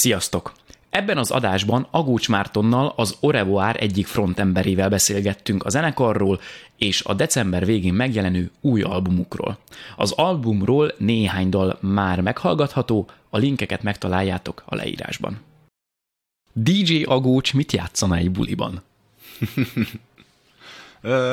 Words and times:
Sziasztok! 0.00 0.52
Ebben 0.90 1.18
az 1.18 1.30
adásban 1.30 1.86
Agócs 1.90 2.28
Mártonnal, 2.28 2.92
az 2.96 3.16
Orevoár 3.20 3.82
egyik 3.82 4.06
frontemberével 4.06 4.88
beszélgettünk 4.88 5.64
a 5.64 5.68
zenekarról 5.68 6.40
és 6.76 7.02
a 7.02 7.14
december 7.14 7.64
végén 7.64 7.94
megjelenő 7.94 8.50
új 8.60 8.82
albumukról. 8.82 9.58
Az 9.96 10.12
albumról 10.12 10.92
néhány 10.98 11.48
dal 11.48 11.78
már 11.80 12.20
meghallgatható, 12.20 13.10
a 13.30 13.38
linkeket 13.38 13.82
megtaláljátok 13.82 14.62
a 14.66 14.74
leírásban. 14.74 15.40
DJ 16.52 17.02
Agócs 17.02 17.54
mit 17.54 17.72
játszana 17.72 18.16
egy 18.16 18.30
buliban? 18.30 18.82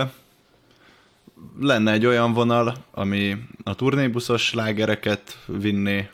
Lenne 1.59 1.91
egy 1.91 2.05
olyan 2.05 2.33
vonal, 2.33 2.75
ami 2.91 3.37
a 3.63 3.75
turnébuszos 3.75 4.45
slágereket 4.45 5.37
vinné, 5.45 6.09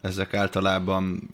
ezek 0.00 0.34
általában 0.34 1.30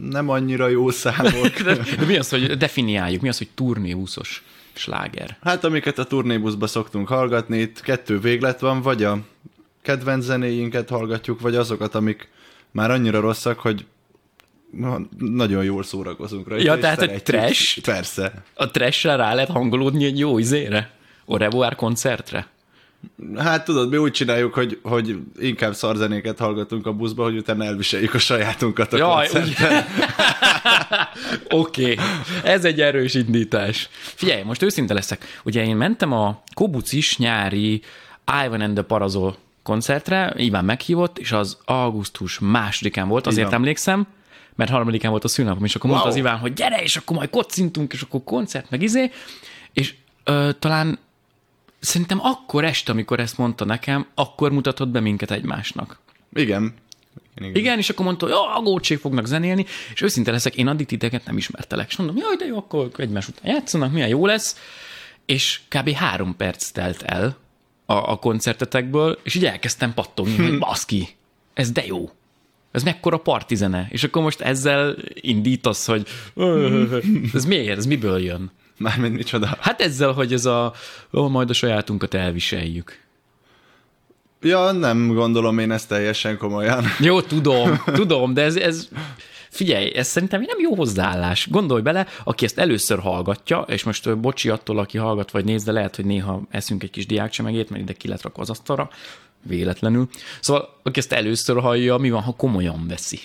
nem 0.00 0.28
annyira 0.28 0.68
jó 0.68 0.90
számok. 0.90 1.48
De, 1.48 1.74
de 1.98 2.04
mi 2.06 2.16
az, 2.16 2.28
hogy 2.28 2.56
definiáljuk, 2.56 3.22
mi 3.22 3.28
az, 3.28 3.38
hogy 3.38 3.48
turnébuszos 3.54 4.44
sláger? 4.72 5.36
Hát 5.42 5.64
amiket 5.64 5.98
a 5.98 6.04
turnébuszba 6.04 6.66
szoktunk 6.66 7.08
hallgatni, 7.08 7.58
itt 7.58 7.80
kettő 7.80 8.20
véglet 8.20 8.60
van, 8.60 8.82
vagy 8.82 9.04
a 9.04 9.18
kedvenc 9.82 10.24
zenéinket 10.24 10.88
hallgatjuk, 10.88 11.40
vagy 11.40 11.56
azokat, 11.56 11.94
amik 11.94 12.28
már 12.70 12.90
annyira 12.90 13.20
rosszak, 13.20 13.58
hogy 13.58 13.84
na, 14.70 15.00
nagyon 15.18 15.64
jól 15.64 15.82
szórakozunk 15.82 16.48
rajta. 16.48 16.64
Ja, 16.64 16.78
tehát 16.78 16.98
szeretjük. 16.98 17.22
trash? 17.22 17.80
Persze. 17.80 18.32
A 18.54 18.70
trash 18.70 19.04
rá 19.04 19.34
lehet 19.34 19.48
hangolódni 19.50 20.04
egy 20.04 20.18
jó 20.18 20.38
izére? 20.38 20.90
A 21.24 21.36
Revoár 21.36 21.74
koncertre? 21.74 22.46
Hát 23.36 23.64
tudod, 23.64 23.90
mi 23.90 23.96
úgy 23.96 24.12
csináljuk, 24.12 24.54
hogy, 24.54 24.78
hogy 24.82 25.16
inkább 25.38 25.74
szarzenéket 25.74 26.38
hallgatunk 26.38 26.86
a 26.86 26.92
buszba, 26.92 27.22
hogy 27.22 27.36
utána 27.36 27.64
elviseljük 27.64 28.14
a 28.14 28.18
sajátunkat 28.18 28.92
a 28.92 28.96
Jaj. 28.96 29.28
Oké, 31.48 31.92
okay. 31.92 32.04
ez 32.44 32.64
egy 32.64 32.80
erős 32.80 33.14
indítás. 33.14 33.88
Figyelj, 33.90 34.42
most 34.42 34.62
őszinte 34.62 34.94
leszek. 34.94 35.40
Ugye 35.44 35.64
én 35.64 35.76
mentem 35.76 36.12
a 36.12 36.42
Kobucis 36.54 37.18
nyári 37.18 37.82
Ivan 38.44 38.60
and 38.60 38.74
the 38.74 38.82
Parazol 38.82 39.36
koncertre, 39.62 40.32
Iván 40.36 40.64
meghívott, 40.64 41.18
és 41.18 41.32
az 41.32 41.58
augusztus 41.64 42.38
másodikán 42.38 43.08
volt, 43.08 43.26
azért 43.26 43.46
van. 43.46 43.54
emlékszem, 43.54 44.06
mert 44.54 44.70
harmadikán 44.70 45.10
volt 45.10 45.24
a 45.24 45.28
szülnapom, 45.28 45.64
és 45.64 45.74
akkor 45.74 45.90
wow. 45.90 45.98
mondta 45.98 46.14
az 46.14 46.24
Iván, 46.24 46.38
hogy 46.38 46.52
gyere, 46.52 46.82
és 46.82 46.96
akkor 46.96 47.16
majd 47.16 47.30
kocintunk, 47.30 47.92
és 47.92 48.02
akkor 48.02 48.20
koncert, 48.24 48.70
meg 48.70 48.82
izé, 48.82 49.10
és 49.72 49.94
ö, 50.24 50.50
talán 50.58 50.98
szerintem 51.86 52.18
akkor 52.22 52.64
este, 52.64 52.92
amikor 52.92 53.20
ezt 53.20 53.38
mondta 53.38 53.64
nekem, 53.64 54.06
akkor 54.14 54.50
mutatott 54.52 54.88
be 54.88 55.00
minket 55.00 55.30
egymásnak. 55.30 55.98
Igen. 56.32 56.74
Igen, 57.36 57.48
igen. 57.48 57.54
Igen, 57.54 57.78
és 57.78 57.90
akkor 57.90 58.04
mondta, 58.04 58.26
hogy 58.26 58.34
a 58.56 58.60
gócsék 58.60 58.98
fognak 58.98 59.26
zenélni, 59.26 59.66
és 59.94 60.00
őszinte 60.00 60.30
leszek, 60.30 60.56
én 60.56 60.66
addig 60.66 60.86
titeket 60.86 61.24
nem 61.24 61.36
ismertelek. 61.36 61.88
És 61.88 61.96
mondom, 61.96 62.16
jaj, 62.16 62.36
de 62.36 62.44
jó, 62.44 62.56
akkor 62.56 62.90
egymás 62.96 63.28
után 63.28 63.52
játszanak, 63.52 63.92
milyen 63.92 64.08
jó 64.08 64.26
lesz. 64.26 64.56
És 65.26 65.60
kb. 65.68 65.90
három 65.90 66.36
perc 66.36 66.70
telt 66.70 67.02
el 67.02 67.36
a, 67.86 67.94
a 67.94 68.16
koncertetekből, 68.16 69.18
és 69.22 69.34
így 69.34 69.44
elkezdtem 69.44 69.94
pattogni, 69.94 70.36
hogy 70.36 70.58
baszki, 70.58 71.08
ez 71.54 71.70
de 71.70 71.86
jó. 71.86 72.10
Ez 72.72 72.82
mekkora 72.82 73.16
partizene. 73.16 73.86
És 73.90 74.04
akkor 74.04 74.22
most 74.22 74.40
ezzel 74.40 74.96
indítasz, 75.14 75.86
hogy 75.86 76.06
ez 77.34 77.44
miért, 77.44 77.78
ez 77.78 77.86
miből 77.86 78.18
jön? 78.18 78.50
Mármint 78.78 79.16
micsoda. 79.16 79.56
Hát 79.60 79.80
ezzel, 79.80 80.12
hogy 80.12 80.32
ez 80.32 80.44
a, 80.44 80.72
ó, 81.12 81.28
majd 81.28 81.50
a 81.50 81.52
sajátunkat 81.52 82.14
elviseljük. 82.14 82.98
Ja, 84.40 84.72
nem 84.72 85.08
gondolom 85.14 85.58
én 85.58 85.70
ezt 85.70 85.88
teljesen 85.88 86.38
komolyan. 86.38 86.84
Jó, 87.00 87.20
tudom, 87.20 87.82
tudom, 87.84 88.34
de 88.34 88.42
ez, 88.42 88.56
ez 88.56 88.88
figyelj, 89.50 89.94
ez 89.94 90.06
szerintem 90.06 90.40
nem 90.40 90.60
jó 90.60 90.74
hozzáállás. 90.74 91.48
Gondolj 91.50 91.82
bele, 91.82 92.06
aki 92.24 92.44
ezt 92.44 92.58
először 92.58 92.98
hallgatja, 92.98 93.60
és 93.68 93.82
most 93.84 94.18
bocsi 94.18 94.48
attól, 94.48 94.78
aki 94.78 94.98
hallgat 94.98 95.30
vagy 95.30 95.44
néz, 95.44 95.64
de 95.64 95.72
lehet, 95.72 95.96
hogy 95.96 96.04
néha 96.04 96.42
eszünk 96.50 96.82
egy 96.82 96.90
kis 96.90 97.06
diákcsemegét, 97.06 97.70
mert 97.70 97.82
ide 97.82 97.92
ki 97.92 98.08
lett 98.08 98.22
rakva 98.22 98.42
az 98.42 98.50
asztalra, 98.50 98.90
véletlenül. 99.42 100.08
Szóval, 100.40 100.78
aki 100.82 100.98
ezt 100.98 101.12
először 101.12 101.60
hallja, 101.60 101.96
mi 101.96 102.10
van, 102.10 102.22
ha 102.22 102.32
komolyan 102.32 102.84
veszi? 102.88 103.18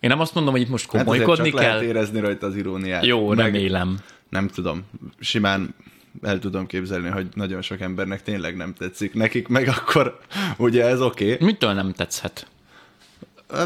Én 0.00 0.10
nem 0.10 0.20
azt 0.20 0.34
mondom, 0.34 0.52
hogy 0.52 0.62
itt 0.62 0.68
most 0.68 0.90
Hát 0.92 1.04
komolykodni 1.04 1.50
csak 1.50 1.60
kell. 1.60 1.68
lehet 1.68 1.82
érezni 1.82 2.20
rajta 2.20 2.46
az 2.46 2.56
iróniát. 2.56 3.04
Jó, 3.04 3.28
Meg 3.28 3.38
remélem. 3.38 3.98
Nem 4.32 4.48
tudom. 4.48 4.82
Simán 5.20 5.74
el 6.22 6.38
tudom 6.38 6.66
képzelni, 6.66 7.08
hogy 7.08 7.26
nagyon 7.34 7.62
sok 7.62 7.80
embernek 7.80 8.22
tényleg 8.22 8.56
nem 8.56 8.74
tetszik. 8.74 9.14
Nekik 9.14 9.48
meg 9.48 9.68
akkor 9.68 10.18
ugye 10.56 10.86
ez 10.86 11.00
oké. 11.00 11.32
Okay. 11.32 11.46
Mitől 11.46 11.72
nem 11.72 11.92
tetszhet? 11.92 12.46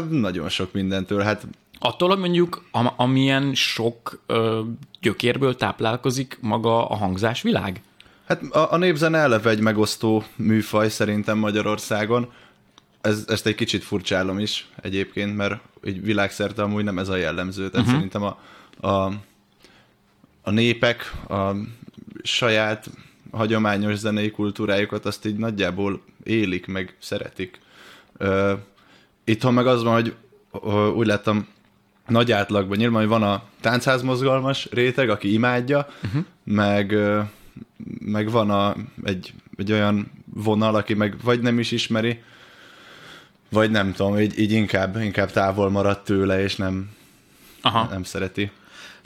Nagyon 0.09 0.49
sok 0.49 0.73
mindentől. 0.73 1.21
Hát 1.21 1.47
Attól, 1.79 2.09
hogy 2.09 2.17
mondjuk 2.17 2.63
am- 2.71 2.93
amilyen 2.95 3.53
sok 3.53 4.23
ö, 4.25 4.61
gyökérből 5.01 5.55
táplálkozik 5.55 6.37
maga 6.41 6.87
a 6.87 6.95
hangzásvilág? 6.95 7.81
Hát 8.27 8.41
a, 8.41 8.71
a 8.71 8.77
népzene 8.77 9.17
eleve 9.17 9.49
egy 9.49 9.59
megosztó 9.59 10.23
műfaj 10.35 10.89
szerintem 10.89 11.37
Magyarországon. 11.37 12.31
Ez, 13.01 13.25
ezt 13.27 13.45
egy 13.45 13.55
kicsit 13.55 13.83
furcsálom 13.83 14.39
is 14.39 14.67
egyébként, 14.81 15.35
mert 15.35 15.61
így 15.85 16.03
világszerte 16.03 16.61
amúgy 16.61 16.83
nem 16.83 16.99
ez 16.99 17.09
a 17.09 17.15
jellemző. 17.15 17.69
Tehát 17.69 17.87
uh-huh. 17.87 17.93
szerintem 17.93 18.23
a, 18.23 18.37
a, 18.87 19.11
a 20.47 20.51
népek 20.51 21.13
a 21.29 21.51
saját 22.23 22.89
hagyományos 23.31 23.95
zenei 23.95 24.31
kultúrájukat 24.31 25.05
azt 25.05 25.25
így 25.25 25.35
nagyjából 25.35 26.01
élik, 26.23 26.65
meg 26.65 26.95
szeretik. 26.99 27.59
Ö, 28.17 28.53
itthon 29.23 29.53
meg 29.53 29.67
az 29.67 29.83
van, 29.83 29.93
hogy 29.93 30.15
ö, 30.63 30.87
úgy 30.87 31.05
láttam, 31.07 31.47
nagy 32.07 32.31
átlagban 32.31 32.77
nyilván, 32.77 32.99
hogy 32.99 33.09
van 33.09 33.23
a 33.23 33.43
táncházmozgalmas 33.61 34.67
réteg, 34.71 35.09
aki 35.09 35.33
imádja, 35.33 35.87
uh-huh. 36.03 36.23
meg, 36.43 36.91
ö, 36.91 37.21
meg 37.99 38.29
van 38.31 38.49
a, 38.49 38.75
egy, 39.03 39.33
egy 39.57 39.71
olyan 39.71 40.11
vonal, 40.25 40.75
aki 40.75 40.93
meg 40.93 41.15
vagy 41.23 41.41
nem 41.41 41.59
is 41.59 41.71
ismeri, 41.71 42.23
vagy 43.49 43.71
nem 43.71 43.93
tudom, 43.93 44.19
így, 44.19 44.39
így 44.39 44.51
inkább, 44.51 45.01
inkább 45.01 45.31
távol 45.31 45.69
maradt 45.69 46.05
tőle, 46.05 46.41
és 46.41 46.55
nem, 46.55 46.89
Aha. 47.61 47.87
nem 47.89 48.03
szereti. 48.03 48.51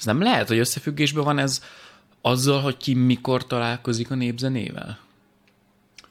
Ez 0.01 0.07
nem 0.07 0.21
lehet, 0.21 0.47
hogy 0.47 0.57
összefüggésben 0.57 1.23
van 1.23 1.37
ez 1.37 1.63
azzal, 2.21 2.61
hogy 2.61 2.77
ki 2.77 2.93
mikor 2.93 3.47
találkozik 3.47 4.11
a 4.11 4.15
népzenével? 4.15 4.99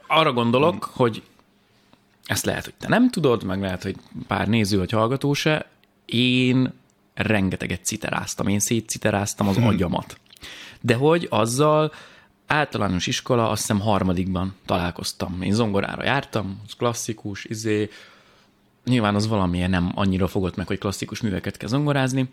Arra 0.07 0.33
gondolok, 0.33 0.85
hmm. 0.85 0.93
hogy 0.95 1.23
ezt 2.25 2.45
lehet, 2.45 2.65
hogy 2.65 2.75
te 2.75 2.89
nem 2.89 3.11
tudod, 3.11 3.43
meg 3.43 3.61
lehet, 3.61 3.83
hogy 3.83 3.97
pár 4.27 4.49
néző 4.49 4.79
vagy 4.79 4.91
hallgató 4.91 5.33
se. 5.33 5.69
Én 6.05 6.73
rengeteget 7.15 7.85
citeráztam, 7.85 8.49
én 8.49 8.59
szétciteráztam 8.59 9.49
az 9.49 9.57
agyamat. 9.57 10.19
De 10.81 10.95
hogy 10.95 11.27
azzal 11.31 11.93
általános 12.47 13.07
iskola, 13.07 13.51
azt 13.51 13.61
hiszem 13.61 13.81
harmadikban 13.81 14.55
találkoztam. 14.67 15.43
Én 15.43 15.53
zongorára 15.53 16.05
jártam, 16.05 16.61
az 16.67 16.73
klasszikus, 16.73 17.45
izé, 17.45 17.91
nyilván 18.85 19.15
az 19.15 19.29
valamilyen 19.29 19.71
nem 19.71 19.93
annyira 19.95 20.27
fogott 20.27 20.57
meg, 20.57 20.67
hogy 20.67 20.79
klasszikus 20.79 21.21
műveket 21.21 21.57
kell 21.57 21.69
zongorázni. 21.69 22.29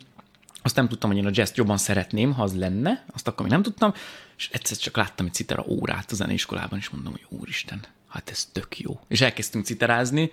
Azt 0.67 0.75
nem 0.75 0.87
tudtam, 0.87 1.09
hogy 1.09 1.19
én 1.19 1.25
a 1.25 1.31
jazz 1.33 1.51
jobban 1.55 1.77
szeretném, 1.77 2.33
ha 2.33 2.43
az 2.43 2.57
lenne, 2.57 3.05
azt 3.13 3.27
akkor 3.27 3.41
még 3.41 3.51
nem 3.51 3.61
tudtam, 3.61 3.93
és 4.37 4.49
egyszer 4.51 4.77
csak 4.77 4.97
láttam 4.97 5.25
egy 5.25 5.33
citera 5.33 5.63
órát 5.67 6.11
a 6.11 6.15
zeneiskolában, 6.15 6.79
és 6.79 6.89
mondom, 6.89 7.11
hogy 7.11 7.25
úristen, 7.39 7.79
hát 8.07 8.29
ez 8.29 8.49
tök 8.51 8.79
jó. 8.79 8.99
És 9.07 9.21
elkezdtünk 9.21 9.65
citerázni, 9.65 10.31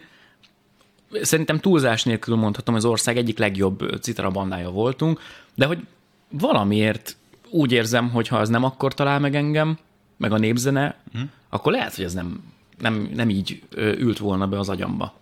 szerintem 1.23 1.59
túlzás 1.59 2.03
nélkül 2.03 2.37
mondhatom, 2.37 2.75
az 2.75 2.85
ország 2.85 3.17
egyik 3.17 3.39
legjobb 3.39 3.99
citera 4.01 4.31
bandája 4.31 4.71
voltunk, 4.71 5.21
de 5.55 5.67
hogy 5.67 5.87
valamiért 6.29 7.17
úgy 7.51 7.73
érzem, 7.73 8.11
hogy 8.11 8.29
ha 8.29 8.37
az 8.37 8.49
nem 8.49 8.65
akkor 8.65 8.95
talál 8.95 9.21
meg 9.21 9.35
engem, 9.35 9.79
meg 10.17 10.33
a 10.33 10.39
népzene, 10.39 10.97
hm. 11.13 11.21
akkor 11.49 11.73
lehet, 11.73 11.95
hogy 11.95 12.05
ez 12.05 12.15
nem, 12.15 12.53
nem, 12.79 13.11
nem 13.15 13.31
így 13.31 13.63
ült 13.77 14.19
volna 14.19 14.47
be 14.47 14.59
az 14.59 14.69
agyamba. 14.69 15.15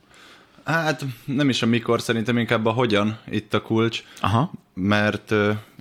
Hát 0.64 1.05
nem 1.25 1.49
is 1.49 1.62
a 1.62 1.67
mikor, 1.67 2.00
szerintem 2.00 2.38
inkább 2.38 2.67
a 2.67 2.70
hogyan 2.70 3.19
itt 3.31 3.55
a 3.55 3.62
kulcs, 3.62 4.03
Aha. 4.20 4.53
mert 4.75 5.35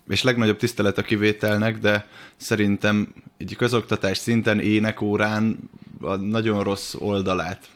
és 0.07 0.23
legnagyobb 0.23 0.57
tisztelet 0.57 0.97
a 0.97 1.01
kivételnek, 1.01 1.79
de 1.79 2.07
szerintem 2.37 3.13
így 3.37 3.55
közoktatás 3.55 4.17
szinten 4.17 4.59
énekórán 4.59 5.57
a 6.01 6.15
nagyon 6.15 6.63
rossz 6.63 6.93
oldalát 6.99 7.69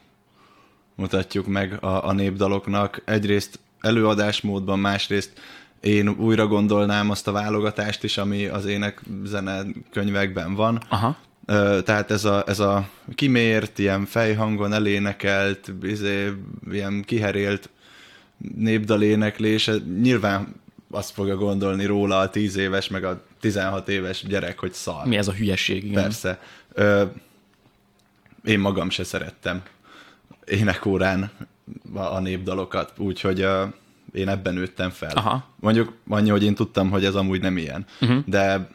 mutatjuk 0.96 1.48
meg 1.48 1.78
a, 1.84 2.07
a 2.07 2.12
népdaloknak. 2.12 3.02
Egyrészt 3.06 3.60
előadásmódban, 3.80 4.80
másrészt 4.80 5.31
én 5.80 6.10
újra 6.10 6.48
gondolnám 6.48 7.10
azt 7.10 7.28
a 7.28 7.31
válogatást 7.31 8.04
is, 8.04 8.18
ami 8.18 8.46
az 8.46 8.66
énekzene 8.66 9.62
könyvekben 9.92 10.56
van. 10.56 10.81
Aha. 10.90 11.18
Tehát 11.84 12.12
ez 12.12 12.26
a, 12.26 12.44
ez 12.48 12.60
a 12.60 12.90
kimért, 13.16 13.80
ilyen 13.80 14.06
fejhangon 14.06 14.74
elénekelt, 14.74 15.72
izé, 15.82 16.32
ilyen 16.72 17.04
kiherélt 17.06 17.70
népdaléneklés, 18.56 19.70
nyilván 20.02 20.56
azt 20.92 21.12
fogja 21.12 21.36
gondolni 21.36 21.86
róla 21.86 22.20
a 22.20 22.30
10 22.30 22.56
éves, 22.56 22.88
meg 22.88 23.04
a 23.04 23.24
16 23.40 23.90
éves 23.90 24.24
gyerek, 24.28 24.60
hogy 24.60 24.74
szar. 24.74 25.06
Mi 25.06 25.18
ez 25.18 25.28
a 25.28 25.34
hülyeség, 25.34 25.86
igen. 25.86 26.04
Persze. 26.04 26.40
Ö, 26.74 27.04
én 28.44 28.60
magam 28.60 28.90
se 28.90 29.04
szerettem 29.04 29.62
énekórán 30.46 31.32
a, 31.94 32.00
a 32.00 32.20
népdalokat, 32.20 32.94
úgyhogy 32.98 33.42
ö, 33.42 33.64
én 34.14 34.30
ebben 34.30 34.54
nőttem 34.54 34.90
fel. 34.90 35.12
Aha. 35.16 35.48
Mondjuk 35.60 35.94
annyi, 36.08 36.30
hogy 36.30 36.44
én 36.44 36.56
tudtam, 36.56 36.90
hogy 36.90 37.06
ez 37.06 37.16
amúgy 37.16 37.42
nem 37.42 37.58
ilyen. 37.58 37.86
Uh-huh. 38.02 38.24
De 38.26 38.70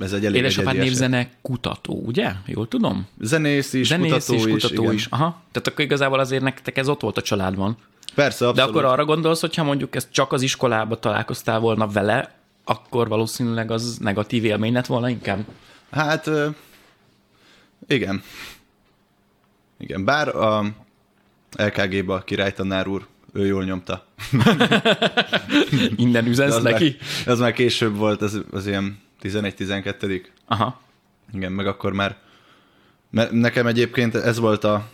ez 0.00 0.12
egy 0.12 0.24
elég 0.24 0.40
Édesapád 0.40 0.76
névzene 0.76 1.30
kutató, 1.42 2.02
ugye? 2.06 2.32
Jól 2.46 2.68
tudom? 2.68 3.06
Zenész 3.20 3.72
is, 3.72 3.86
Zenész 3.86 4.12
kutató, 4.12 4.34
is, 4.34 4.52
kutató 4.52 4.90
is. 4.90 5.06
Aha. 5.06 5.42
Tehát 5.52 5.68
akkor 5.68 5.84
igazából 5.84 6.18
azért 6.18 6.42
nektek 6.42 6.78
ez 6.78 6.88
ott 6.88 7.00
volt 7.00 7.16
a 7.16 7.22
családban. 7.22 7.76
Persze, 8.14 8.44
De 8.44 8.50
abszolút. 8.50 8.70
akkor 8.70 8.84
arra 8.84 9.04
gondolsz, 9.04 9.40
hogyha 9.40 9.64
mondjuk 9.64 9.96
ezt 9.96 10.08
csak 10.10 10.32
az 10.32 10.42
iskolába 10.42 10.98
találkoztál 10.98 11.58
volna 11.60 11.86
vele, 11.86 12.34
akkor 12.64 13.08
valószínűleg 13.08 13.70
az 13.70 13.96
negatív 14.00 14.44
élmény 14.44 14.72
lett 14.72 14.86
volna 14.86 15.08
inkább. 15.08 15.44
Hát, 15.90 16.30
igen. 17.88 18.22
Igen, 19.78 20.04
bár 20.04 20.28
a 20.36 20.64
LKG-ba 21.56 22.14
a 22.14 22.20
királytanár 22.20 22.86
úr, 22.86 23.06
ő 23.32 23.46
jól 23.46 23.64
nyomta. 23.64 24.06
Innen 25.96 26.24
De 26.24 26.30
üzensz 26.30 26.62
neki? 26.62 26.96
már, 26.98 27.28
az 27.28 27.38
már 27.38 27.52
később 27.52 27.96
volt, 27.96 28.22
az, 28.22 28.40
az 28.50 28.66
ilyen 28.66 28.98
11-12 29.22 30.24
Aha. 30.46 30.80
Igen, 31.32 31.52
meg 31.52 31.66
akkor 31.66 31.92
már... 31.92 32.16
Mert 33.10 33.30
nekem 33.30 33.66
egyébként 33.66 34.14
ez 34.14 34.38
volt 34.38 34.64
a, 34.64 34.88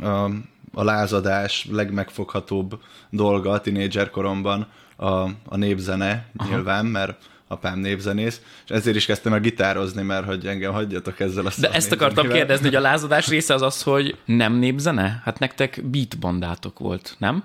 a, 0.00 0.24
a 0.72 0.82
lázadás 0.82 1.66
legmegfoghatóbb 1.70 2.80
dolga 3.10 3.50
a 3.50 3.60
tinédzser 3.60 4.10
koromban, 4.10 4.66
a, 4.96 5.06
a 5.44 5.56
népzene 5.56 6.26
Aha. 6.36 6.48
nyilván, 6.50 6.86
mert 6.86 7.28
apám 7.48 7.78
népzenész, 7.78 8.40
és 8.64 8.70
ezért 8.70 8.96
is 8.96 9.06
kezdtem 9.06 9.32
el 9.32 9.40
gitározni, 9.40 10.02
mert 10.02 10.26
hogy 10.26 10.46
engem 10.46 10.72
hagyjatok 10.72 11.20
ezzel 11.20 11.46
a 11.46 11.50
De 11.58 11.70
ezt 11.70 11.92
akartam 11.92 12.28
kérdezni, 12.38 12.64
hogy 12.66 12.74
a 12.74 12.80
lázadás 12.80 13.28
része 13.28 13.54
az 13.54 13.62
az, 13.62 13.82
hogy 13.82 14.18
nem 14.24 14.52
népzene? 14.52 15.20
Hát 15.24 15.38
nektek 15.38 15.80
beat 15.84 16.18
bandátok 16.18 16.78
volt, 16.78 17.16
nem? 17.18 17.44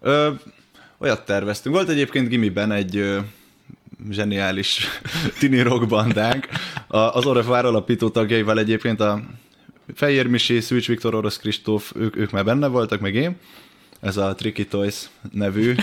Ö, 0.00 0.30
olyat 0.98 1.24
terveztünk. 1.24 1.74
Volt 1.74 1.88
egyébként 1.88 2.28
gimiben 2.28 2.72
egy 2.72 3.20
zseniális 4.10 4.86
tini 5.38 5.62
rock 5.62 5.86
bandánk. 5.86 6.48
Az 6.88 7.26
Orefvár 7.26 7.64
alapító 7.64 8.08
tagjaival 8.08 8.58
egyébként 8.58 9.00
a 9.00 9.20
Fejér 9.94 10.26
Misi, 10.26 10.60
Szűcs 10.60 10.86
Viktor, 10.86 11.14
Orosz 11.14 11.36
Kristóf, 11.36 11.92
ők, 11.94 12.16
ők 12.16 12.30
már 12.30 12.44
benne 12.44 12.66
voltak, 12.66 13.00
meg 13.00 13.14
én. 13.14 13.36
Ez 14.00 14.16
a 14.16 14.34
Tricky 14.34 14.66
Toys 14.66 14.96
nevű. 15.32 15.74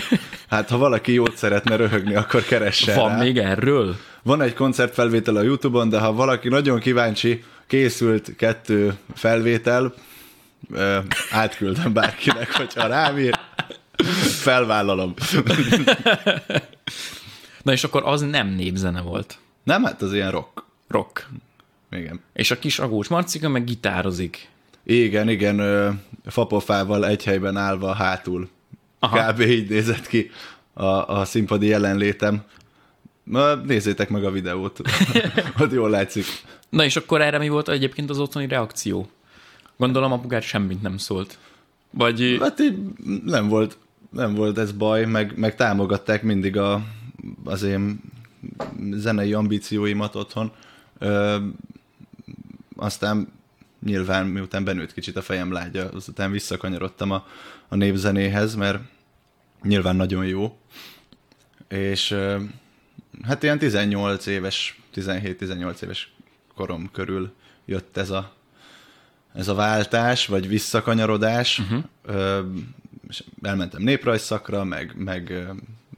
Hát, 0.48 0.68
ha 0.68 0.76
valaki 0.76 1.12
jót 1.12 1.36
szeretne 1.36 1.76
röhögni, 1.76 2.14
akkor 2.14 2.42
keressen 2.42 2.96
Van 2.96 3.08
rá. 3.08 3.18
még 3.18 3.38
erről? 3.38 3.96
Van 4.22 4.42
egy 4.42 4.54
koncertfelvétel 4.54 5.36
a 5.36 5.42
Youtube-on, 5.42 5.88
de 5.88 5.98
ha 5.98 6.12
valaki 6.12 6.48
nagyon 6.48 6.78
kíváncsi, 6.78 7.44
készült 7.66 8.36
kettő 8.36 8.94
felvétel, 9.14 9.94
ö, 10.72 10.98
átküldöm 11.30 11.92
bárkinek, 11.92 12.56
hogyha 12.56 12.86
rám 12.86 13.18
ír, 13.18 13.38
felvállalom. 14.22 15.14
Na 17.68 17.74
és 17.74 17.84
akkor 17.84 18.02
az 18.04 18.20
nem 18.20 18.48
népzene 18.48 19.00
volt. 19.00 19.38
Nem, 19.62 19.84
hát 19.84 20.02
az 20.02 20.14
ilyen 20.14 20.30
rock. 20.30 20.64
Rock. 20.86 21.28
Igen. 21.90 22.20
És 22.32 22.50
a 22.50 22.58
kis 22.58 22.78
agós 22.78 23.08
Marcika 23.08 23.48
meg 23.48 23.64
gitározik. 23.64 24.48
Igen, 24.82 25.28
igen, 25.28 25.58
ö, 25.58 25.90
fapofával 26.24 27.06
egy 27.06 27.24
helyben 27.24 27.56
állva 27.56 27.92
hátul. 27.92 28.48
Aha. 28.98 29.32
Kb. 29.32 29.40
így 29.40 29.68
nézett 29.68 30.06
ki 30.06 30.30
a, 30.72 30.84
a 30.84 31.24
színpadi 31.24 31.66
jelenlétem. 31.66 32.42
Na, 33.22 33.54
nézzétek 33.54 34.08
meg 34.08 34.24
a 34.24 34.30
videót, 34.30 34.80
ott 35.60 35.72
jól 35.72 35.90
látszik. 35.90 36.24
Na 36.68 36.84
és 36.84 36.96
akkor 36.96 37.20
erre 37.20 37.38
mi 37.38 37.48
volt 37.48 37.68
egyébként 37.68 38.10
az 38.10 38.18
otthoni 38.18 38.46
reakció? 38.46 39.08
Gondolom 39.76 40.12
apukát 40.12 40.42
semmit 40.42 40.82
nem 40.82 40.96
szólt. 40.96 41.38
Vagy 41.90 42.36
Hát 42.40 42.60
így 42.60 42.78
nem 43.24 43.48
volt, 43.48 43.78
nem 44.10 44.34
volt 44.34 44.58
ez 44.58 44.72
baj, 44.72 45.04
meg, 45.04 45.32
meg 45.36 45.56
támogatták 45.56 46.22
mindig 46.22 46.56
a, 46.56 46.82
az 47.44 47.62
én 47.62 48.00
zenei 48.90 49.32
ambícióimat 49.32 50.14
otthon. 50.14 50.52
Ö, 50.98 51.38
aztán 52.76 53.32
nyilván 53.84 54.26
miután 54.26 54.64
benőtt 54.64 54.92
kicsit 54.92 55.16
a 55.16 55.22
fejem 55.22 55.52
lágya, 55.52 55.88
azután 55.88 56.30
visszakanyarodtam 56.30 57.10
a, 57.10 57.26
a 57.68 57.76
népzenéhez, 57.76 58.54
mert 58.54 58.80
nyilván 59.62 59.96
nagyon 59.96 60.26
jó. 60.26 60.58
És 61.68 62.10
ö, 62.10 62.42
hát 63.22 63.42
ilyen 63.42 63.58
18 63.58 64.26
éves, 64.26 64.80
17-18 64.94 65.82
éves 65.82 66.12
korom 66.54 66.90
körül 66.92 67.32
jött 67.64 67.96
ez 67.96 68.10
a, 68.10 68.32
ez 69.34 69.48
a 69.48 69.54
váltás, 69.54 70.26
vagy 70.26 70.48
visszakanyarodás. 70.48 71.58
Uh-huh. 71.58 71.84
Ö, 72.02 72.40
és 73.08 73.24
elmentem 73.42 73.82
néprajzszakra, 73.82 74.64
meg, 74.64 74.92
meg 74.96 75.48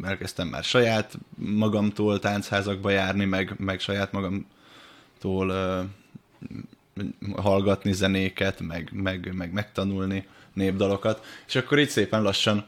elkezdtem 0.02 0.48
már 0.48 0.64
saját 0.64 1.18
magamtól 1.36 2.18
táncházakba 2.18 2.90
járni, 2.90 3.24
meg, 3.24 3.54
meg 3.58 3.80
saját 3.80 4.12
magamtól 4.12 5.48
ö, 5.48 5.82
hallgatni 7.36 7.92
zenéket, 7.92 8.60
meg, 8.60 8.90
meg, 8.92 9.34
meg 9.34 9.52
megtanulni 9.52 10.26
népdalokat. 10.52 11.24
És 11.46 11.54
akkor 11.54 11.78
így 11.78 11.88
szépen 11.88 12.22
lassan 12.22 12.64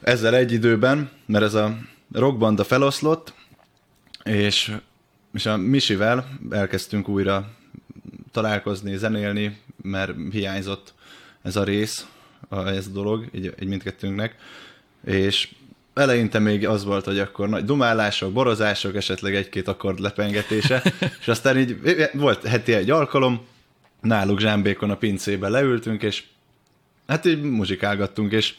ezzel 0.00 0.34
egy 0.34 0.52
időben, 0.52 1.10
mert 1.26 1.44
ez 1.44 1.54
a 1.54 1.78
rockbanda 2.12 2.64
feloszlott, 2.64 3.34
és, 4.24 4.76
és 5.32 5.46
a 5.46 5.56
Misivel 5.56 6.38
elkezdtünk 6.50 7.08
újra 7.08 7.50
találkozni, 8.30 8.96
zenélni, 8.96 9.58
mert 9.82 10.12
hiányzott 10.30 10.94
ez 11.42 11.56
a 11.56 11.64
rész, 11.64 12.06
ez 12.50 12.86
a 12.86 12.90
dolog, 12.90 13.28
így, 13.32 13.54
így 13.60 13.68
mindkettőnknek, 13.68 14.36
és 15.04 15.54
eleinte 15.94 16.38
még 16.38 16.66
az 16.66 16.84
volt, 16.84 17.04
hogy 17.04 17.18
akkor 17.18 17.48
nagy 17.48 17.64
dumálások, 17.64 18.32
borozások, 18.32 18.96
esetleg 18.96 19.34
egy-két 19.34 19.68
akkord 19.68 19.98
lepengetése, 19.98 20.82
és 21.20 21.28
aztán 21.28 21.58
így 21.58 21.78
volt 22.12 22.46
heti 22.46 22.72
egy 22.72 22.90
alkalom, 22.90 23.40
náluk 24.00 24.40
Zsámbékon 24.40 24.90
a 24.90 24.96
pincébe 24.96 25.48
leültünk, 25.48 26.02
és 26.02 26.24
hát 27.06 27.24
így 27.24 27.42
muzsikálgattunk, 27.42 28.32
és, 28.32 28.54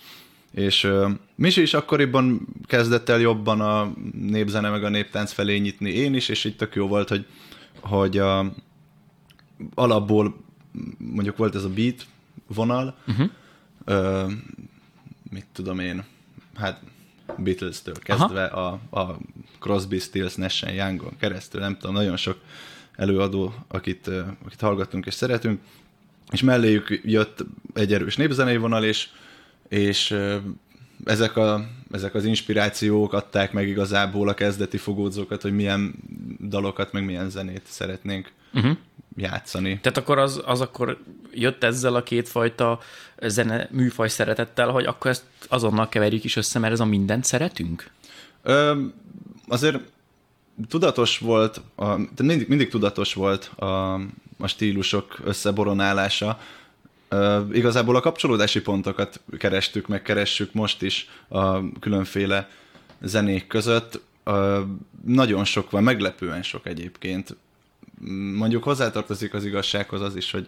és 0.52 0.84
uh, 0.84 1.12
Misi 1.36 1.62
is 1.62 1.74
akkoriban 1.74 2.48
kezdett 2.66 3.10
el 3.10 3.20
jobban 3.20 3.62
a 3.62 3.94
népzene 4.12 4.70
meg 4.70 4.84
a 4.84 4.90
néptánc 4.90 5.32
felé 5.32 5.58
nyitni, 5.58 5.92
én 5.92 6.14
is, 6.14 6.30
és 6.30 6.44
így 6.44 6.56
tök 6.56 6.76
jó 6.76 6.88
volt, 6.88 7.10
hogy, 7.10 7.26
hogy 7.80 8.18
a, 8.18 8.54
alapból 9.74 10.36
mondjuk 10.98 11.38
volt 11.38 11.56
ez 11.56 11.64
a 11.64 11.70
beat 11.70 12.06
vonal, 12.48 12.98
uh-huh. 13.08 13.30
ö, 13.86 14.26
mit 15.30 15.46
tudom 15.54 15.80
én, 15.80 16.04
hát 16.56 16.82
Beatles-től 17.38 17.96
kezdve 18.00 18.46
a, 18.46 18.80
a 18.90 19.18
Crosby, 19.60 20.00
Stills, 20.00 20.36
Nash 20.36 20.76
Youngon 20.76 21.18
keresztül, 21.20 21.62
nem 21.62 21.78
tudom, 21.78 21.96
nagyon 21.96 22.18
sok 22.18 22.38
előadó, 22.96 23.54
akit, 23.68 24.08
akit 24.46 24.60
hallgattunk 24.60 25.06
és 25.06 25.14
szeretünk, 25.14 25.62
és 26.32 26.42
melléjük 26.42 27.02
jött 27.04 27.46
egy 27.74 27.94
erős 27.94 28.16
népzenei 28.16 28.58
vonal, 28.58 28.84
és, 28.84 29.10
és 29.68 30.16
ezek, 31.06 31.38
a, 31.38 31.66
ezek 31.92 32.16
az 32.16 32.26
inspirációk 32.26 33.14
adták 33.14 33.52
meg 33.52 33.68
igazából 33.68 34.30
a 34.30 34.34
kezdeti 34.34 34.78
fogódzókat, 34.78 35.42
hogy 35.42 35.56
milyen 35.56 35.94
dalokat, 36.40 36.92
meg 36.92 37.06
milyen 37.06 37.30
zenét 37.30 37.64
szeretnénk 37.66 38.32
uh-huh. 38.54 38.78
Játszani. 39.16 39.80
Tehát 39.82 39.98
akkor 39.98 40.18
az, 40.18 40.42
az 40.46 40.62
akkor 40.62 40.98
jött 41.32 41.64
ezzel 41.64 41.96
a 41.96 42.04
kétfajta 42.04 42.80
zene 43.22 43.68
műfaj 43.72 44.10
szeretettel, 44.10 44.70
hogy 44.70 44.86
akkor 44.86 45.12
ezt 45.12 45.24
azonnal 45.48 45.90
keverjük 45.90 46.24
is 46.24 46.36
össze, 46.36 46.60
mert 46.60 46.74
ez 46.74 46.80
a 46.80 46.86
mindent 46.86 47.24
szeretünk? 47.24 47.92
Ö, 48.44 48.82
azért 49.48 49.80
tudatos 50.68 51.18
volt, 51.18 51.62
a, 51.76 51.96
mindig, 52.22 52.48
mindig 52.48 52.70
tudatos 52.70 53.14
volt 53.14 53.52
a, 53.56 53.94
a 54.38 54.48
stílusok 54.48 55.20
összeboronálása. 55.24 56.40
Ö, 57.10 57.42
igazából 57.52 57.96
a 57.96 58.02
kapcsolódási 58.02 58.62
pontokat 58.62 59.22
kerestük, 59.38 59.88
meg 59.88 60.02
keressük 60.02 60.54
most 60.54 60.82
is 60.82 61.10
a 61.28 61.80
különféle 61.80 62.50
zenék 63.02 63.48
között. 63.48 64.02
Ö, 64.24 64.62
nagyon 65.06 65.46
sok 65.46 65.72
van, 65.72 65.84
meglepően 65.84 66.44
sok 66.44 66.68
egyébként. 66.68 67.36
Mondjuk 68.36 68.64
hozzátartozik 68.64 69.34
az 69.34 69.46
igazsághoz 69.46 70.02
az 70.02 70.16
is, 70.16 70.32
hogy 70.32 70.48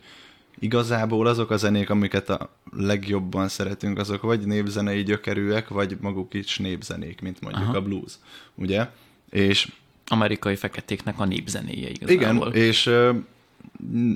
igazából 0.59 1.27
azok 1.27 1.49
a 1.49 1.57
zenék, 1.57 1.89
amiket 1.89 2.29
a 2.29 2.49
legjobban 2.77 3.47
szeretünk, 3.47 3.97
azok 3.97 4.21
vagy 4.21 4.45
népzenei 4.45 5.03
gyökerűek, 5.03 5.67
vagy 5.67 5.97
maguk 6.01 6.33
is 6.33 6.57
népzenék, 6.57 7.21
mint 7.21 7.41
mondjuk 7.41 7.67
Aha. 7.67 7.77
A 7.77 7.81
blues, 7.81 8.13
ugye? 8.55 8.89
És 9.29 9.71
Amerikai 10.07 10.55
feketéknek 10.55 11.19
a 11.19 11.25
népzenéje 11.25 11.89
igazából. 11.89 12.47
igen, 12.47 12.53
és 12.53 12.91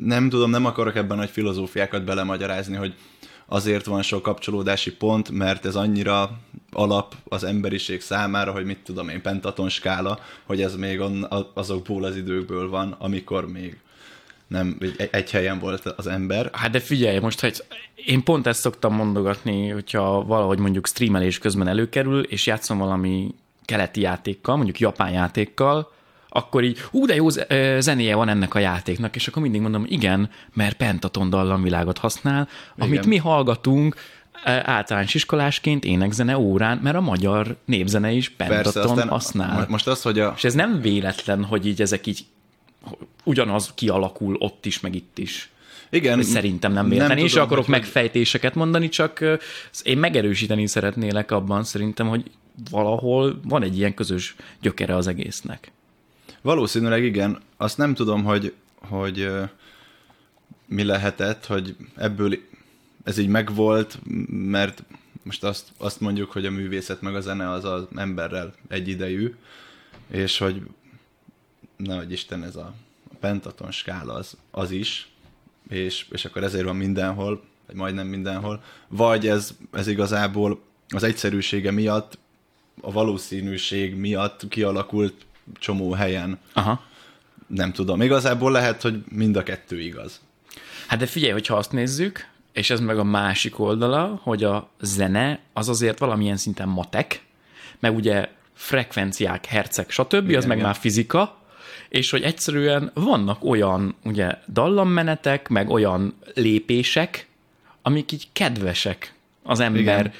nem 0.04 0.30
tudom, 0.30 0.50
nem 0.50 0.66
akarok 0.66 0.96
ebben 0.96 1.18
nagy 1.18 1.30
filozófiákat 1.30 2.04
belemagyarázni, 2.04 2.76
hogy 2.76 2.94
azért 3.50 3.86
van 3.86 4.02
sok 4.02 4.22
kapcsolódási 4.22 4.92
pont, 4.92 5.30
mert 5.30 5.66
ez 5.66 5.76
annyira 5.76 6.40
alap 6.72 7.16
az 7.28 7.44
emberiség 7.44 8.02
számára, 8.02 8.52
hogy 8.52 8.66
mit 8.66 8.80
tudom 8.84 9.10
én, 9.10 9.22
pentaton 9.22 9.70
skála, 9.70 10.20
hogy 10.46 10.62
ez 10.62 10.76
még 10.76 11.00
on, 11.00 11.28
azokból 11.54 12.04
az 12.04 12.16
időkből 12.16 12.70
van, 12.70 12.96
amikor 12.98 13.52
még 13.52 13.78
nem 14.48 14.78
egy, 15.12 15.32
helyen 15.32 15.60
volt 15.60 15.86
az 15.86 16.08
ember. 16.08 16.50
Hát 16.54 16.72
de 16.72 16.80
figyelj, 16.80 17.20
most, 17.20 17.40
hogy 17.40 17.64
én 17.96 18.24
pont 18.24 18.48
ezt 18.48 18.60
szoktam 18.60 18.96
mondogatni, 18.96 19.70
hogyha 19.70 20.24
valahogy 20.24 20.60
mondjuk 20.60 20.88
streamelés 20.88 21.38
közben 21.38 21.68
előkerül, 21.68 22.24
és 22.24 22.46
játszom 22.46 22.78
valami 22.78 23.36
keleti 23.66 24.02
játékkal, 24.02 24.56
mondjuk 24.56 24.80
japán 24.80 25.12
játékkal, 25.12 25.92
akkor 26.30 26.64
így, 26.64 26.78
ú, 26.92 27.06
de 27.06 27.16
jó 27.16 27.28
zenéje 27.80 28.16
van 28.16 28.30
ennek 28.30 28.54
a 28.54 28.60
játéknak, 28.60 29.16
és 29.16 29.28
akkor 29.28 29.42
mindig 29.42 29.62
mondom, 29.62 29.86
igen, 29.88 30.30
mert 30.54 30.78
pentaton 30.78 31.30
dallamvilágot 31.30 31.98
használ, 31.98 32.48
igen. 32.76 32.88
amit 32.88 33.06
mi 33.06 33.18
hallgatunk, 33.18 33.96
általános 34.44 35.14
iskolásként 35.14 35.86
énekzene 35.86 36.38
órán, 36.38 36.78
mert 36.78 36.96
a 36.96 37.02
magyar 37.02 37.56
népzene 37.66 38.12
is 38.12 38.30
pentaton 38.30 39.08
használ. 39.08 39.66
Most 39.70 39.88
az, 39.88 40.02
hogy 40.02 40.20
a... 40.20 40.34
És 40.36 40.44
ez 40.44 40.54
nem 40.54 40.82
véletlen, 40.82 41.44
hogy 41.44 41.66
így 41.66 41.82
ezek 41.82 42.08
így 42.08 42.26
ugyanaz 43.24 43.74
kialakul 43.76 44.36
ott 44.40 44.66
is, 44.66 44.80
meg 44.80 44.96
itt 44.96 45.18
is. 45.18 45.50
Igen. 45.90 46.24
Szerintem 46.24 46.74
nem 46.74 46.90
véletlen. 46.90 47.16
Nem 47.16 47.18
én 47.18 47.28
sem 47.28 47.44
akarok 47.44 47.68
megfejtéseket 47.68 48.56
mondani, 48.56 48.90
csak 48.90 49.24
én 49.84 49.98
megerősíteni 49.98 50.68
szeretnélek 50.68 51.32
abban 51.32 51.64
szerintem, 51.64 52.08
hogy 52.08 52.24
valahol 52.72 53.40
van 53.44 53.64
egy 53.64 53.78
ilyen 53.78 53.94
közös 53.94 54.36
gyökere 54.62 54.96
az 54.96 55.08
egésznek. 55.08 55.72
Valószínűleg 56.42 57.04
igen. 57.04 57.40
Azt 57.58 57.78
nem 57.78 57.94
tudom, 57.94 58.24
hogy, 58.24 58.54
hogy 58.76 59.32
mi 60.66 60.84
lehetett, 60.84 61.46
hogy 61.46 61.76
ebből 61.96 62.38
ez 63.04 63.18
így 63.18 63.28
megvolt, 63.28 64.00
mert 64.30 64.84
most 65.24 65.44
azt, 65.44 65.68
azt 65.78 66.00
mondjuk, 66.00 66.32
hogy 66.32 66.46
a 66.46 66.52
művészet 66.52 67.02
meg 67.02 67.16
a 67.16 67.22
zene 67.22 67.50
az 67.50 67.66
az 67.66 67.84
emberrel 67.96 68.54
egyidejű, 68.68 69.36
és 70.08 70.38
hogy 70.38 70.62
nehogy 71.78 72.12
Isten 72.12 72.44
ez 72.44 72.56
a 72.56 72.74
pentaton 73.20 73.72
skála 73.72 74.14
az, 74.14 74.38
az 74.52 74.72
is, 74.72 75.10
és, 75.70 76.06
és 76.12 76.26
akkor 76.26 76.44
ezért 76.44 76.66
van 76.66 76.76
mindenhol, 76.76 77.44
vagy 77.68 77.76
majdnem 77.76 78.08
mindenhol, 78.08 78.64
vagy 78.88 79.28
ez, 79.28 79.58
ez 79.72 79.88
igazából 79.88 80.62
az 80.88 81.04
egyszerűsége 81.04 81.72
miatt, 81.72 82.18
a 82.82 82.92
valószínűség 82.92 83.96
miatt 83.96 84.48
kialakult 84.48 85.26
csomó 85.54 85.92
helyen. 85.92 86.40
Aha. 86.54 86.82
Nem 87.48 87.72
tudom. 87.72 88.02
Igazából 88.02 88.52
lehet, 88.52 88.82
hogy 88.82 89.04
mind 89.12 89.36
a 89.36 89.44
kettő 89.44 89.82
igaz. 89.82 90.22
Hát 90.88 91.00
de 91.00 91.06
figyelj, 91.06 91.32
hogyha 91.32 91.56
azt 91.56 91.72
nézzük, 91.72 92.28
és 92.54 92.70
ez 92.70 92.80
meg 92.80 92.98
a 92.98 93.04
másik 93.04 93.60
oldala, 93.60 94.20
hogy 94.24 94.44
a 94.44 94.70
zene 94.82 95.40
az 95.54 95.70
azért 95.70 96.00
valamilyen 96.00 96.38
szinten 96.38 96.68
matek, 96.68 97.24
meg 97.80 97.96
ugye 97.96 98.30
frekvenciák, 98.54 99.46
herceg, 99.46 99.90
stb., 99.90 100.24
igen, 100.28 100.38
az 100.38 100.46
meg 100.46 100.58
igen. 100.58 100.70
már 100.70 100.80
fizika, 100.80 101.38
és 101.90 102.10
hogy 102.10 102.24
egyszerűen 102.24 102.92
vannak 102.94 103.44
olyan 103.44 103.96
ugye 104.04 104.38
dallammenetek, 104.48 105.48
meg 105.48 105.70
olyan 105.70 106.14
lépések, 106.34 107.28
amik 107.82 108.12
így 108.12 108.28
kedvesek 108.34 109.14
az 109.44 109.60
ember 109.60 109.82
Igen. 109.82 110.12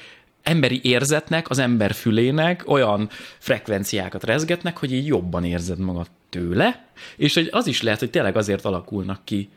Emberi 0.42 0.80
érzetnek, 0.82 1.50
az 1.50 1.58
ember 1.58 1.92
fülének, 1.92 2.62
olyan 2.66 3.08
frekvenciákat 3.38 4.24
rezgetnek, 4.24 4.76
hogy 4.78 4.92
így 4.92 5.06
jobban 5.06 5.44
érzed 5.44 5.78
magad 5.78 6.06
tőle, 6.28 6.86
és 7.16 7.34
hogy 7.34 7.48
az 7.50 7.66
is 7.66 7.82
lehet, 7.82 7.98
hogy 7.98 8.10
tényleg 8.10 8.36
azért 8.36 8.64
alakulnak 8.64 9.20
ki 9.24 9.48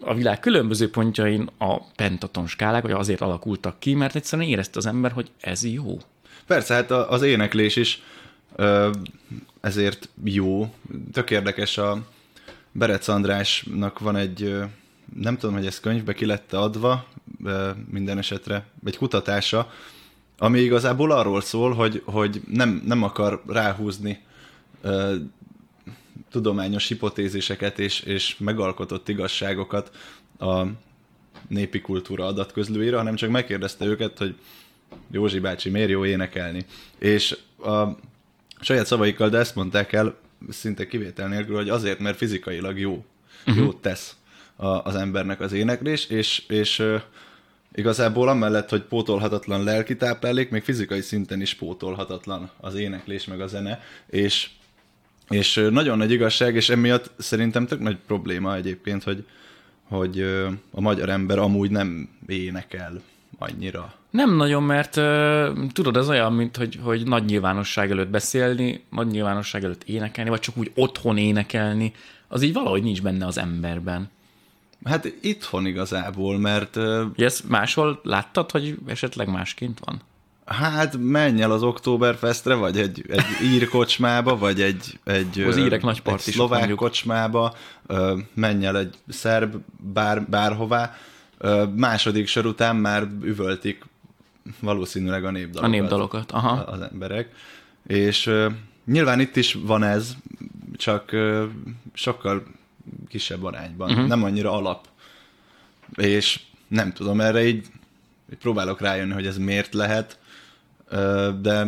a 0.00 0.14
világ 0.14 0.40
különböző 0.40 0.90
pontjain 0.90 1.50
a 1.58 1.82
pentaton 1.82 2.46
skálák, 2.46 2.82
vagy 2.82 2.90
azért 2.90 3.20
alakultak 3.20 3.78
ki, 3.78 3.94
mert 3.94 4.14
egyszerűen 4.14 4.48
érezte 4.48 4.78
az 4.78 4.86
ember, 4.86 5.12
hogy 5.12 5.30
ez 5.40 5.64
jó. 5.64 5.98
Persze, 6.46 6.74
hát 6.74 6.90
az 6.90 7.22
éneklés 7.22 7.76
is 7.76 8.02
ezért 9.60 10.08
jó. 10.24 10.74
Tök 11.12 11.30
érdekes 11.30 11.78
a 11.78 12.06
Berec 12.72 13.08
Andrásnak 13.08 13.98
van 13.98 14.16
egy, 14.16 14.56
nem 15.14 15.36
tudom, 15.36 15.54
hogy 15.54 15.66
ez 15.66 15.80
könyvbe 15.80 16.12
ki 16.12 16.26
lett 16.26 16.52
adva, 16.52 17.06
minden 17.90 18.18
esetre 18.18 18.64
egy 18.84 18.96
kutatása, 18.96 19.72
ami 20.42 20.60
igazából 20.60 21.10
arról 21.10 21.40
szól, 21.40 21.72
hogy, 21.72 22.02
hogy 22.04 22.40
nem, 22.48 22.82
nem 22.86 23.02
akar 23.02 23.42
ráhúzni 23.46 24.18
uh, 24.82 25.14
tudományos 26.30 26.88
hipotéziseket 26.88 27.78
és, 27.78 28.00
és 28.00 28.38
megalkotott 28.38 29.08
igazságokat 29.08 29.90
a 30.38 30.62
népi 31.48 31.80
kultúra 31.80 32.26
adatközlőire, 32.26 32.96
hanem 32.96 33.14
csak 33.14 33.30
megkérdezte 33.30 33.84
őket, 33.84 34.18
hogy 34.18 34.34
Józsi 35.10 35.38
bácsi, 35.38 35.70
miért 35.70 35.90
jó 35.90 36.04
énekelni? 36.04 36.64
És 36.98 37.36
a 37.64 37.84
saját 38.60 38.86
szavaikkal, 38.86 39.28
de 39.28 39.38
ezt 39.38 39.54
mondták 39.54 39.92
el 39.92 40.14
szinte 40.48 40.86
kivétel 40.86 41.28
nélkül, 41.28 41.56
hogy 41.56 41.68
azért, 41.68 41.98
mert 41.98 42.16
fizikailag 42.16 42.78
jó, 42.78 43.04
uh-huh. 43.46 43.64
jót 43.64 43.76
tesz 43.76 44.16
a, 44.56 44.66
az 44.66 44.94
embernek 44.94 45.40
az 45.40 45.52
éneklés, 45.52 46.06
és, 46.06 46.42
és 46.48 46.82
igazából 47.74 48.28
amellett, 48.28 48.68
hogy 48.68 48.82
pótolhatatlan 48.82 49.64
lelki 49.64 49.96
táplálék, 49.96 50.50
még 50.50 50.62
fizikai 50.62 51.00
szinten 51.00 51.40
is 51.40 51.54
pótolhatatlan 51.54 52.50
az 52.60 52.74
éneklés 52.74 53.24
meg 53.24 53.40
a 53.40 53.46
zene, 53.46 53.80
és, 54.06 54.48
és 55.28 55.66
nagyon 55.70 55.98
nagy 55.98 56.10
igazság, 56.10 56.54
és 56.54 56.68
emiatt 56.68 57.10
szerintem 57.18 57.66
tök 57.66 57.80
nagy 57.80 57.96
probléma 58.06 58.54
egyébként, 58.54 59.02
hogy, 59.02 59.26
hogy 59.88 60.20
a 60.70 60.80
magyar 60.80 61.08
ember 61.08 61.38
amúgy 61.38 61.70
nem 61.70 62.08
énekel 62.26 63.02
annyira. 63.38 63.94
Nem 64.10 64.36
nagyon, 64.36 64.62
mert 64.62 64.92
tudod, 65.72 65.96
ez 65.96 66.08
olyan, 66.08 66.32
mint 66.32 66.56
hogy, 66.56 66.78
hogy 66.82 67.06
nagy 67.06 67.24
nyilvánosság 67.24 67.90
előtt 67.90 68.08
beszélni, 68.08 68.84
nagy 68.90 69.06
nyilvánosság 69.06 69.64
előtt 69.64 69.84
énekelni, 69.84 70.30
vagy 70.30 70.40
csak 70.40 70.56
úgy 70.56 70.72
otthon 70.74 71.16
énekelni, 71.16 71.92
az 72.28 72.42
így 72.42 72.52
valahogy 72.52 72.82
nincs 72.82 73.02
benne 73.02 73.26
az 73.26 73.38
emberben. 73.38 74.10
Hát 74.84 75.12
itthon 75.20 75.66
igazából, 75.66 76.38
mert... 76.38 76.78
Ezt 77.16 77.48
máshol 77.48 78.00
láttad, 78.02 78.50
hogy 78.50 78.78
esetleg 78.86 79.28
másként 79.28 79.80
van? 79.84 80.00
Hát 80.44 80.96
menj 80.98 81.42
el 81.42 81.50
az 81.50 81.62
Oktoberfestre, 81.62 82.54
vagy 82.54 82.78
egy, 82.78 83.04
egy 83.08 83.24
ír 83.44 83.68
kocsmába, 83.68 84.38
vagy 84.38 84.60
egy, 84.60 84.98
egy, 85.04 85.40
az 85.40 85.56
írek 85.56 85.82
nagy 85.82 86.00
egy 86.04 86.18
szlovák 86.18 86.74
kocsmába, 86.74 87.54
menj 88.34 88.66
el 88.66 88.78
egy 88.78 88.94
szerb 89.08 89.56
bár, 89.92 90.22
bárhová, 90.22 90.96
második 91.74 92.26
sor 92.26 92.46
után 92.46 92.76
már 92.76 93.06
üvöltik 93.22 93.84
valószínűleg 94.60 95.24
a 95.24 95.30
népdalokat. 95.30 95.64
A 95.64 95.80
népdalokat, 95.80 96.30
aha. 96.30 96.50
Az 96.50 96.80
emberek. 96.80 97.34
És 97.86 98.30
nyilván 98.84 99.20
itt 99.20 99.36
is 99.36 99.54
van 99.54 99.82
ez, 99.82 100.16
csak 100.76 101.16
sokkal 101.92 102.42
kisebb 103.08 103.44
arányban, 103.44 103.90
uh-huh. 103.90 104.06
nem 104.06 104.22
annyira 104.24 104.52
alap. 104.52 104.88
És 105.96 106.40
nem 106.68 106.92
tudom, 106.92 107.20
erre 107.20 107.46
így, 107.46 107.66
így 108.32 108.38
próbálok 108.38 108.80
rájönni, 108.80 109.12
hogy 109.12 109.26
ez 109.26 109.38
miért 109.38 109.74
lehet, 109.74 110.18
de 111.40 111.66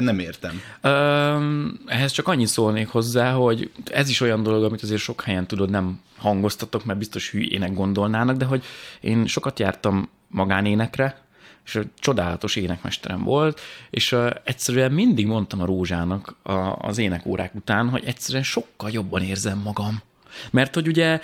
nem 0.00 0.18
értem. 0.18 0.60
Um, 0.82 1.80
ehhez 1.86 2.12
csak 2.12 2.28
annyit 2.28 2.46
szólnék 2.46 2.88
hozzá, 2.88 3.32
hogy 3.32 3.70
ez 3.84 4.08
is 4.08 4.20
olyan 4.20 4.42
dolog, 4.42 4.64
amit 4.64 4.82
azért 4.82 5.00
sok 5.00 5.22
helyen 5.22 5.46
tudod, 5.46 5.70
nem 5.70 6.00
hangoztatok, 6.16 6.84
mert 6.84 6.98
biztos 6.98 7.30
hülyének 7.30 7.74
gondolnának, 7.74 8.36
de 8.36 8.44
hogy 8.44 8.64
én 9.00 9.26
sokat 9.26 9.58
jártam 9.58 10.08
magánénekre, 10.28 11.22
és 11.64 11.80
csodálatos 11.98 12.56
énekmesterem 12.56 13.22
volt, 13.22 13.60
és 13.90 14.16
egyszerűen 14.44 14.92
mindig 14.92 15.26
mondtam 15.26 15.60
a 15.60 15.64
Rózsának 15.64 16.36
az 16.78 16.98
énekórák 16.98 17.54
után, 17.54 17.88
hogy 17.88 18.02
egyszerűen 18.04 18.44
sokkal 18.44 18.90
jobban 18.90 19.22
érzem 19.22 19.58
magam. 19.58 20.02
Mert 20.50 20.74
hogy 20.74 20.88
ugye 20.88 21.20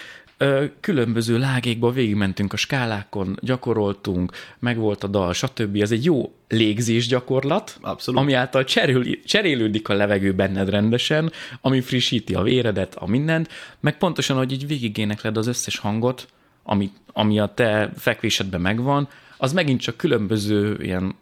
különböző 0.81 1.39
lágékba 1.39 1.91
végigmentünk 1.91 2.53
a 2.53 2.57
skálákon, 2.57 3.39
gyakoroltunk, 3.41 4.33
megvolt 4.59 5.05
a 5.05 5.07
dal, 5.07 5.33
stb. 5.33 5.77
Ez 5.77 5.91
egy 5.91 6.05
jó 6.05 6.35
légzés 6.49 7.07
gyakorlat, 7.07 7.79
Abszolút. 7.81 8.21
ami 8.21 8.33
által 8.33 8.65
cserél, 8.65 9.23
cserélődik 9.25 9.89
a 9.89 9.95
levegő 9.95 10.33
benned 10.33 10.69
rendesen, 10.69 11.33
ami 11.61 11.81
frissíti 11.81 12.35
a 12.35 12.43
véredet, 12.43 12.95
a 12.95 13.07
mindent, 13.07 13.49
meg 13.81 13.99
pontosan, 13.99 14.37
hogy 14.37 14.53
így 14.53 14.67
végigénekled 14.67 15.37
az 15.37 15.47
összes 15.47 15.79
hangot, 15.79 16.29
ami, 16.67 16.91
ami 17.13 17.39
a 17.39 17.47
te 17.55 17.93
fekvésedben 17.97 18.61
megvan, 18.61 19.09
az 19.37 19.53
megint 19.53 19.81
csak 19.81 19.97
különböző 19.97 20.77
ilyen 20.81 21.15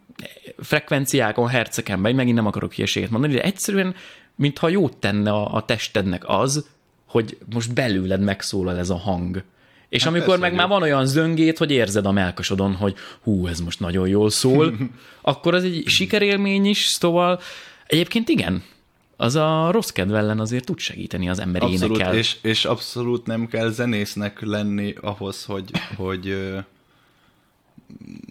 frekvenciákon, 0.57 1.47
herceken 1.47 1.99
megy, 1.99 2.15
megint 2.15 2.35
nem 2.35 2.45
akarok 2.45 2.73
hülyeséget 2.73 3.09
mondani, 3.09 3.33
de 3.33 3.43
egyszerűen, 3.43 3.95
mintha 4.35 4.69
jót 4.69 4.97
tenne 4.97 5.31
a, 5.31 5.53
a 5.53 5.65
testednek 5.65 6.23
az, 6.27 6.69
hogy 7.07 7.37
most 7.53 7.73
belőled 7.73 8.21
megszólal 8.21 8.77
ez 8.77 8.89
a 8.89 8.97
hang. 8.97 9.43
És 9.89 10.03
hát 10.03 10.13
amikor 10.13 10.39
meg 10.39 10.51
jó. 10.51 10.57
már 10.57 10.67
van 10.67 10.81
olyan 10.81 11.05
zöngét, 11.05 11.57
hogy 11.57 11.71
érzed 11.71 12.05
a 12.05 12.11
melkasodon, 12.11 12.73
hogy 12.73 12.95
hú, 13.21 13.47
ez 13.47 13.59
most 13.59 13.79
nagyon 13.79 14.07
jól 14.07 14.29
szól, 14.29 14.73
akkor 15.21 15.53
az 15.53 15.63
egy 15.63 15.83
sikerélmény 15.87 16.65
is, 16.65 16.85
szóval 16.85 17.39
egyébként 17.87 18.29
igen, 18.29 18.63
az 19.17 19.35
a 19.35 19.71
rossz 19.71 19.89
kedv 19.89 20.13
ellen 20.13 20.39
azért 20.39 20.65
tud 20.65 20.79
segíteni 20.79 21.29
az 21.29 21.39
ember 21.39 21.63
abszolút, 21.63 21.95
énekel. 21.95 22.15
És, 22.15 22.37
és 22.41 22.65
abszolút 22.65 23.25
nem 23.25 23.47
kell 23.47 23.69
zenésznek 23.69 24.41
lenni 24.41 24.93
ahhoz, 25.01 25.45
hogy, 25.45 25.71
hogy, 25.95 26.47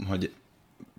hogy 0.09 0.33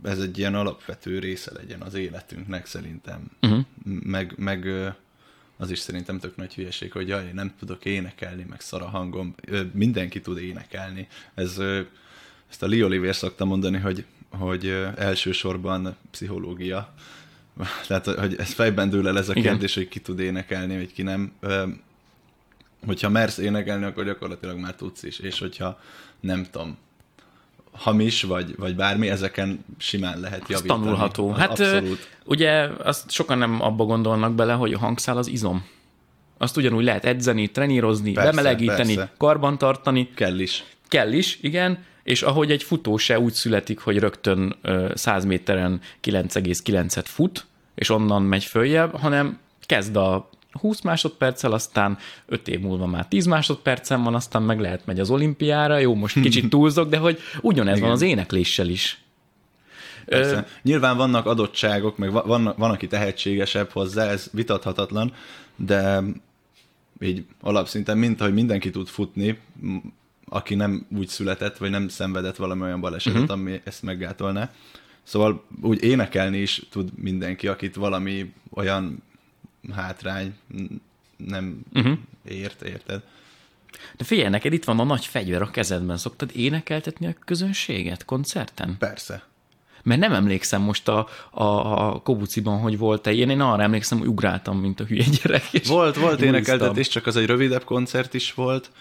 ez 0.03 0.19
egy 0.19 0.37
ilyen 0.37 0.55
alapvető 0.55 1.19
része 1.19 1.51
legyen 1.53 1.81
az 1.81 1.93
életünknek 1.93 2.65
szerintem. 2.65 3.23
Uh-huh. 3.41 3.65
Meg, 3.83 4.33
meg 4.37 4.67
az 5.57 5.71
is 5.71 5.79
szerintem 5.79 6.19
tök 6.19 6.35
nagy 6.35 6.53
hülyeség, 6.53 6.91
hogy 6.91 7.07
jaj, 7.07 7.31
nem 7.33 7.53
tudok 7.59 7.85
énekelni, 7.85 8.45
meg 8.49 8.61
szar 8.61 8.81
a 8.81 8.89
hangom. 8.89 9.35
Mindenki 9.71 10.21
tud 10.21 10.37
énekelni. 10.37 11.07
Ez, 11.33 11.57
ezt 12.49 12.63
a 12.63 12.67
Lee 12.67 12.85
Oliver 12.85 13.15
szokta 13.15 13.45
mondani, 13.45 13.77
hogy, 13.77 14.05
hogy 14.29 14.67
elsősorban 14.95 15.95
pszichológia. 16.11 16.93
Tehát, 17.87 18.05
hogy 18.05 18.35
ez 18.37 18.53
fejben 18.53 18.89
dől 18.89 19.07
el 19.07 19.17
ez 19.17 19.29
a 19.29 19.33
Igen. 19.35 19.43
kérdés, 19.51 19.73
hogy 19.73 19.87
ki 19.87 19.99
tud 19.99 20.19
énekelni, 20.19 20.75
vagy 20.77 20.93
ki 20.93 21.01
nem. 21.01 21.31
Hogyha 22.85 23.09
mersz 23.09 23.37
énekelni, 23.37 23.85
akkor 23.85 24.05
gyakorlatilag 24.05 24.57
már 24.57 24.75
tudsz 24.75 25.03
is. 25.03 25.19
És 25.19 25.39
hogyha 25.39 25.79
nem 26.19 26.45
tudom, 26.51 26.77
hamis, 27.71 28.23
vagy, 28.23 28.55
vagy 28.57 28.75
bármi, 28.75 29.09
ezeken 29.09 29.65
simán 29.77 30.19
lehet 30.19 30.41
Ez 30.41 30.49
javítani. 30.49 30.81
tanulható. 30.81 31.29
Az 31.31 31.37
Hát 31.39 31.49
abszolút. 31.49 32.09
ugye 32.23 32.69
azt 32.83 33.11
sokan 33.11 33.37
nem 33.37 33.61
abba 33.61 33.85
gondolnak 33.85 34.33
bele, 34.35 34.53
hogy 34.53 34.73
a 34.73 34.77
hangszál 34.77 35.17
az 35.17 35.27
izom. 35.27 35.65
Azt 36.37 36.57
ugyanúgy 36.57 36.83
lehet 36.83 37.05
edzeni, 37.05 37.51
trenírozni, 37.51 38.11
Persze, 38.11 38.29
bemelegíteni, 38.29 38.95
persze. 38.95 39.11
karbantartani. 39.17 40.09
Kell 40.15 40.39
is. 40.39 40.63
Kell 40.87 41.11
is, 41.11 41.37
igen, 41.41 41.83
és 42.05 42.21
ahogy 42.21 42.51
egy 42.51 42.63
futó 42.63 42.97
se 42.97 43.19
úgy 43.19 43.33
születik, 43.33 43.79
hogy 43.79 43.99
rögtön 43.99 44.55
ö, 44.61 44.91
100 44.93 45.25
méteren 45.25 45.81
9,9-et 46.03 47.05
fut, 47.05 47.45
és 47.75 47.89
onnan 47.89 48.21
megy 48.21 48.43
följebb, 48.43 48.95
hanem 48.95 49.39
kezd 49.65 49.95
a 49.95 50.29
20 50.51 50.81
másodperccel, 50.81 51.51
aztán 51.51 51.97
5 52.25 52.47
év 52.47 52.59
múlva 52.59 52.85
már 52.85 53.07
10 53.07 53.25
másodpercen 53.25 54.03
van, 54.03 54.15
aztán 54.15 54.41
meg 54.41 54.59
lehet 54.59 54.85
megy 54.85 54.99
az 54.99 55.09
olimpiára, 55.09 55.77
jó, 55.77 55.95
most 55.95 56.21
kicsit 56.25 56.49
túlzok, 56.49 56.89
de 56.89 56.97
hogy 56.97 57.19
ugyanez 57.41 57.75
Igen. 57.75 57.87
van 57.87 57.95
az 57.95 58.01
énekléssel 58.01 58.67
is. 58.67 58.99
Ö. 60.05 60.37
Nyilván 60.61 60.97
vannak 60.97 61.25
adottságok, 61.25 61.97
meg 61.97 62.11
va- 62.11 62.25
van, 62.25 62.53
van, 62.57 62.71
aki 62.71 62.87
tehetségesebb 62.87 63.69
hozzá, 63.69 64.09
ez 64.09 64.29
vitathatatlan, 64.31 65.13
de 65.55 66.01
így 66.99 67.25
alapszinten, 67.41 67.97
mint 67.97 68.19
hogy 68.19 68.33
mindenki 68.33 68.69
tud 68.69 68.87
futni, 68.87 69.39
aki 70.29 70.55
nem 70.55 70.85
úgy 70.97 71.07
született, 71.07 71.57
vagy 71.57 71.69
nem 71.69 71.87
szenvedett 71.87 72.35
valami 72.35 72.61
olyan 72.61 72.79
balesetet, 72.79 73.21
uh-huh. 73.21 73.39
ami 73.39 73.61
ezt 73.63 73.83
meggátolná. 73.83 74.51
Szóval 75.03 75.45
úgy 75.61 75.83
énekelni 75.83 76.37
is 76.37 76.61
tud 76.69 76.89
mindenki, 76.95 77.47
akit 77.47 77.75
valami 77.75 78.33
olyan 78.49 79.03
hátrány 79.73 80.35
nem 81.17 81.61
uh-huh. 81.73 81.97
ért, 82.27 82.61
érted? 82.61 83.01
De 83.97 84.03
figyelj, 84.03 84.29
neked 84.29 84.53
itt 84.53 84.63
van 84.63 84.79
a 84.79 84.83
nagy 84.83 85.05
fegyver 85.05 85.41
a 85.41 85.51
kezedben. 85.51 85.97
Szoktad 85.97 86.31
énekeltetni 86.33 87.07
a 87.07 87.15
közönséget 87.25 88.05
koncerten? 88.05 88.75
Persze. 88.79 89.23
Mert 89.83 89.99
nem 89.99 90.13
emlékszem 90.13 90.61
most 90.61 90.87
a, 90.87 91.07
a, 91.31 91.43
a 91.43 92.01
Kobuciban, 92.01 92.59
hogy 92.59 92.77
volt-e 92.77 93.11
ilyen. 93.11 93.29
Én 93.29 93.39
arra 93.39 93.61
emlékszem, 93.61 93.97
hogy 93.97 94.07
ugráltam, 94.07 94.59
mint 94.59 94.79
a 94.79 94.83
hülye 94.83 95.05
gyerek. 95.21 95.43
És 95.51 95.67
Volt, 95.67 95.95
volt 95.95 96.21
énekeltetés, 96.21 96.87
csak 96.87 97.05
az 97.05 97.15
egy 97.15 97.25
rövidebb 97.25 97.63
koncert 97.63 98.13
is 98.13 98.33
volt, 98.33 98.71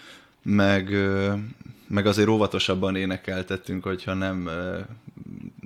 meg, 0.47 0.89
meg 1.87 2.05
azért 2.05 2.27
óvatosabban 2.27 2.95
énekeltettünk, 2.95 3.83
hogyha 3.83 4.13
nem, 4.13 4.49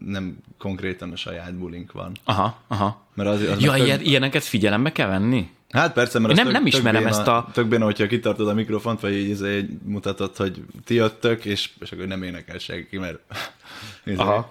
nem 0.06 0.38
konkrétan 0.58 1.12
a 1.12 1.16
saját 1.16 1.54
bulink 1.56 1.92
van. 1.92 2.12
Aha, 2.24 2.62
aha. 2.68 3.02
Mert 3.14 3.30
az, 3.30 3.42
az 3.42 3.62
Ja, 3.62 3.72
tök- 3.74 3.86
ilyen, 3.86 4.02
ilyeneket 4.02 4.44
figyelembe 4.44 4.92
kell 4.92 5.08
venni? 5.08 5.50
Hát 5.70 5.94
persze, 5.94 6.20
mert 6.20 6.36
nem- 6.36 6.44
tök, 6.46 6.54
nem 6.54 6.66
ismerem 6.66 7.02
tök 7.02 7.10
ezt 7.10 7.24
béna, 7.26 7.38
a- 7.38 7.50
Tök 7.54 7.68
béna, 7.68 7.86
hogyha 7.86 8.08
kitartod 8.08 8.48
a 8.48 8.54
mikrofont, 8.54 9.00
vagy 9.00 9.14
így, 9.14 9.30
izé, 9.30 9.66
mutatod, 9.84 10.36
hogy 10.36 10.64
ti 10.86 10.94
jöttök, 10.94 11.46
és, 11.46 11.70
és 11.80 11.92
akkor 11.92 12.06
nem 12.06 12.24
énekel 12.24 12.58
senki, 12.58 12.98
mert... 12.98 13.20
izé, 14.06 14.18
Aha. 14.22 14.50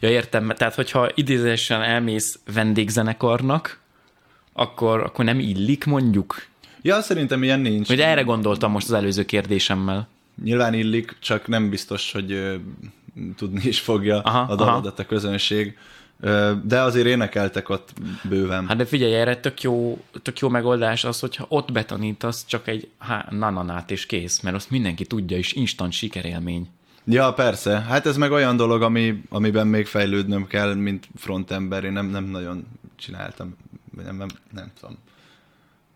Ja, 0.00 0.08
értem, 0.10 0.52
tehát 0.56 0.74
hogyha 0.74 1.08
idézésen 1.14 1.82
elmész 1.82 2.38
vendégzenekarnak, 2.54 3.78
akkor, 4.52 5.00
akkor 5.02 5.24
nem 5.24 5.38
illik 5.38 5.84
mondjuk? 5.84 6.46
Ja, 6.82 7.00
szerintem 7.00 7.42
ilyen 7.42 7.60
nincs. 7.60 7.88
Hogy 7.88 8.00
erre 8.00 8.22
gondoltam 8.22 8.70
most 8.70 8.86
az 8.86 8.92
előző 8.92 9.24
kérdésemmel. 9.24 10.08
Nyilván 10.42 10.74
illik, 10.74 11.16
csak 11.20 11.46
nem 11.46 11.70
biztos, 11.70 12.12
hogy 12.12 12.32
ö, 12.32 12.54
tudni 13.36 13.60
is 13.64 13.80
fogja 13.80 14.20
Aha, 14.20 14.52
a 14.52 14.54
dalodat 14.54 14.98
a 14.98 15.06
közönség. 15.06 15.76
Ö, 16.20 16.52
de 16.64 16.80
azért 16.80 17.06
énekeltek 17.06 17.68
ott 17.68 17.92
bőven. 18.28 18.68
Hát 18.68 18.76
de 18.76 18.84
figyelj, 18.84 19.14
erre 19.14 19.36
tök 19.36 19.62
jó, 19.62 20.04
tök 20.22 20.38
jó 20.38 20.48
megoldás 20.48 21.04
az, 21.04 21.20
hogyha 21.20 21.46
ott 21.48 21.72
betanítasz 21.72 22.44
csak 22.46 22.68
egy 22.68 22.88
há, 22.98 23.26
nananát 23.30 23.90
és 23.90 24.06
kész, 24.06 24.40
mert 24.40 24.56
azt 24.56 24.70
mindenki 24.70 25.06
tudja, 25.06 25.36
és 25.36 25.52
instant 25.52 25.92
sikerélmény. 25.92 26.68
Ja, 27.04 27.32
persze. 27.32 27.80
Hát 27.80 28.06
ez 28.06 28.16
meg 28.16 28.30
olyan 28.30 28.56
dolog, 28.56 28.82
ami, 28.82 29.22
amiben 29.28 29.66
még 29.66 29.86
fejlődnöm 29.86 30.46
kell, 30.46 30.74
mint 30.74 31.08
frontember. 31.16 31.84
Én 31.84 31.92
nem, 31.92 32.06
nem 32.06 32.24
nagyon 32.24 32.66
csináltam, 32.96 33.56
nem, 34.04 34.16
nem, 34.16 34.28
nem 34.52 34.70
tudom, 34.80 34.98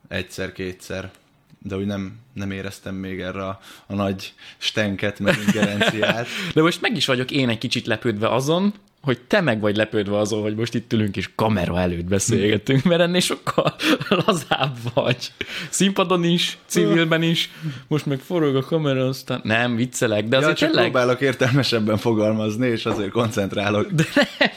egyszer-kétszer, 0.08 1.10
de 1.58 1.76
úgy 1.76 1.86
nem, 1.86 2.18
nem 2.32 2.50
éreztem 2.50 2.94
még 2.94 3.20
erre 3.20 3.46
a, 3.46 3.60
a 3.86 3.94
nagy 3.94 4.34
stenket, 4.58 5.18
meg 5.18 5.38
ingerenciát. 5.46 6.26
De 6.54 6.62
most 6.62 6.80
meg 6.80 6.96
is 6.96 7.06
vagyok 7.06 7.30
én 7.30 7.48
egy 7.48 7.58
kicsit 7.58 7.86
lepődve 7.86 8.28
azon, 8.28 8.74
hogy 9.06 9.20
te 9.20 9.40
meg 9.40 9.60
vagy 9.60 9.76
lepődve 9.76 10.18
azon, 10.18 10.42
hogy 10.42 10.54
most 10.54 10.74
itt 10.74 10.92
ülünk 10.92 11.16
és 11.16 11.30
kamera 11.34 11.78
előtt 11.78 12.04
beszélgetünk, 12.04 12.82
mert 12.82 13.00
ennél 13.00 13.20
sokkal 13.20 13.74
lazább 14.26 14.76
vagy. 14.94 15.32
Színpadon 15.68 16.24
is, 16.24 16.58
civilben 16.66 17.22
is, 17.22 17.50
most 17.88 18.06
meg 18.06 18.18
forog 18.18 18.56
a 18.56 18.62
kamera, 18.62 19.06
aztán 19.06 19.40
nem, 19.44 19.76
viccelek, 19.76 20.28
de 20.28 20.36
Ja, 20.36 20.42
azért 20.42 20.56
csak 20.56 20.70
tényleg... 20.70 20.90
próbálok 20.90 21.20
értelmesebben 21.20 21.96
fogalmazni, 21.96 22.66
és 22.66 22.86
azért 22.86 23.10
koncentrálok. 23.10 23.90
De 23.90 24.04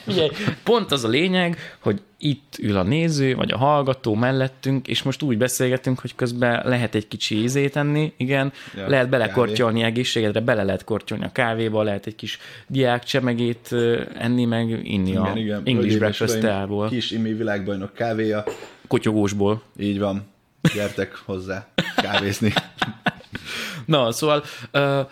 figyelj, 0.04 0.30
pont 0.64 0.92
az 0.92 1.04
a 1.04 1.08
lényeg, 1.08 1.78
hogy 1.80 2.02
itt 2.22 2.56
ül 2.62 2.78
a 2.78 2.84
néző, 2.84 3.36
vagy 3.36 3.52
a 3.52 3.58
hallgató 3.58 4.16
mellettünk, 4.16 4.88
és 4.88 5.04
most 5.04 5.22
úgy 5.22 5.38
beszélgetünk, 5.38 6.00
hogy 6.00 6.16
közben 6.16 6.62
lehet 6.66 6.96
egy 6.96 7.08
kicsi 7.08 7.42
ízét 7.42 7.76
enni, 7.76 8.14
igen, 8.18 8.52
Ja, 8.76 8.88
lehet 8.88 9.10
belekortyolni 9.10 9.84
egészségedre, 9.84 10.40
bele 10.40 10.64
lehet 10.64 10.84
kortyolni 10.84 11.26
a 11.26 11.32
kávéba, 11.32 11.84
lehet 11.84 12.06
egy 12.06 12.16
kis 12.16 12.40
diák 12.68 13.04
csemegét 13.04 13.68
ö, 13.72 14.02
enni, 14.40 14.46
meg 14.46 14.86
inni 14.86 15.16
a 15.16 15.26
English 15.26 15.66
Hölgyeim 15.66 15.82
és 15.82 15.98
breakfast 15.98 16.40
teából, 16.40 16.90
Kis 16.90 17.12
imi 17.12 17.34
világbajnok 17.34 17.94
kávéja, 17.94 18.44
kotyogósból. 18.88 19.62
így 19.80 20.00
van. 20.00 20.28
Gyertek 20.74 21.16
hozzá 21.26 21.68
kávézni. 21.96 22.54
Na, 23.86 24.12
szóval, 24.12 24.44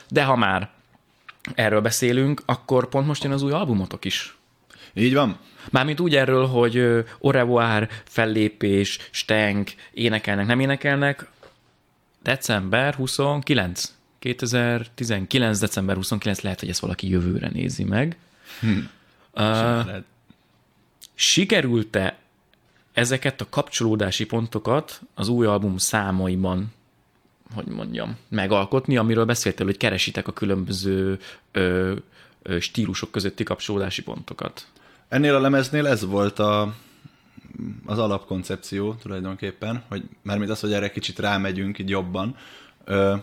de 0.09 0.23
ha 0.23 0.35
már 0.35 0.69
erről 1.55 1.81
beszélünk, 1.81 2.41
akkor 2.45 2.89
pont 2.89 3.07
most 3.07 3.23
jön 3.23 3.31
az 3.31 3.41
új 3.41 3.51
albumotok 3.51 4.05
is. 4.05 4.37
Így 4.93 5.13
van. 5.13 5.37
Mármint 5.69 5.99
úgy 5.99 6.15
erről, 6.15 6.45
hogy 6.45 6.77
au 7.21 7.31
revoir, 7.31 7.89
fellépés, 8.03 8.99
stenk, 9.11 9.71
énekelnek, 9.93 10.45
nem 10.45 10.59
énekelnek. 10.59 11.29
December 12.23 12.93
29. 12.93 13.93
2019. 14.19 15.59
december 15.59 15.95
29. 15.95 16.41
Lehet, 16.41 16.59
hogy 16.59 16.69
ezt 16.69 16.79
valaki 16.79 17.09
jövőre 17.09 17.49
nézi 17.53 17.83
meg. 17.83 18.17
Hm. 18.59 18.77
Uh, 19.37 20.03
sikerült-e 21.13 22.17
ezeket 22.93 23.41
a 23.41 23.47
kapcsolódási 23.49 24.25
pontokat 24.25 25.01
az 25.13 25.27
új 25.27 25.45
album 25.45 25.77
számaiban, 25.77 26.73
hogy 27.53 27.65
mondjam, 27.65 28.17
megalkotni, 28.29 28.97
amiről 28.97 29.25
beszéltél, 29.25 29.65
hogy 29.65 29.77
keresitek 29.77 30.27
a 30.27 30.31
különböző 30.31 31.19
ö, 31.51 31.93
ö, 32.41 32.59
stílusok 32.59 33.11
közötti 33.11 33.43
kapcsolódási 33.43 34.03
pontokat. 34.03 34.67
Ennél 35.07 35.35
a 35.35 35.39
lemeznél 35.39 35.87
ez 35.87 36.05
volt 36.05 36.39
a, 36.39 36.73
az 37.85 37.99
alapkoncepció 37.99 38.93
tulajdonképpen, 38.93 39.83
hogy 39.87 40.03
mármint 40.21 40.51
az, 40.51 40.59
hogy 40.59 40.73
erre 40.73 40.91
kicsit 40.91 41.19
rámegyünk 41.19 41.79
így 41.79 41.89
jobban. 41.89 42.35
Ö, 42.85 43.15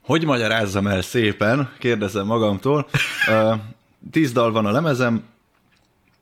hogy 0.00 0.24
magyarázzam 0.24 0.86
el 0.86 1.02
szépen, 1.02 1.72
kérdezem 1.78 2.26
magamtól. 2.26 2.88
Ö, 3.28 3.54
tíz 4.10 4.32
dal 4.32 4.52
van 4.52 4.66
a 4.66 4.70
lemezem, 4.70 5.24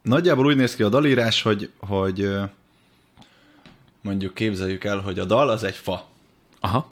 nagyjából 0.03 0.47
úgy 0.47 0.57
néz 0.57 0.75
ki 0.75 0.83
a 0.83 0.89
dalírás, 0.89 1.43
hogy, 1.43 1.71
hogy 1.79 2.31
mondjuk 4.01 4.35
képzeljük 4.35 4.85
el, 4.85 4.99
hogy 4.99 5.19
a 5.19 5.25
dal 5.25 5.49
az 5.49 5.65
egy 5.65 5.77
fa. 5.77 6.11
Aha. 6.61 6.91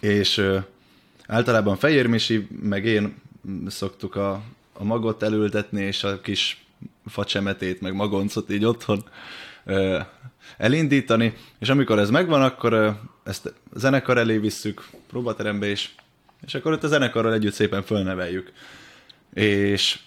és 0.00 0.50
általában 1.26 1.76
Fehér 1.76 2.06
Misi, 2.06 2.48
meg 2.62 2.84
én 2.84 3.14
szoktuk 3.66 4.16
a, 4.16 4.42
a 4.72 4.84
magot 4.84 5.22
elültetni, 5.22 5.82
és 5.82 6.04
a 6.04 6.20
kis 6.20 6.64
facsemetét, 7.06 7.80
meg 7.80 7.94
magoncot 7.94 8.50
így 8.50 8.64
otthon 8.64 9.04
elindítani, 10.56 11.34
és 11.58 11.68
amikor 11.68 11.98
ez 11.98 12.10
megvan, 12.10 12.42
akkor 12.42 13.00
ezt 13.24 13.52
zenekar 13.74 14.18
elé 14.18 14.38
visszük, 14.38 14.88
próbaterembe 15.06 15.70
is, 15.70 15.94
és 16.46 16.54
akkor 16.54 16.72
ott 16.72 16.84
a 16.84 16.88
zenekarral 16.88 17.32
együtt 17.32 17.52
szépen 17.52 17.82
fölneveljük. 17.82 18.52
És 19.34 19.98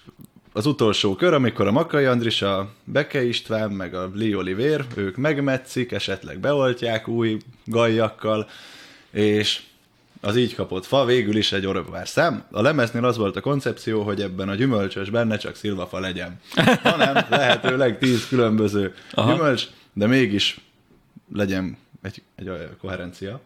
az 0.54 0.66
utolsó 0.66 1.16
kör, 1.16 1.34
amikor 1.34 1.68
a 1.68 1.72
Makai 1.72 2.06
Andris, 2.06 2.42
a 2.42 2.70
Beke 2.84 3.24
István, 3.24 3.72
meg 3.72 3.94
a 3.94 4.12
Lee 4.14 4.38
Oliver, 4.38 4.86
ők 4.96 5.16
megmetszik, 5.16 5.92
esetleg 5.92 6.40
beoltják 6.40 7.08
új 7.08 7.38
gajjakkal, 7.66 8.50
és 9.12 9.62
az 10.22 10.36
így 10.36 10.56
kapott 10.56 10.86
fa 10.86 11.06
végül 11.06 11.36
is 11.36 11.52
egy 11.52 11.66
orvár 11.66 12.08
szám. 12.08 12.44
A 12.52 12.62
lemeznél 12.62 13.06
az 13.06 13.18
volt 13.18 13.36
a 13.36 13.42
koncepció, 13.42 14.04
hogy 14.04 14.22
ebben 14.22 14.50
a 14.50 14.56
gyümölcsösben 14.56 15.28
ne 15.28 15.38
csak 15.38 15.56
szilvafa 15.56 16.00
legyen, 16.00 16.40
hanem 16.84 17.26
lehetőleg 17.30 17.98
tíz 17.98 18.28
különböző 18.28 18.94
Aha. 19.12 19.32
gyümölcs, 19.32 19.68
de 19.94 20.08
mégis 20.08 20.60
legyen 21.34 21.78
egy, 22.02 22.22
egy 22.36 22.50
olyan 22.50 22.78
koherencia. 22.82 23.42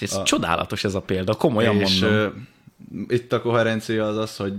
Ez 0.00 0.14
a, 0.14 0.22
csodálatos 0.22 0.84
ez 0.84 0.94
a 0.94 1.00
példa, 1.00 1.34
komolyan 1.34 1.76
és, 1.76 2.00
mondom. 2.00 2.46
Uh, 2.90 3.06
itt 3.08 3.32
a 3.32 3.40
koherencia 3.40 4.06
az 4.06 4.16
az, 4.16 4.36
hogy 4.36 4.52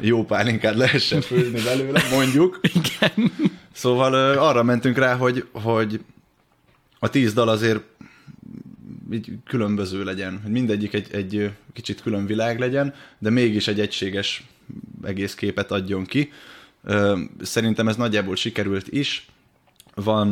jó 0.00 0.24
pálinkát 0.24 0.74
lehessen 0.74 1.20
főzni 1.30 1.62
belőle, 1.62 2.02
mondjuk. 2.10 2.60
Igen. 2.62 3.32
Szóval 3.72 4.14
arra 4.38 4.62
mentünk 4.62 4.98
rá, 4.98 5.16
hogy, 5.16 5.48
hogy 5.52 6.00
a 6.98 7.10
tíz 7.10 7.32
dal 7.32 7.48
azért 7.48 7.82
így 9.12 9.32
különböző 9.44 10.04
legyen, 10.04 10.40
hogy 10.42 10.50
mindegyik 10.50 10.92
egy, 10.92 11.14
egy 11.14 11.50
kicsit 11.72 12.02
külön 12.02 12.26
világ 12.26 12.58
legyen, 12.58 12.94
de 13.18 13.30
mégis 13.30 13.68
egy 13.68 13.80
egységes 13.80 14.44
egész 15.02 15.34
képet 15.34 15.70
adjon 15.70 16.04
ki. 16.04 16.32
Szerintem 17.40 17.88
ez 17.88 17.96
nagyjából 17.96 18.36
sikerült 18.36 18.88
is. 18.88 19.26
Van, 19.94 20.28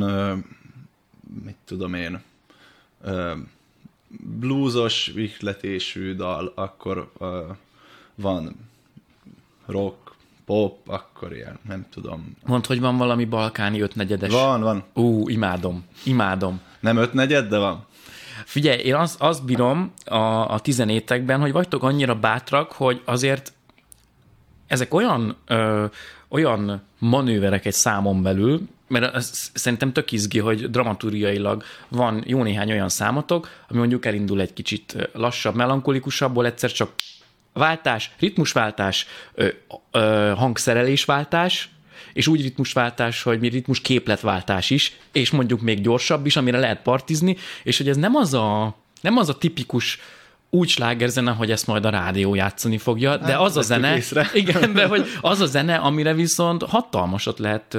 mit 1.45 1.57
tudom 1.65 1.95
én, 1.95 2.21
bluesos 4.19 5.13
ihletésű 5.17 6.15
dal, 6.15 6.53
akkor 6.55 7.13
van 8.15 8.71
rock, 9.73 10.15
pop, 10.45 10.89
akkor 10.89 11.33
ilyen, 11.35 11.59
nem 11.69 11.87
tudom. 11.91 12.37
Mondd, 12.47 12.67
hogy 12.67 12.81
van 12.81 12.97
valami 12.97 13.25
balkáni 13.25 13.81
ötnegyedes. 13.81 14.33
Van, 14.33 14.61
van. 14.61 14.85
Ú, 14.95 15.29
imádom, 15.29 15.85
imádom. 16.05 16.61
Nem 16.81 16.97
ötnegyed, 16.97 17.49
de 17.49 17.59
van. 17.59 17.87
Figyelj, 18.45 18.83
én 18.83 18.95
azt, 18.95 19.21
azt 19.21 19.45
bírom 19.45 19.93
a, 20.05 20.53
a 20.53 20.59
tizenétekben, 20.59 21.41
hogy 21.41 21.53
vagytok 21.53 21.83
annyira 21.83 22.15
bátrak, 22.15 22.73
hogy 22.73 23.03
azért 23.05 23.53
ezek 24.67 24.95
olyan, 24.95 25.37
ö, 25.47 25.85
olyan 26.29 26.83
manőverek 26.99 27.67
egy 27.67 27.73
számon 27.73 28.23
belül, 28.23 28.61
mert 28.89 29.15
ez 29.15 29.51
szerintem 29.55 29.93
tök 29.93 30.13
izgi, 30.13 30.39
hogy 30.39 30.71
dramaturgiailag 30.71 31.63
van 31.89 32.23
jó 32.27 32.43
néhány 32.43 32.71
olyan 32.71 32.89
számotok, 32.89 33.49
ami 33.69 33.79
mondjuk 33.79 34.07
elindul 34.07 34.41
egy 34.41 34.53
kicsit 34.53 35.11
lassabb, 35.13 35.55
melankolikusabbból, 35.55 36.47
egyszer 36.47 36.73
csak 36.73 36.91
váltás, 37.53 38.11
ritmusváltás, 38.19 39.07
ö, 39.35 39.49
ö, 39.91 40.33
hangszerelésváltás, 40.37 41.69
és 42.13 42.27
úgy 42.27 42.43
ritmusváltás, 42.43 43.23
hogy 43.23 43.41
mi 43.41 43.49
ritmus 43.49 43.81
képletváltás 43.81 44.71
is, 44.71 44.97
és 45.13 45.31
mondjuk 45.31 45.61
még 45.61 45.81
gyorsabb 45.81 46.27
is, 46.27 46.37
amire 46.37 46.59
lehet 46.59 46.83
partizni, 46.83 47.37
és 47.63 47.77
hogy 47.77 47.89
ez 47.89 47.97
nem 47.97 48.15
az 48.15 48.35
a, 48.35 48.77
nem 49.01 49.17
az 49.17 49.29
a 49.29 49.39
tipikus 49.39 50.01
úgy 50.51 50.69
slágerzene, 50.69 51.31
hogy 51.31 51.51
ezt 51.51 51.67
majd 51.67 51.85
a 51.85 51.91
rádió 51.91 52.35
játszani 52.35 52.79
fogja, 52.79 53.17
de 53.17 53.33
hát, 53.33 53.41
az 53.41 53.57
a 53.57 53.63
zene, 53.63 53.97
észre. 53.97 54.31
igen, 54.35 54.73
de 54.73 54.87
hogy 54.87 55.07
az 55.21 55.41
a 55.41 55.47
zene, 55.47 55.77
amire 55.77 56.15
viszont 56.15 56.63
hatalmasat 56.63 57.39
lehet 57.39 57.79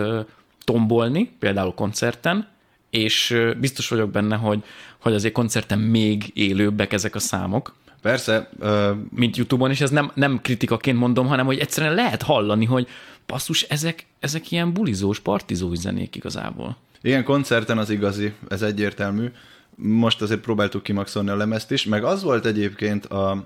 tombolni, 0.63 1.31
például 1.39 1.73
koncerten, 1.73 2.47
és 2.89 3.37
biztos 3.57 3.89
vagyok 3.89 4.09
benne, 4.09 4.35
hogy, 4.35 4.63
hogy 4.99 5.13
azért 5.13 5.33
koncerten 5.33 5.79
még 5.79 6.31
élőbbek 6.33 6.93
ezek 6.93 7.15
a 7.15 7.19
számok. 7.19 7.75
Persze. 8.03 8.49
Uh... 8.59 8.89
Mint 9.09 9.37
YouTube-on, 9.37 9.71
és 9.71 9.81
ez 9.81 9.89
nem, 9.89 10.11
nem 10.13 10.39
kritikaként 10.41 10.97
mondom, 10.97 11.27
hanem 11.27 11.45
hogy 11.45 11.57
egyszerűen 11.57 11.93
lehet 11.93 12.21
hallani, 12.21 12.65
hogy 12.65 12.87
basszus, 13.25 13.61
ezek, 13.61 14.05
ezek 14.19 14.51
ilyen 14.51 14.73
bulizós, 14.73 15.19
partizós 15.19 15.77
zenék 15.77 16.15
igazából. 16.15 16.77
Ilyen 17.01 17.23
koncerten 17.23 17.77
az 17.77 17.89
igazi, 17.89 18.33
ez 18.49 18.61
egyértelmű. 18.61 19.31
Most 19.75 20.21
azért 20.21 20.39
próbáltuk 20.39 20.83
kimaxolni 20.83 21.29
a 21.29 21.35
lemezt 21.35 21.71
is, 21.71 21.85
meg 21.85 22.03
az 22.03 22.23
volt 22.23 22.45
egyébként 22.45 23.05
a, 23.05 23.29
a, 23.31 23.45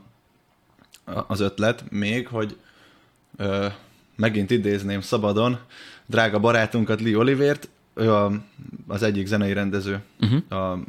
az 1.28 1.40
ötlet 1.40 1.84
még, 1.90 2.28
hogy 2.28 2.58
ö, 3.38 3.68
megint 4.16 4.52
idézném 4.52 5.02
szabadon, 5.02 5.58
drága 6.06 6.40
barátunkat 6.40 7.02
Lee 7.02 7.18
Olivért, 7.18 7.70
ő 7.94 8.14
a, 8.14 8.32
az 8.88 9.04
egyik 9.04 9.28
zenei 9.28 9.54
rendező 9.54 10.02
uh-huh. 10.20 10.62
a 10.62 10.80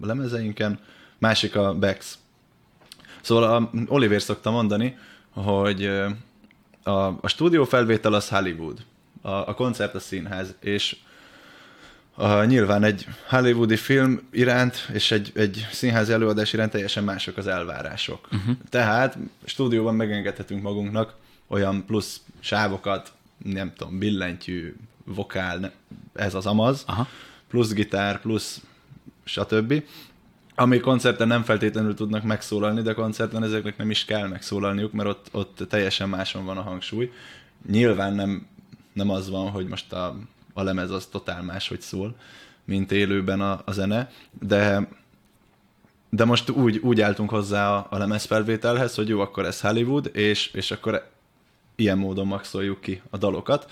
lemezeinken, 0.00 0.78
másik 1.18 1.56
a 1.56 1.74
Bex. 1.74 2.18
Szóval 3.22 3.54
a 3.54 3.70
Oliver 3.86 4.22
szokta 4.22 4.50
mondani, 4.50 4.96
hogy 5.30 5.86
a, 6.82 6.90
a 7.06 7.28
stúdió 7.28 7.64
felvétel 7.64 8.12
az 8.12 8.28
Hollywood, 8.28 8.84
a, 9.20 9.30
a 9.30 9.54
koncert 9.54 9.94
a 9.94 10.00
színház, 10.00 10.54
és 10.60 10.96
a, 12.14 12.44
nyilván 12.44 12.84
egy 12.84 13.06
hollywoodi 13.28 13.76
film 13.76 14.20
iránt 14.30 14.88
és 14.92 15.10
egy, 15.10 15.32
egy 15.34 15.66
színházi 15.72 16.12
előadás 16.12 16.52
iránt 16.52 16.70
teljesen 16.70 17.04
mások 17.04 17.36
az 17.36 17.46
elvárások. 17.46 18.28
Uh-huh. 18.32 18.56
Tehát 18.68 19.18
stúdióban 19.44 19.94
megengedhetünk 19.94 20.62
magunknak 20.62 21.14
olyan 21.46 21.84
plusz 21.86 22.20
sávokat, 22.40 23.12
nem 23.44 23.72
tudom, 23.76 23.98
billentyű, 23.98 24.74
vokál, 25.04 25.72
ez 26.14 26.34
az 26.34 26.46
amaz, 26.46 26.82
Aha. 26.86 27.08
plusz 27.48 27.72
gitár, 27.72 28.20
plusz 28.20 28.60
stb. 29.24 29.82
Ami 30.54 30.80
koncerten 30.80 31.28
nem 31.28 31.42
feltétlenül 31.42 31.94
tudnak 31.94 32.22
megszólalni, 32.22 32.82
de 32.82 32.92
koncerten 32.92 33.42
ezeknek 33.42 33.76
nem 33.76 33.90
is 33.90 34.04
kell 34.04 34.28
megszólalniuk, 34.28 34.92
mert 34.92 35.08
ott, 35.08 35.28
ott 35.32 35.64
teljesen 35.68 36.08
máson 36.08 36.44
van 36.44 36.56
a 36.56 36.62
hangsúly. 36.62 37.12
Nyilván 37.70 38.14
nem, 38.14 38.46
nem 38.92 39.10
az 39.10 39.30
van, 39.30 39.50
hogy 39.50 39.66
most 39.66 39.92
a, 39.92 40.16
a 40.52 40.62
lemez 40.62 40.90
az 40.90 41.06
totál 41.06 41.42
máshogy 41.42 41.80
szól, 41.80 42.16
mint 42.64 42.92
élőben 42.92 43.40
a, 43.40 43.62
a 43.64 43.72
zene, 43.72 44.10
de 44.40 44.88
de 46.14 46.24
most 46.24 46.50
úgy, 46.50 46.78
úgy 46.78 47.00
álltunk 47.00 47.30
hozzá 47.30 47.76
a, 47.76 47.86
a 47.90 47.98
lemezfelvételhez, 47.98 48.94
hogy 48.94 49.08
jó, 49.08 49.20
akkor 49.20 49.44
ez 49.44 49.60
Hollywood, 49.60 50.10
és, 50.12 50.50
és 50.52 50.70
akkor 50.70 51.10
ilyen 51.74 51.98
módon 51.98 52.26
maxoljuk 52.26 52.80
ki 52.80 53.02
a 53.10 53.16
dalokat. 53.16 53.70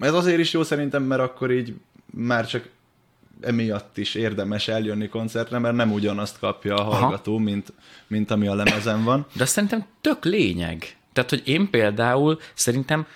Ez 0.00 0.12
azért 0.12 0.38
is 0.38 0.52
jó 0.52 0.62
szerintem, 0.62 1.02
mert 1.02 1.20
akkor 1.20 1.50
így 1.50 1.74
már 2.04 2.46
csak 2.46 2.68
emiatt 3.40 3.98
is 3.98 4.14
érdemes 4.14 4.68
eljönni 4.68 5.08
koncertre, 5.08 5.58
mert 5.58 5.74
nem 5.74 5.92
ugyanazt 5.92 6.38
kapja 6.38 6.74
a 6.74 6.82
hallgató, 6.82 7.38
mint, 7.38 7.72
mint 8.06 8.30
ami 8.30 8.46
a 8.46 8.54
lemezen 8.54 9.04
van. 9.04 9.26
De 9.32 9.44
szerintem 9.44 9.84
tök 10.00 10.24
lényeg. 10.24 10.96
Tehát, 11.12 11.30
hogy 11.30 11.42
én 11.44 11.70
például 11.70 12.38
szerintem 12.54 13.06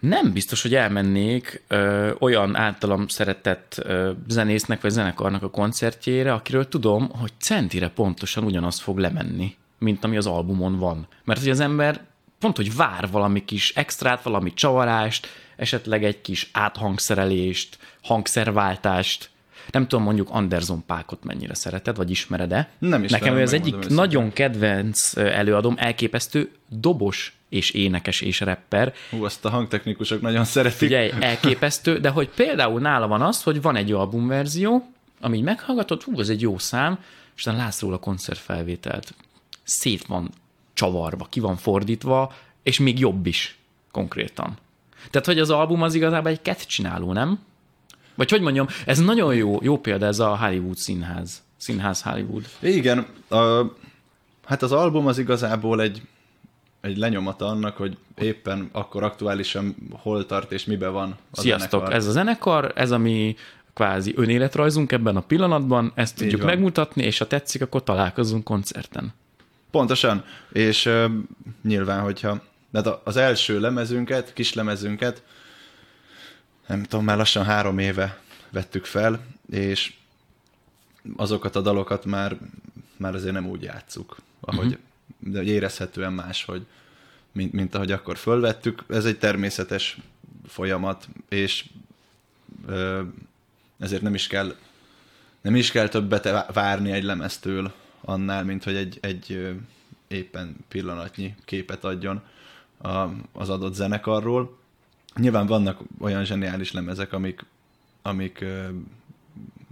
nem 0.00 0.32
biztos, 0.32 0.62
hogy 0.62 0.74
elmennék 0.74 1.64
ö, 1.68 2.10
olyan 2.18 2.56
általam 2.56 3.08
szeretett 3.08 3.76
ö, 3.78 4.10
zenésznek 4.28 4.80
vagy 4.80 4.90
zenekarnak 4.90 5.42
a 5.42 5.50
koncertjére, 5.50 6.32
akiről 6.32 6.68
tudom, 6.68 7.08
hogy 7.08 7.32
centire 7.38 7.88
pontosan 7.88 8.44
ugyanaz 8.44 8.80
fog 8.80 8.98
lemenni, 8.98 9.56
mint 9.78 10.04
ami 10.04 10.16
az 10.16 10.26
albumon 10.26 10.78
van. 10.78 11.06
Mert 11.24 11.40
hogy 11.40 11.50
az 11.50 11.60
ember 11.60 12.00
pont, 12.38 12.56
hogy 12.56 12.76
vár 12.76 13.08
valami 13.10 13.44
kis 13.44 13.72
extrát, 13.74 14.22
valami 14.22 14.54
csavarást, 14.54 15.26
esetleg 15.62 16.04
egy 16.04 16.20
kis 16.20 16.48
áthangszerelést, 16.52 17.78
hangszerváltást. 18.02 19.30
Nem 19.70 19.88
tudom, 19.88 20.04
mondjuk 20.04 20.28
Anderson 20.30 20.86
Pákot 20.86 21.24
mennyire 21.24 21.54
szereted, 21.54 21.96
vagy 21.96 22.10
ismered-e? 22.10 22.68
Nem 22.78 23.04
is. 23.04 23.10
Nekem 23.10 23.36
ő 23.36 23.42
az 23.42 23.52
egyik 23.52 23.74
őszintén. 23.74 23.96
nagyon 23.96 24.32
kedvenc 24.32 25.16
előadom, 25.16 25.74
elképesztő 25.78 26.50
dobos 26.68 27.36
és 27.48 27.70
énekes 27.70 28.20
és 28.20 28.40
rapper. 28.40 28.94
Hú, 29.10 29.24
azt 29.24 29.44
a 29.44 29.50
hangtechnikusok 29.50 30.20
nagyon 30.20 30.44
szeretik. 30.44 30.78
Figyelj, 30.78 31.10
elképesztő, 31.20 31.98
de 31.98 32.08
hogy 32.08 32.28
például 32.28 32.80
nála 32.80 33.06
van 33.06 33.22
az, 33.22 33.42
hogy 33.42 33.62
van 33.62 33.76
egy 33.76 33.92
albumverzió, 33.92 34.92
ami 35.20 35.36
így 35.36 35.42
meghallgatod, 35.42 36.02
hú, 36.02 36.20
ez 36.20 36.28
egy 36.28 36.40
jó 36.40 36.58
szám, 36.58 36.98
és 37.36 37.46
aztán 37.46 37.56
látsz 37.56 37.80
róla 37.80 37.98
koncertfelvételt. 37.98 39.14
Szét 39.62 40.06
van 40.06 40.30
csavarva, 40.74 41.26
ki 41.30 41.40
van 41.40 41.56
fordítva, 41.56 42.34
és 42.62 42.78
még 42.78 42.98
jobb 42.98 43.26
is 43.26 43.58
konkrétan. 43.90 44.58
Tehát, 45.10 45.26
hogy 45.26 45.38
az 45.38 45.50
album 45.50 45.82
az 45.82 45.94
igazából 45.94 46.30
egy 46.30 46.42
kett 46.42 46.60
csináló, 46.60 47.12
nem? 47.12 47.38
Vagy 48.14 48.30
hogy 48.30 48.40
mondjam, 48.40 48.66
ez 48.86 48.98
nagyon 48.98 49.34
jó, 49.34 49.58
jó 49.62 49.78
példa 49.78 50.06
ez 50.06 50.18
a 50.18 50.36
Hollywood 50.36 50.76
színház. 50.76 51.42
Színház 51.56 52.02
Hollywood. 52.02 52.44
Igen, 52.58 53.06
a, 53.28 53.62
hát 54.44 54.62
az 54.62 54.72
album 54.72 55.06
az 55.06 55.18
igazából 55.18 55.80
egy, 55.80 56.02
egy 56.80 56.96
lenyomata 56.96 57.46
annak, 57.46 57.76
hogy 57.76 57.96
éppen 58.18 58.68
akkor 58.72 59.02
aktuálisan 59.02 59.76
hol 59.90 60.26
tart 60.26 60.52
és 60.52 60.64
mibe 60.64 60.88
van 60.88 61.16
a 61.30 61.40
Sziasztok, 61.40 61.70
zenekar. 61.70 61.94
ez 61.94 62.06
a 62.06 62.10
zenekar, 62.10 62.72
ez 62.74 62.90
a 62.90 62.98
mi 62.98 63.36
kvázi 63.74 64.12
önéletrajzunk 64.16 64.92
ebben 64.92 65.16
a 65.16 65.20
pillanatban, 65.20 65.92
ezt 65.94 66.16
tudjuk 66.16 66.40
van. 66.40 66.50
megmutatni, 66.50 67.02
és 67.02 67.18
ha 67.18 67.26
tetszik, 67.26 67.62
akkor 67.62 67.82
találkozunk 67.82 68.44
koncerten. 68.44 69.14
Pontosan, 69.70 70.24
és 70.52 70.86
uh, 70.86 71.04
nyilván, 71.62 72.00
hogyha 72.00 72.42
de 72.72 72.90
az 73.04 73.16
első 73.16 73.60
lemezünket, 73.60 74.32
kis 74.32 74.54
lemezünket, 74.54 75.22
nem 76.66 76.82
tudom, 76.82 77.04
már 77.04 77.16
lassan 77.16 77.44
három 77.44 77.78
éve 77.78 78.20
vettük 78.50 78.84
fel, 78.84 79.24
és 79.50 79.92
azokat 81.16 81.56
a 81.56 81.60
dalokat 81.60 82.04
már, 82.04 82.36
már 82.96 83.14
azért 83.14 83.32
nem 83.32 83.46
úgy 83.46 83.62
játszuk, 83.62 84.16
ahogy 84.40 84.66
uh-huh. 84.66 85.32
de 85.32 85.42
érezhetően 85.42 86.12
más, 86.12 86.44
hogy 86.44 86.66
mint, 87.32 87.52
mint 87.52 87.74
ahogy 87.74 87.92
akkor 87.92 88.16
fölvettük. 88.16 88.84
Ez 88.88 89.04
egy 89.04 89.18
természetes 89.18 89.98
folyamat, 90.46 91.08
és 91.28 91.64
ö, 92.66 93.02
ezért 93.78 94.02
nem 94.02 94.14
is 94.14 94.26
kell 94.26 94.56
nem 95.40 95.56
is 95.56 95.70
kell 95.70 95.88
többet 95.88 96.52
várni 96.52 96.90
egy 96.90 97.02
lemeztől 97.02 97.72
annál, 98.00 98.44
mint 98.44 98.64
hogy 98.64 98.76
egy, 98.76 98.98
egy 99.00 99.54
éppen 100.08 100.56
pillanatnyi 100.68 101.34
képet 101.44 101.84
adjon 101.84 102.22
a, 102.82 103.08
az 103.32 103.50
adott 103.50 103.74
zenekarról. 103.74 104.58
Nyilván 105.16 105.46
vannak 105.46 105.80
olyan 106.00 106.24
zseniális 106.24 106.72
lemezek, 106.72 107.12
amik, 107.12 107.44
amik 108.02 108.44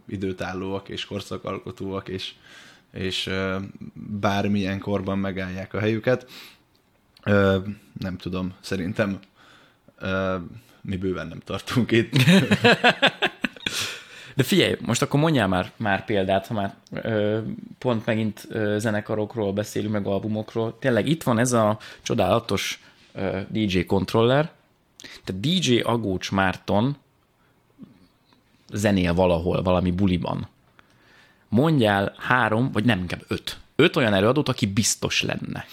időtállóak 0.08 0.88
és 0.88 1.04
korszakalkotóak, 1.04 2.08
és, 2.08 2.34
és 2.92 3.26
ö, 3.26 3.56
bármilyen 4.20 4.78
korban 4.78 5.18
megállják 5.18 5.74
a 5.74 5.80
helyüket. 5.80 6.30
Ö, 7.24 7.58
nem 7.98 8.16
tudom, 8.16 8.54
szerintem 8.60 9.18
ö, 9.98 10.36
mi 10.80 10.96
bőven 10.96 11.26
nem 11.26 11.40
tartunk 11.44 11.90
itt. 11.90 12.12
De 14.34 14.42
figyelj, 14.42 14.76
most 14.80 15.02
akkor 15.02 15.20
mondjál 15.20 15.48
már, 15.48 15.72
már 15.76 16.04
példát, 16.04 16.46
ha 16.46 16.54
már 16.54 16.74
ö, 16.92 17.38
pont 17.78 18.06
megint 18.06 18.46
ö, 18.48 18.76
zenekarokról 18.78 19.52
beszélünk, 19.52 19.92
meg 19.92 20.06
albumokról. 20.06 20.78
Tényleg 20.78 21.08
itt 21.08 21.22
van 21.22 21.38
ez 21.38 21.52
a 21.52 21.78
csodálatos 22.02 22.80
ö, 22.82 22.89
DJ 23.48 23.80
kontroller, 23.80 24.52
tehát 25.24 25.40
DJ 25.40 25.78
Agócs 25.78 26.30
Márton 26.30 26.96
zenél 28.72 29.14
valahol, 29.14 29.62
valami 29.62 29.90
buliban. 29.90 30.48
Mondjál 31.48 32.14
három, 32.18 32.72
vagy 32.72 32.84
nem, 32.84 32.98
inkább 32.98 33.24
öt. 33.28 33.58
Öt 33.76 33.96
olyan 33.96 34.14
előadót, 34.14 34.48
aki 34.48 34.66
biztos 34.66 35.22
lenne. 35.22 35.66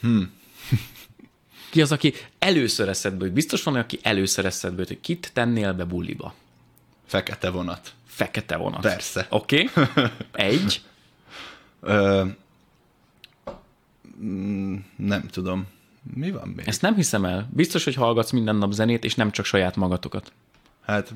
Hmm. 0.00 0.32
Ki 1.70 1.82
az, 1.82 1.92
aki 1.92 2.14
először 2.38 2.88
eszedbe, 2.88 3.24
hogy 3.24 3.32
biztos 3.32 3.62
van, 3.62 3.74
aki 3.74 3.98
először 4.02 4.44
eszedbe, 4.44 4.84
hogy 4.86 5.00
kit 5.00 5.30
tennél 5.32 5.72
be 5.72 5.84
buliba? 5.84 6.34
Fekete 7.06 7.50
vonat. 7.50 7.92
Fekete 8.06 8.56
vonat. 8.56 8.80
Persze. 8.80 9.26
Oké. 9.30 9.68
Okay. 9.76 10.04
Egy. 10.32 10.82
Ö, 11.80 12.24
mm, 14.22 14.76
nem 14.96 15.28
tudom. 15.28 15.66
Mi 16.02 16.30
van 16.30 16.48
még? 16.48 16.66
Ezt 16.68 16.82
nem 16.82 16.94
hiszem 16.94 17.24
el. 17.24 17.48
Biztos, 17.52 17.84
hogy 17.84 17.94
hallgatsz 17.94 18.30
minden 18.30 18.56
nap 18.56 18.72
zenét, 18.72 19.04
és 19.04 19.14
nem 19.14 19.30
csak 19.30 19.44
saját 19.44 19.76
magatokat. 19.76 20.32
Hát 20.82 21.12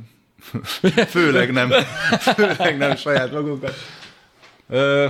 főleg 1.09 1.53
nem. 1.53 1.71
Főleg 2.19 2.77
nem 2.77 2.97
saját 2.97 3.33
magunkat. 3.33 3.75
Ö, 4.69 5.07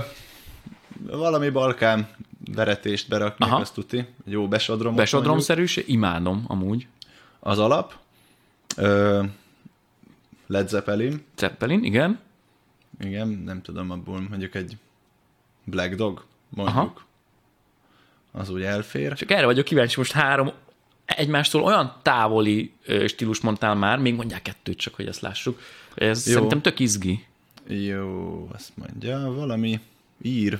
valami 1.01 1.49
Balkán 1.49 2.07
veretést 2.53 3.09
berakni, 3.09 3.45
Aha. 3.45 3.55
azt 3.59 3.73
tuti. 3.73 4.05
Jó 4.25 4.47
besodrom. 4.47 4.95
Besodromszerűs, 4.95 5.77
imádom 5.77 6.43
amúgy. 6.47 6.87
Az 7.39 7.59
alap. 7.59 7.95
Ö, 8.75 9.23
Led 10.47 10.69
Zeppelin. 10.69 11.25
Zeppelin, 11.37 11.83
igen. 11.83 12.19
Igen, 12.99 13.27
nem 13.27 13.61
tudom, 13.61 13.91
abból 13.91 14.21
mondjuk 14.29 14.55
egy 14.55 14.77
Black 15.63 15.95
Dog, 15.95 16.25
mondjuk. 16.49 16.77
Aha. 16.77 16.93
Az 18.37 18.49
úgy 18.49 18.61
elfér. 18.61 19.13
Csak 19.13 19.31
erre 19.31 19.45
vagyok 19.45 19.65
kíváncsi, 19.65 19.93
most 19.97 20.11
három 20.11 20.51
egymástól 21.05 21.63
olyan 21.63 21.95
távoli 22.01 22.73
stílus 23.07 23.39
mondtál 23.41 23.75
már, 23.75 23.99
még 23.99 24.15
mondják 24.15 24.41
kettőt 24.41 24.77
csak, 24.77 24.95
hogy 24.95 25.07
ezt 25.07 25.21
lássuk. 25.21 25.59
Ez 25.95 26.27
Jó. 26.27 26.33
szerintem 26.33 26.61
tök 26.61 26.79
izgi. 26.79 27.25
Jó, 27.67 28.49
azt 28.53 28.71
mondja, 28.75 29.31
valami 29.35 29.79
ír, 30.21 30.59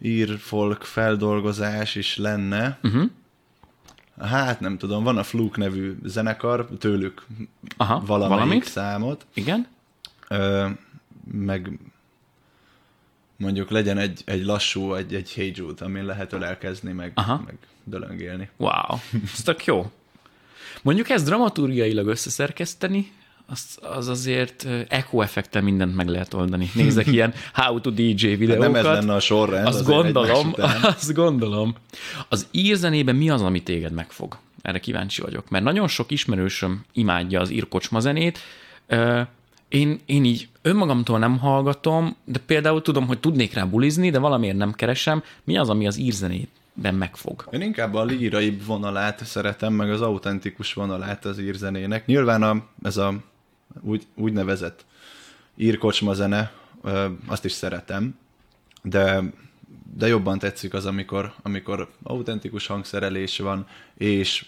ír 0.00 0.38
folk 0.38 0.82
feldolgozás 0.82 1.94
is 1.94 2.16
lenne. 2.16 2.78
Uh-huh. 2.82 3.10
Hát 4.20 4.60
nem 4.60 4.78
tudom, 4.78 5.04
van 5.04 5.18
a 5.18 5.22
Fluke 5.22 5.58
nevű 5.60 5.96
zenekar, 6.04 6.68
tőlük 6.78 7.26
Aha, 7.76 8.02
valamelyik 8.06 8.40
valamit? 8.40 8.64
számot, 8.64 9.26
Igen? 9.34 9.66
ö, 10.28 10.68
meg 11.32 11.78
mondjuk 13.42 13.70
legyen 13.70 13.98
egy, 13.98 14.22
egy 14.24 14.44
lassú, 14.44 14.94
egy, 14.94 15.14
egy 15.14 15.52
Jude, 15.54 15.84
amin 15.84 16.04
lehet 16.04 16.32
ölelkezni, 16.32 16.92
meg, 16.92 17.12
Aha. 17.14 17.42
meg 17.46 17.54
dölöngélni. 17.84 18.48
Wow, 18.56 18.98
ez 19.32 19.42
tök 19.42 19.64
jó. 19.64 19.90
Mondjuk 20.82 21.08
ezt 21.08 21.24
dramaturgiailag 21.24 22.06
összeszerkeszteni, 22.06 23.12
az, 23.46 23.78
az 23.80 24.08
azért 24.08 24.66
echo 24.88 25.20
effektel 25.20 25.62
mindent 25.62 25.96
meg 25.96 26.08
lehet 26.08 26.34
oldani. 26.34 26.70
Nézek 26.74 27.06
ilyen 27.06 27.34
how 27.52 27.80
to 27.80 27.90
DJ 27.90 28.26
videókat. 28.26 28.72
Nem 28.72 28.74
ez 28.74 28.84
lenne 28.84 29.14
a 29.14 29.20
sorrend. 29.20 29.66
Azt 29.66 29.84
gondolom, 29.84 30.54
azt 30.96 31.14
gondolom. 31.14 31.74
Az 32.28 32.46
írzenében 32.50 33.16
mi 33.16 33.30
az, 33.30 33.42
ami 33.42 33.62
téged 33.62 33.92
megfog? 33.92 34.38
Erre 34.62 34.78
kíváncsi 34.78 35.20
vagyok, 35.20 35.50
mert 35.50 35.64
nagyon 35.64 35.88
sok 35.88 36.10
ismerősöm 36.10 36.84
imádja 36.92 37.40
az 37.40 37.50
írkocsma 37.50 38.00
zenét. 38.00 38.38
Én, 39.72 40.00
én 40.06 40.24
így 40.24 40.48
önmagamtól 40.62 41.18
nem 41.18 41.38
hallgatom, 41.38 42.16
de 42.24 42.38
például 42.46 42.82
tudom, 42.82 43.06
hogy 43.06 43.20
tudnék 43.20 43.54
rá 43.54 43.64
bulizni, 43.64 44.10
de 44.10 44.18
valamiért 44.18 44.56
nem 44.56 44.72
keresem. 44.72 45.22
Mi 45.44 45.56
az, 45.56 45.68
ami 45.68 45.86
az 45.86 45.96
írzenében 45.96 46.94
megfog? 46.94 47.48
Én 47.50 47.60
inkább 47.60 47.94
a 47.94 48.04
lírai 48.04 48.58
vonalát 48.66 49.24
szeretem, 49.24 49.72
meg 49.72 49.90
az 49.90 50.00
autentikus 50.00 50.72
vonalát 50.72 51.24
az 51.24 51.38
írzenének. 51.38 52.06
Nyilván 52.06 52.42
a, 52.42 52.64
ez 52.82 52.96
a 52.96 53.14
úgy, 53.80 54.06
úgynevezett 54.14 54.84
írkocsma 55.56 56.14
zene, 56.14 56.52
azt 57.26 57.44
is 57.44 57.52
szeretem, 57.52 58.18
de, 58.82 59.22
de 59.96 60.06
jobban 60.06 60.38
tetszik 60.38 60.74
az, 60.74 60.86
amikor, 60.86 61.34
amikor 61.42 61.90
autentikus 62.02 62.66
hangszerelés 62.66 63.38
van, 63.38 63.66
és 63.94 64.46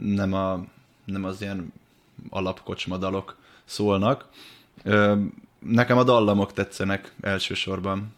nem, 0.00 0.32
a, 0.32 0.64
nem 1.04 1.24
az 1.24 1.42
ilyen 1.42 1.72
alapkocsma 2.30 2.96
dalok 2.96 3.36
szólnak. 3.64 4.28
Nekem 5.58 5.98
a 5.98 6.04
dallamok 6.04 6.52
tetszenek 6.52 7.12
elsősorban 7.20 8.14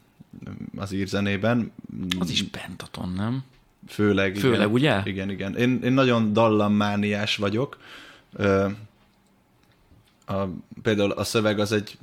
az 0.77 0.93
írzenében. 0.93 1.73
Az 2.19 2.31
is 2.31 2.43
pentaton, 2.43 3.13
nem? 3.13 3.45
Főleg, 3.89 4.37
Főleg, 4.37 4.59
igen. 4.59 4.71
ugye? 4.71 5.01
Igen, 5.05 5.31
igen. 5.31 5.57
Én, 5.57 5.81
én 5.83 5.93
nagyon 5.93 6.33
dallammániás 6.33 7.37
vagyok. 7.37 7.79
A, 10.27 10.45
például 10.83 11.11
a 11.11 11.25
szöveg 11.25 11.59
az 11.59 11.73
egy 11.73 11.99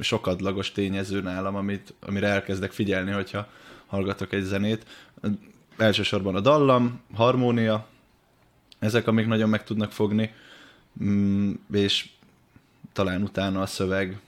sokadlagos 0.00 0.72
tényező 0.72 1.20
nálam, 1.20 1.56
amit, 1.56 1.94
amire 2.00 2.26
elkezdek 2.26 2.72
figyelni, 2.72 3.10
hogyha 3.10 3.48
hallgatok 3.86 4.32
egy 4.32 4.42
zenét. 4.42 4.86
Elsősorban 5.76 6.34
a 6.34 6.40
dallam, 6.40 7.00
harmónia, 7.14 7.86
ezek, 8.78 9.06
amik 9.06 9.26
nagyon 9.26 9.48
meg 9.48 9.64
tudnak 9.64 9.92
fogni, 9.92 10.34
Mm, 11.04 11.52
és 11.72 12.08
talán 12.92 13.22
utána 13.22 13.60
a 13.60 13.66
szöveg, 13.66 14.18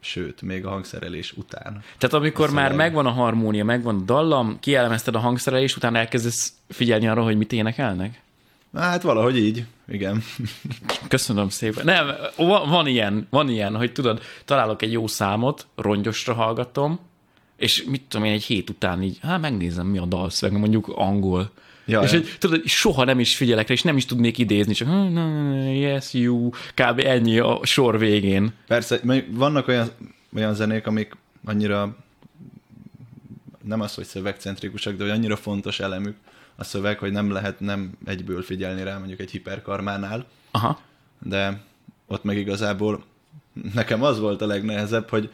sőt, 0.00 0.42
még 0.42 0.66
a 0.66 0.70
hangszerelés 0.70 1.32
után. 1.32 1.82
Tehát 1.98 2.14
amikor 2.14 2.48
A 2.48 2.52
már 2.52 2.70
szöveg. 2.70 2.76
megvan 2.86 3.06
a 3.06 3.10
harmónia, 3.10 3.64
megvan 3.64 3.96
a 3.96 4.02
dallam, 4.04 4.56
kielemezted 4.60 5.14
a 5.14 5.18
hangszerelést, 5.18 5.76
utána 5.76 5.98
elkezdesz 5.98 6.52
figyelni 6.68 7.08
arra, 7.08 7.22
hogy 7.22 7.36
mit 7.36 7.52
énekelnek? 7.52 8.20
Hát 8.74 9.02
valahogy 9.02 9.36
így, 9.36 9.64
igen. 9.88 10.22
Köszönöm 11.08 11.48
szépen. 11.48 11.84
Nem, 11.84 12.06
van, 12.36 12.68
van 12.68 12.86
ilyen, 12.86 13.26
van 13.30 13.48
ilyen, 13.48 13.76
hogy 13.76 13.92
tudod, 13.92 14.22
találok 14.44 14.82
egy 14.82 14.92
jó 14.92 15.06
számot, 15.06 15.66
rongyosra 15.74 16.34
hallgatom, 16.34 16.98
és 17.56 17.84
mit 17.84 18.02
tudom 18.08 18.26
én, 18.26 18.32
egy 18.32 18.42
hét 18.44 18.70
után 18.70 19.02
így, 19.02 19.18
hát 19.22 19.40
megnézem, 19.40 19.86
mi 19.86 19.98
a 19.98 20.04
dalszöveg, 20.04 20.58
mondjuk 20.58 20.88
angol. 20.88 21.50
Ja, 21.84 22.00
és 22.02 22.12
ja. 22.12 22.18
hogy, 22.18 22.36
tudod, 22.38 22.66
soha 22.66 23.04
nem 23.04 23.20
is 23.20 23.36
figyelek 23.36 23.68
rá, 23.68 23.74
és 23.74 23.82
nem 23.82 23.96
is 23.96 24.04
tudnék 24.04 24.38
idézni, 24.38 24.72
csak 24.72 24.88
"Hmm, 24.88 25.12
no, 25.12 25.72
yes, 25.72 26.12
you, 26.12 26.48
kb. 26.74 26.98
ennyi 26.98 27.38
a 27.38 27.60
sor 27.62 27.98
végén. 27.98 28.52
Persze, 28.66 29.00
vannak 29.28 29.68
olyan, 29.68 29.88
olyan 30.36 30.54
zenék, 30.54 30.86
amik 30.86 31.16
annyira 31.44 31.96
nem 33.64 33.80
az, 33.80 33.94
hogy 33.94 34.04
szövegcentrikusak, 34.04 34.96
de 34.96 35.02
hogy 35.02 35.12
annyira 35.12 35.36
fontos 35.36 35.80
elemük 35.80 36.16
a 36.56 36.64
szöveg, 36.64 36.98
hogy 36.98 37.12
nem 37.12 37.30
lehet 37.32 37.60
nem 37.60 37.90
egyből 38.04 38.42
figyelni 38.42 38.82
rá 38.82 38.98
mondjuk 38.98 39.20
egy 39.20 39.30
hiperkarmánál, 39.30 40.26
Aha. 40.50 40.80
de 41.22 41.60
ott 42.06 42.24
meg 42.24 42.36
igazából 42.36 43.04
nekem 43.74 44.02
az 44.02 44.18
volt 44.18 44.42
a 44.42 44.46
legnehezebb, 44.46 45.08
hogy, 45.08 45.30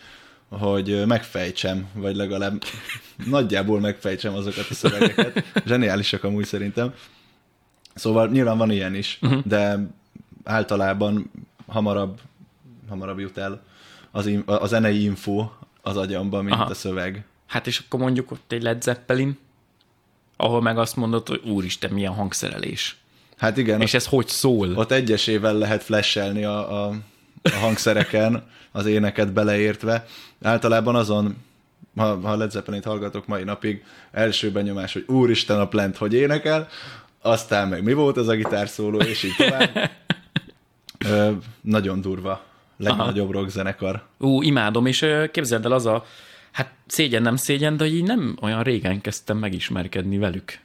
hogy 0.49 1.07
megfejtsem, 1.07 1.89
vagy 1.95 2.17
legalább 2.17 2.63
nagyjából 3.25 3.81
megfejtsem 3.81 4.35
azokat 4.35 4.67
a 4.71 4.75
szövegeket. 4.75 5.45
Zseniálisak 5.67 6.25
amúgy 6.25 6.45
szerintem. 6.45 6.95
Szóval 7.95 8.29
nyilván 8.29 8.59
van 8.59 8.71
ilyen 8.71 8.95
is, 8.95 9.19
uh-huh. 9.23 9.43
de 9.45 9.89
általában 10.45 11.31
hamarabb, 11.67 12.21
hamarabb 12.89 13.19
jut 13.19 13.39
el 13.39 13.63
az, 14.11 14.31
a 14.45 14.67
zenei 14.67 15.03
info 15.03 15.49
az 15.83 15.97
agyamba, 15.97 16.43
mint 16.43 16.55
Aha. 16.55 16.65
a 16.65 16.75
szöveg. 16.75 17.25
Hát 17.47 17.67
és 17.67 17.79
akkor 17.79 18.01
mondjuk 18.01 18.31
ott 18.31 18.53
egy 18.53 18.63
Led 18.63 18.83
Zeppelin, 18.83 19.39
ahol 20.37 20.63
meg 20.63 20.79
azt 20.79 20.97
mondod, 20.97 21.29
hogy 21.29 21.43
úristen, 21.45 21.93
milyen 21.93 22.13
hangszerelés. 22.13 22.97
Hát 23.37 23.57
igen, 23.57 23.81
És 23.81 23.95
ez 23.95 24.07
hogy 24.07 24.29
szól? 24.29 24.77
ott 24.77 24.91
egyesével 24.91 25.55
lehet 25.55 25.83
flashelni 25.83 26.45
a, 26.45 26.87
a, 26.87 26.95
a 27.43 27.59
hangszereken, 27.61 28.47
az 28.73 28.87
éneket 28.87 29.33
beleértve. 29.33 30.07
Általában 30.43 30.95
azon, 30.95 31.37
ha, 31.97 32.21
ha 32.21 32.37
Led 32.37 32.51
Zeppelin-t 32.51 32.85
hallgatok 32.85 33.27
mai 33.27 33.45
napig, 33.45 33.85
első 34.11 34.51
benyomás, 34.51 34.93
hogy 34.93 35.05
úristen 35.07 35.61
a 35.61 35.69
Plant 35.69 35.97
hogy 35.97 36.15
énekel, 36.15 36.69
aztán 37.23 37.69
meg 37.69 37.83
mi 37.83 37.93
volt 37.93 38.17
az 38.17 38.29
a 38.29 38.35
gitárszóló, 38.35 38.99
és 38.99 39.23
így 39.23 39.37
tovább. 39.37 39.91
Ö, 41.07 41.31
nagyon 41.61 42.01
durva. 42.01 42.45
Legnagyobb 42.77 43.31
rock 43.31 43.49
zenekar. 43.49 44.03
Ú, 44.19 44.43
imádom, 44.43 44.87
és 44.87 45.07
képzeld 45.33 45.65
el 45.65 45.73
az 45.73 45.87
a, 45.87 46.05
hát 46.51 46.73
szégyen 46.87 47.23
nem 47.23 47.37
szégyen, 47.37 47.77
de 47.77 47.87
így 47.87 48.03
nem 48.03 48.37
olyan 48.41 48.63
régen 48.63 49.01
kezdtem 49.01 49.37
megismerkedni 49.37 50.19
velük. 50.19 50.59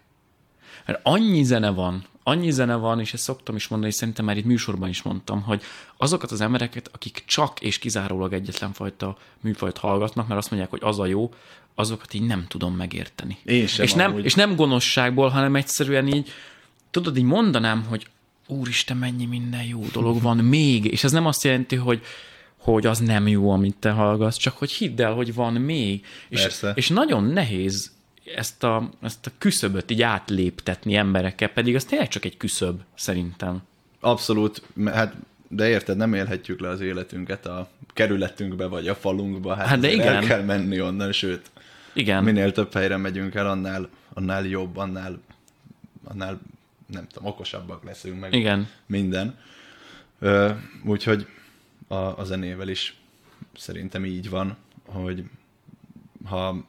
Mert 0.86 1.00
annyi 1.04 1.44
zene 1.44 1.70
van, 1.70 2.06
annyi 2.24 2.52
zene 2.52 2.76
van, 2.76 3.00
és 3.00 3.14
ezt 3.14 3.24
szoktam 3.24 3.56
is 3.56 3.68
mondani, 3.68 3.92
és 3.92 3.98
szerintem 3.98 4.26
már 4.26 4.38
itt 4.38 4.46
műsorban 4.46 4.90
is 4.90 5.02
mondtam, 5.02 5.42
hogy 5.42 5.62
azokat 5.98 6.32
az 6.32 6.42
embereket, 6.42 6.90
akik 6.94 7.24
csak 7.26 7.62
és 7.62 7.80
kizárólag 7.80 8.34
egyetlen 8.34 8.74
fajta 8.74 9.18
műfajt 9.42 9.78
hallgatnak, 9.78 10.28
mert 10.28 10.40
azt 10.40 10.50
mondják, 10.50 10.72
hogy 10.72 10.82
az 10.84 11.00
a 11.00 11.06
jó, 11.06 11.34
azokat 11.76 12.14
így 12.14 12.26
nem 12.26 12.46
tudom 12.48 12.76
megérteni. 12.76 13.38
Én 13.46 13.68
sem 13.68 13.86
és 13.86 13.94
nem, 13.94 14.12
amúgy. 14.12 14.26
és 14.26 14.34
nem 14.34 14.56
gonoszságból, 14.56 15.30
hanem 15.30 15.56
egyszerűen 15.56 16.08
így, 16.08 16.32
tudod, 16.92 17.18
így 17.18 17.24
mondanám, 17.24 17.84
hogy 17.84 18.08
úristen, 18.48 18.98
mennyi 18.98 19.26
minden 19.26 19.64
jó 19.64 19.86
dolog 19.92 20.22
van 20.22 20.38
még, 20.56 20.86
és 20.86 21.04
ez 21.04 21.12
nem 21.12 21.26
azt 21.26 21.44
jelenti, 21.44 21.76
hogy 21.76 22.02
hogy 22.58 22.86
az 22.86 23.00
nem 23.00 23.28
jó, 23.28 23.50
amit 23.50 23.76
te 23.76 23.92
hallgatsz, 23.92 24.38
csak 24.38 24.58
hogy 24.58 24.72
hidd 24.72 25.02
el, 25.02 25.14
hogy 25.14 25.34
van 25.34 25.54
még. 25.54 26.06
És, 26.30 26.66
és 26.74 26.90
nagyon 26.90 27.24
nehéz 27.24 27.93
ezt 28.36 28.64
a, 28.64 28.90
ezt 29.02 29.26
a 29.26 29.32
küszöböt 29.38 29.92
így 29.92 30.02
átléptetni 30.02 30.96
emberekkel, 30.96 31.50
pedig 31.50 31.76
az 31.76 31.86
tényleg 31.86 32.08
csak 32.08 32.26
egy 32.26 32.38
küszöb, 32.38 32.82
szerintem. 32.96 33.62
Abszolút, 34.00 34.62
hát 34.86 35.16
de 35.48 35.70
érted, 35.70 35.98
nem 35.98 36.14
élhetjük 36.14 36.60
le 36.60 36.70
az 36.70 36.82
életünket 36.82 37.46
a 37.46 37.70
kerületünkbe, 37.94 38.66
vagy 38.66 38.88
a 38.88 38.96
falunkba. 38.96 39.56
Hát, 39.56 39.68
Hát 39.68 39.80
de 39.80 39.88
azért 39.88 40.06
El 40.06 40.14
igen. 40.14 40.28
kell 40.28 40.42
menni 40.42 40.82
onnan, 40.82 41.12
sőt, 41.12 41.52
Igen. 41.94 42.24
minél 42.24 42.52
több 42.52 42.74
helyre 42.74 42.98
megyünk 42.98 43.36
el, 43.36 43.50
annál, 43.50 43.90
annál 44.14 44.46
jobb, 44.46 44.78
annál, 44.78 45.20
annál 46.04 46.40
nem 46.86 47.08
tudom, 47.08 47.30
okosabbak 47.30 47.84
leszünk, 47.84 48.20
meg 48.20 48.34
Igen. 48.34 48.68
minden. 48.86 49.38
Ö, 50.20 50.52
úgyhogy 50.86 51.28
a, 51.88 51.96
a 51.96 52.24
zenével 52.24 52.68
is 52.68 52.96
szerintem 53.56 54.06
így 54.06 54.30
van, 54.30 54.56
hogy 54.86 55.24
ha 56.26 56.66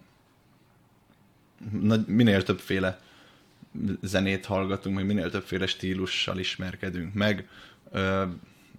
nagy, 1.80 2.06
minél 2.06 2.42
többféle 2.42 3.00
zenét 4.02 4.46
hallgatunk, 4.46 4.96
meg 4.96 5.06
minél 5.06 5.30
többféle 5.30 5.66
stílussal 5.66 6.38
ismerkedünk 6.38 7.14
meg, 7.14 7.48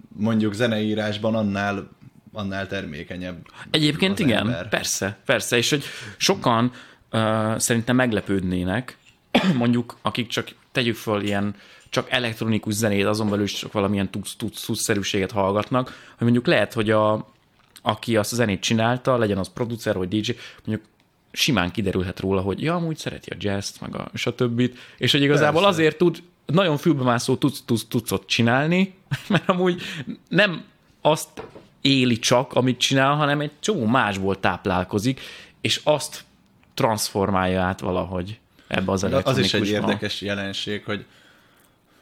mondjuk 0.08 0.54
zeneírásban 0.54 1.36
annál, 1.36 1.90
annál 2.32 2.68
termékenyebb 2.68 3.48
Egyébként 3.70 4.20
igen, 4.20 4.38
ember. 4.38 4.70
persze, 4.70 5.18
persze, 5.26 5.58
és 5.58 5.70
hogy 5.70 5.84
sokan 6.18 6.72
uh, 7.12 7.58
szerintem 7.58 7.96
meglepődnének, 7.96 8.98
mondjuk 9.58 9.98
akik 10.02 10.28
csak 10.28 10.48
tegyük 10.72 10.96
föl 10.96 11.22
ilyen 11.22 11.56
csak 11.90 12.12
elektronikus 12.12 12.74
zenét, 12.74 13.06
azon 13.06 13.30
belül 13.30 13.44
is 13.44 13.54
csak 13.54 13.72
valamilyen 13.72 14.10
tudsz-szerűséget 14.10 15.32
hallgatnak, 15.32 15.88
hogy 15.88 16.24
mondjuk 16.24 16.48
lehet, 16.48 16.74
hogy 16.74 16.90
a, 16.90 17.28
aki 17.82 18.18
azt 18.18 18.32
a 18.32 18.36
zenét 18.36 18.62
csinálta, 18.62 19.18
legyen 19.18 19.38
az 19.38 19.54
producer 19.54 19.98
vagy 19.98 20.08
DJ, 20.08 20.32
mondjuk 20.66 20.90
simán 21.36 21.72
kiderülhet 21.72 22.20
róla, 22.20 22.42
hogy 22.42 22.62
ja, 22.62 22.76
amúgy 22.76 22.98
szereti 22.98 23.30
a 23.30 23.36
jazz 23.40 23.78
meg 23.80 23.96
a 23.96 24.10
stb. 24.14 24.72
És 24.98 25.12
hogy 25.12 25.22
igazából 25.22 25.62
Persze. 25.62 25.78
azért 25.78 25.98
tud 25.98 26.24
nagyon 26.46 26.78
fülbemászó 26.78 27.36
tudsz, 27.36 27.64
tudsz, 27.66 27.86
tudszot 27.90 28.28
csinálni, 28.28 28.94
mert 29.30 29.50
amúgy 29.50 29.82
nem 30.30 30.64
azt 31.02 31.42
éli 31.82 32.20
csak, 32.20 32.54
amit 32.54 32.80
csinál, 32.80 33.16
hanem 33.16 33.40
egy 33.40 33.52
csomó 33.60 33.86
másból 33.86 34.40
táplálkozik, 34.40 35.22
és 35.62 35.82
azt 35.84 36.24
transformálja 36.74 37.62
át 37.62 37.80
valahogy 37.80 38.40
ebbe 38.68 38.92
az 38.92 39.02
De 39.02 39.08
elektronikusba. 39.08 39.58
Az 39.58 39.64
is 39.64 39.70
egy 39.70 39.82
érdekes 39.82 40.22
jelenség, 40.22 40.84
hogy 40.84 41.06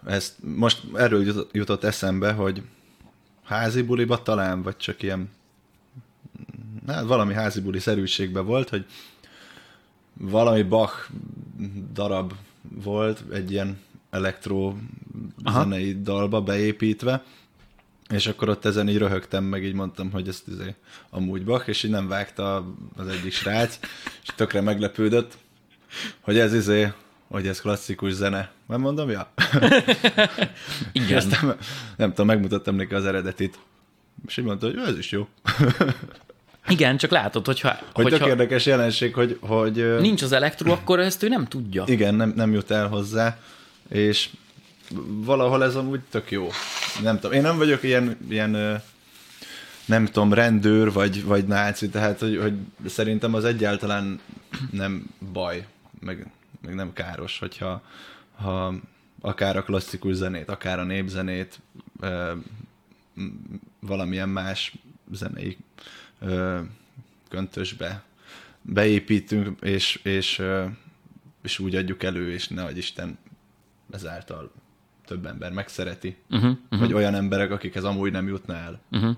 ezt 0.05 0.35
most 0.39 0.81
erről 0.93 1.25
jutott, 1.25 1.53
jutott 1.53 1.83
eszembe, 1.83 2.31
hogy 2.31 2.61
házi 3.43 3.81
buliba 3.81 4.21
talán, 4.21 4.61
vagy 4.61 4.77
csak 4.77 5.01
ilyen 5.01 5.29
hát 6.87 7.05
valami 7.05 7.33
házi 7.33 7.61
buli 7.61 7.79
szerűségben 7.79 8.45
volt, 8.45 8.69
hogy 8.69 8.85
valami 10.13 10.63
Bach 10.63 11.09
darab 11.93 12.33
volt, 12.83 13.23
egy 13.31 13.51
ilyen 13.51 13.79
elektro 14.09 14.75
zenei 15.51 16.01
dalba 16.01 16.41
beépítve, 16.41 17.23
és 18.09 18.27
akkor 18.27 18.49
ott 18.49 18.65
ezen 18.65 18.89
így 18.89 18.97
röhögtem, 18.97 19.43
meg 19.43 19.63
így 19.63 19.73
mondtam, 19.73 20.11
hogy 20.11 20.27
ezt 20.27 20.47
izé, 20.47 20.75
amúgy 21.09 21.43
Bach, 21.43 21.69
és 21.69 21.83
így 21.83 21.91
nem 21.91 22.07
vágta 22.07 22.73
az 22.95 23.07
egyik 23.07 23.33
srác, 23.33 23.79
és 24.23 24.29
tökre 24.35 24.61
meglepődött, 24.61 25.37
hogy 26.19 26.37
ez 26.37 26.53
izé, 26.53 26.91
hogy 27.27 27.47
ez 27.47 27.61
klasszikus 27.61 28.11
zene. 28.11 28.51
Nem 28.67 28.81
mondom, 28.81 29.09
ja. 29.09 29.33
Igen. 30.91 31.17
Aztán 31.17 31.57
nem 31.97 32.09
tudom, 32.09 32.25
megmutattam 32.25 32.75
neki 32.75 32.93
az 32.93 33.05
eredetit. 33.05 33.59
És 34.27 34.37
így 34.37 34.45
mondta, 34.45 34.65
hogy 34.65 34.77
ez 34.77 34.97
is 34.97 35.11
jó. 35.11 35.27
Igen, 36.67 36.97
csak 36.97 37.11
látod, 37.11 37.45
hogyha, 37.45 37.77
Hogy 37.93 38.05
tök 38.05 38.13
hogyha 38.13 38.27
érdekes 38.27 38.65
jelenség, 38.65 39.13
hogy, 39.13 39.37
hogy 39.41 39.99
nincs 39.99 40.21
az 40.21 40.31
elektro, 40.31 40.71
akkor 40.71 40.99
ezt 40.99 41.23
ő 41.23 41.27
nem 41.27 41.45
tudja. 41.45 41.83
igen, 41.87 42.15
nem, 42.15 42.33
nem 42.35 42.53
jut 42.53 42.71
el 42.71 42.87
hozzá, 42.87 43.37
és 43.89 44.29
valahol 45.05 45.63
ez 45.63 45.75
amúgy 45.75 45.99
tök 46.09 46.31
jó. 46.31 46.49
Nem 47.01 47.19
tudom, 47.19 47.31
én 47.31 47.41
nem 47.41 47.57
vagyok 47.57 47.83
ilyen, 47.83 48.17
ilyen 48.29 48.81
nem 49.85 50.05
tudom, 50.05 50.33
rendőr 50.33 50.91
vagy, 50.91 51.23
vagy 51.23 51.45
náci, 51.45 51.89
tehát 51.89 52.19
hogy, 52.19 52.37
hogy 52.41 52.53
szerintem 52.89 53.33
az 53.33 53.45
egyáltalán 53.45 54.19
nem 54.71 55.05
baj, 55.31 55.65
meg, 55.99 56.31
meg 56.61 56.75
nem 56.75 56.93
káros, 56.93 57.39
hogyha 57.39 57.81
ha 58.35 58.73
akár 59.21 59.57
a 59.57 59.63
klasszikus 59.63 60.15
zenét, 60.15 60.49
akár 60.49 60.79
a 60.79 60.83
népzenét, 60.83 61.59
valamilyen 63.79 64.29
más 64.29 64.73
zenei 65.11 65.57
ö, 66.23 66.59
köntösbe 67.29 68.03
beépítünk, 68.61 69.61
és, 69.61 69.99
és, 70.03 70.39
ö, 70.39 70.65
és 71.41 71.59
úgy 71.59 71.75
adjuk 71.75 72.03
elő, 72.03 72.31
és 72.31 72.47
ne 72.47 72.71
Isten 72.71 73.17
ezáltal 73.91 74.51
több 75.05 75.25
ember 75.25 75.51
megszereti, 75.51 76.15
Uh-huh, 76.29 76.49
uh-huh. 76.49 76.79
vagy 76.79 76.93
olyan 76.93 77.15
emberek, 77.15 77.51
akikhez 77.51 77.83
amúgy 77.83 78.11
nem 78.11 78.27
jutna 78.27 78.55
el. 78.55 78.81
uh-huh. 78.91 79.15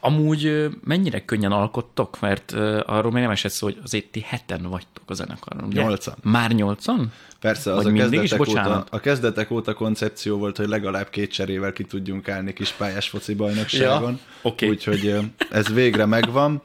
Amúgy 0.00 0.68
mennyire 0.84 1.24
könnyen 1.24 1.52
alkottok? 1.52 2.20
Mert 2.20 2.52
arról 2.86 3.12
még 3.12 3.22
nem 3.22 3.30
esett 3.30 3.52
szó, 3.52 3.66
hogy 3.66 3.78
azért 3.82 4.06
ti 4.06 4.20
heten 4.26 4.62
vagytok 4.62 5.02
a 5.06 5.14
zenekaron, 5.14 5.64
ugye? 5.64 5.82
Nyolcan. 5.82 6.14
Már 6.22 6.50
nyolcan? 6.50 7.12
Persze, 7.40 7.72
az 7.72 7.76
Vagy 7.82 7.86
a 7.86 7.90
mindig 8.02 8.22
is? 8.22 8.30
kezdetek, 8.30 8.40
óta, 8.48 8.60
Bocsánat. 8.62 8.88
a 8.90 9.00
kezdetek 9.00 9.50
óta 9.50 9.74
koncepció 9.74 10.38
volt, 10.38 10.56
hogy 10.56 10.68
legalább 10.68 11.10
két 11.10 11.32
cserével 11.32 11.72
ki 11.72 11.84
tudjunk 11.84 12.28
állni 12.28 12.52
kis 12.52 12.70
pályás 12.70 13.08
foci 13.08 13.34
bajnokságon. 13.34 14.12
Ja, 14.12 14.18
oké. 14.42 14.68
Úgyhogy 14.68 15.18
ez 15.50 15.68
végre 15.72 16.04
megvan. 16.06 16.62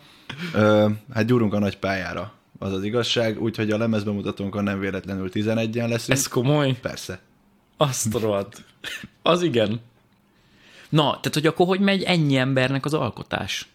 Hát 1.14 1.26
gyúrunk 1.26 1.54
a 1.54 1.60
nagy 1.60 1.78
pályára, 1.78 2.34
az 2.60 2.74
az 2.74 2.84
igazság. 2.84 3.42
Úgyhogy 3.42 3.72
a 3.72 3.78
lemezbemutatónkon 3.78 4.64
nem 4.64 4.80
véletlenül 4.80 5.30
11-en 5.34 5.90
leszünk. 5.90 6.18
Ez 6.18 6.28
komoly? 6.28 6.78
Persze. 6.82 7.20
Azt 7.78 8.14
rohadt. 8.22 8.64
Az 9.22 9.42
igen. 9.42 9.82
Na, 10.90 11.04
tehát 11.10 11.34
hogy 11.34 11.46
akkor 11.46 11.68
hogy 11.68 11.80
megy 11.80 12.04
ennyi 12.04 12.38
embernek 12.38 12.86
az 12.86 12.94
alkotás? 12.94 13.68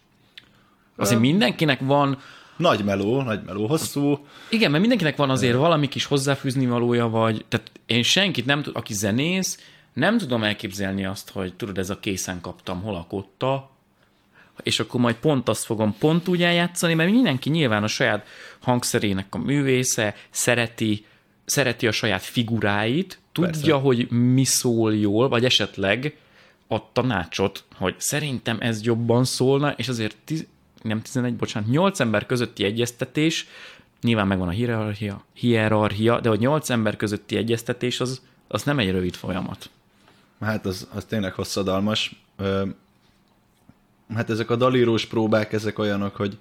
Azért 0.95 1.19
mindenkinek 1.19 1.79
van, 1.79 2.17
Nagy 2.57 2.83
meló, 2.83 3.21
nagy 3.21 3.43
meló, 3.45 3.67
hosszú. 3.67 4.25
igen, 4.49 4.69
mert 4.69 4.81
mindenkinek 4.81 5.15
van 5.15 5.29
azért 5.29 5.55
valami 5.55 5.87
kis 5.87 6.05
hozzáfűzni 6.05 6.65
valója, 6.65 7.09
vagy, 7.09 7.45
tehát 7.49 7.71
én 7.85 8.03
senkit 8.03 8.45
nem 8.45 8.61
tud, 8.61 8.75
aki 8.75 8.93
zenész, 8.93 9.59
nem 9.93 10.17
tudom 10.17 10.43
elképzelni 10.43 11.05
azt, 11.05 11.29
hogy 11.29 11.53
tudod, 11.53 11.77
ez 11.77 11.89
a 11.89 11.99
készen 11.99 12.41
kaptam, 12.41 12.81
hol 12.81 12.95
a 12.95 13.05
kotta, 13.09 13.69
és 14.63 14.79
akkor 14.79 14.99
majd 14.99 15.15
pont 15.15 15.49
azt 15.49 15.65
fogom 15.65 15.95
pont 15.99 16.27
úgy 16.27 16.43
eljátszani, 16.43 16.93
mert 16.93 17.11
mindenki 17.11 17.49
nyilván 17.49 17.83
a 17.83 17.87
saját 17.87 18.27
hangszerének 18.59 19.27
a 19.29 19.37
művésze, 19.37 20.15
szereti, 20.29 21.05
szereti 21.45 21.87
a 21.87 21.91
saját 21.91 22.21
figuráit, 22.21 23.19
tudja, 23.31 23.51
Persze. 23.51 23.73
hogy 23.73 24.09
mi 24.09 24.43
szól 24.43 24.95
jól, 24.95 25.29
vagy 25.29 25.45
esetleg 25.45 26.17
a 26.67 26.91
tanácsot, 26.91 27.63
hogy 27.75 27.95
szerintem 27.97 28.57
ez 28.59 28.83
jobban 28.83 29.23
szólna, 29.23 29.71
és 29.71 29.87
azért 29.87 30.17
tiz, 30.23 30.45
nem 30.81 31.01
11, 31.01 31.35
bocsánat, 31.35 31.69
8 31.69 31.99
ember 31.99 32.25
közötti 32.25 32.63
egyeztetés, 32.63 33.47
nyilván 34.01 34.27
megvan 34.27 34.47
a 34.47 34.51
hierarchia, 34.51 35.23
hierarchia 35.33 36.19
de 36.19 36.29
hogy 36.29 36.39
8 36.39 36.69
ember 36.69 36.95
közötti 36.95 37.35
egyeztetés, 37.35 37.99
az, 37.99 38.21
az 38.47 38.63
nem 38.63 38.79
egy 38.79 38.91
rövid 38.91 39.15
folyamat. 39.15 39.69
Hát 40.39 40.65
az, 40.65 40.87
az 40.93 41.05
tényleg 41.05 41.33
hosszadalmas. 41.33 42.23
Hát 44.13 44.29
ezek 44.29 44.49
a 44.49 44.55
dalírós 44.55 45.05
próbák, 45.05 45.53
ezek 45.53 45.79
olyanok, 45.79 46.15
hogy, 46.15 46.37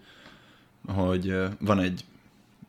hogy 0.87 1.37
van 1.59 1.81
egy, 1.81 2.05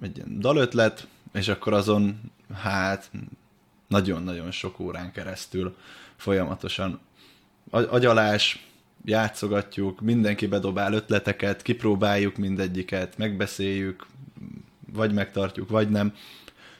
egy 0.02 0.24
dalötlet, 0.40 1.08
és 1.34 1.48
akkor 1.48 1.74
azon 1.74 2.32
hát 2.54 3.12
nagyon-nagyon 3.88 4.52
sok 4.52 4.80
órán 4.80 5.12
keresztül 5.12 5.76
folyamatosan 6.16 7.00
agyalás, 7.84 8.66
játszogatjuk, 9.06 10.02
mindenki 10.02 10.48
bedobál 10.48 10.94
ötleteket, 10.94 11.62
kipróbáljuk 11.62 12.36
mindegyiket, 12.36 13.18
megbeszéljük, 13.18 14.06
vagy 14.94 15.14
megtartjuk, 15.14 15.70
vagy 15.70 15.90
nem. 15.90 16.14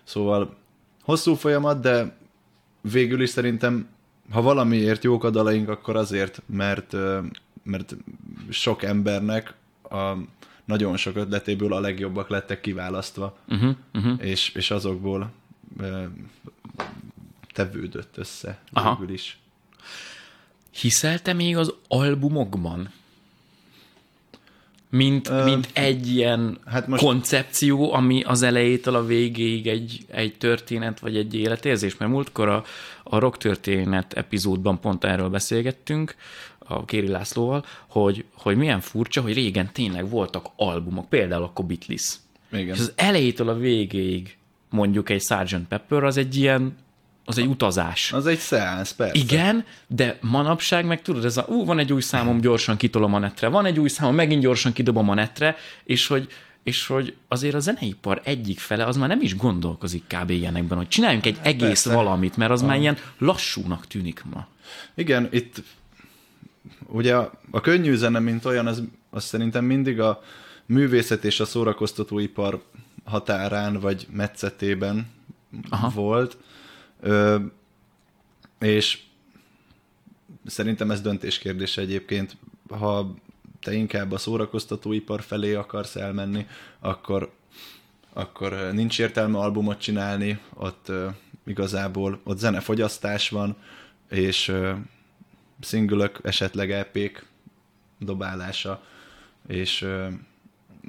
Szóval 0.04 0.56
hosszú 1.02 1.34
folyamat, 1.34 1.80
de 1.80 2.18
végül 2.82 3.22
is 3.22 3.30
szerintem, 3.30 3.88
ha 4.32 4.42
valamiért 4.42 5.04
jók 5.04 5.24
a 5.24 5.30
dalaink, 5.30 5.70
akkor 5.70 5.96
azért, 5.96 6.42
mert, 6.46 6.96
mert 7.64 7.96
sok 8.50 8.84
embernek 8.84 9.54
a 9.90 10.14
nagyon 10.66 10.98
sok 10.98 11.16
ötletéből 11.16 11.74
a 11.74 11.80
legjobbak 11.80 12.30
lettek 12.30 12.62
kiválasztva, 12.62 13.38
Uh-huh, 13.48 13.76
uh-huh. 13.94 14.26
és, 14.26 14.50
és 14.50 14.72
azokból 14.72 15.32
tevődött 17.54 18.18
össze 18.18 18.60
Aha. 18.72 18.96
végül 18.96 19.14
is. 19.14 19.40
Hiszel 20.82 21.22
te 21.22 21.34
még 21.34 21.58
az 21.58 21.74
albumokban? 21.88 22.92
Mint, 24.90 25.30
Ö, 25.30 25.44
mint 25.44 25.70
egy 25.74 26.16
ilyen 26.16 26.58
hát 26.66 26.88
most- 26.88 26.88
most... 26.88 27.04
koncepció, 27.04 27.94
ami 27.94 28.24
az 28.24 28.42
elejétől 28.42 28.96
a 28.96 29.06
végéig 29.06 29.68
egy, 29.68 30.06
egy 30.08 30.38
történet, 30.38 31.00
vagy 31.00 31.18
egy 31.18 31.36
életérzés? 31.36 31.98
Mert 31.98 32.12
múltkor 32.12 32.48
a, 32.48 32.64
a 33.04 33.20
rock 33.20 33.38
történet 33.38 34.14
epizódban 34.14 34.80
pont 34.80 35.04
erről 35.04 35.30
beszélgettünk, 35.30 36.16
a 36.68 36.86
Kéri 36.86 37.08
Lászlóval, 37.08 37.66
hogy, 37.88 38.26
hogy 38.34 38.58
milyen 38.58 38.82
furcsa, 38.82 39.22
hogy 39.22 39.34
régen 39.34 39.70
tényleg 39.74 40.10
voltak 40.10 40.46
albumok, 40.56 41.10
például 41.10 41.52
a 41.54 41.62
Beatles. 41.62 42.16
Igen. 42.52 42.76
És 42.76 42.80
az 42.80 42.94
elejétől 42.96 43.50
a 43.50 43.58
végéig 43.58 44.38
mondjuk 44.70 45.10
egy 45.10 45.22
Sgt. 45.22 45.68
Pepper 45.68 46.04
az 46.04 46.18
egy 46.18 46.36
ilyen, 46.36 46.76
az 47.26 47.38
egy 47.38 47.46
utazás. 47.48 48.14
Az 48.14 48.26
egy 48.26 48.38
szeánsz, 48.38 48.94
persze. 48.94 49.18
Igen, 49.18 49.66
de 49.88 50.18
manapság 50.22 50.86
meg 50.86 51.02
tudod, 51.02 51.26
ez 51.26 51.38
a, 51.38 51.46
ú, 51.48 51.66
van 51.66 51.80
egy 51.80 51.94
új 51.94 52.02
számom, 52.02 52.42
gyorsan 52.42 52.78
kitolom 52.78 53.14
a 53.14 53.20
netre, 53.20 53.48
van 53.48 53.66
egy 53.66 53.80
új 53.80 53.90
számom, 53.90 54.16
megint 54.16 54.42
gyorsan 54.42 54.74
kidobom 54.74 55.10
a 55.10 55.14
netre, 55.14 55.56
és 55.84 56.08
hogy, 56.08 56.28
és 56.64 56.88
hogy 56.88 57.16
azért 57.28 57.56
a 57.56 57.60
zeneipar 57.60 58.22
egyik 58.24 58.60
fele 58.60 58.86
az 58.86 58.98
már 58.98 59.08
nem 59.08 59.22
is 59.22 59.36
gondolkozik 59.36 60.04
kb. 60.08 60.30
ilyenekben, 60.30 60.78
hogy 60.78 60.88
csináljunk 60.88 61.26
egy 61.26 61.38
egész 61.42 61.84
persze. 61.84 61.94
valamit, 61.94 62.38
mert 62.38 62.52
az 62.52 62.62
már 62.62 62.80
ilyen 62.80 62.98
lassúnak 63.18 63.88
tűnik 63.88 64.24
ma. 64.34 64.48
Igen, 64.94 65.28
itt 65.32 65.64
ugye 66.88 67.16
a, 67.16 67.32
a 67.52 67.62
könnyű 67.62 67.96
zene, 67.96 68.20
mint 68.20 68.46
olyan, 68.46 68.68
az, 68.68 68.84
az 69.10 69.24
szerintem 69.24 69.66
mindig 69.66 70.00
a 70.00 70.22
művészet 70.66 71.24
és 71.24 71.40
a 71.40 71.46
szórakoztatóipar 71.46 72.64
határán 73.04 73.80
vagy 73.80 74.08
metszetében 74.12 75.08
Aha. 75.70 75.90
volt. 75.90 76.38
Ö, 77.06 77.40
és 78.60 79.00
szerintem 80.46 80.92
ez 80.92 81.02
döntéskérdés 81.02 81.78
egyébként. 81.78 82.38
Ha 82.70 83.14
te 83.62 83.74
inkább 83.74 84.12
a 84.12 84.18
szórakoztatóipar 84.18 85.22
felé 85.22 85.54
akarsz 85.54 85.96
elmenni, 85.96 86.48
akkor, 86.80 87.34
akkor 88.14 88.70
nincs 88.74 89.00
értelme 89.00 89.38
albumot 89.38 89.80
csinálni, 89.80 90.40
ott 90.54 90.90
ö, 90.90 91.08
igazából 91.46 92.20
ott 92.24 92.38
zenefogyasztás 92.38 93.30
van, 93.30 93.56
és 94.10 94.56
szingülök, 95.60 96.20
esetleg 96.24 96.72
EP-k 96.72 97.26
dobálása, 98.00 98.84
és, 99.48 99.82
ö, 99.82 100.08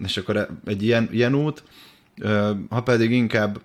és 0.03 0.17
akkor 0.17 0.37
e- 0.37 0.49
egy 0.65 0.83
ilyen, 0.83 1.09
ilyen 1.13 1.35
út, 1.35 1.63
ha 2.69 2.83
pedig 2.83 3.11
inkább 3.11 3.61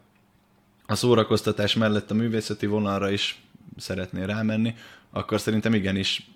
a 0.86 0.96
szórakoztatás 0.96 1.76
mellett 1.76 2.12
a 2.12 2.14
művészeti 2.14 2.66
vonalra 2.66 3.10
is 3.10 3.42
szeretnél 3.78 4.26
rámenni, 4.26 4.76
akkor 5.12 5.40
szerintem 5.40 5.74
igenis 5.74 6.32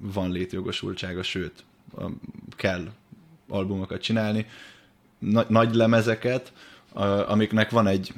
van 0.00 0.30
létjogosultsága, 0.30 1.22
sőt, 1.22 1.64
kell 2.56 2.92
albumokat 3.48 4.00
csinálni, 4.00 4.46
nagy, 5.18 5.48
nagy 5.48 5.74
lemezeket, 5.74 6.52
amiknek 7.26 7.70
van 7.70 7.86
egy, 7.86 8.12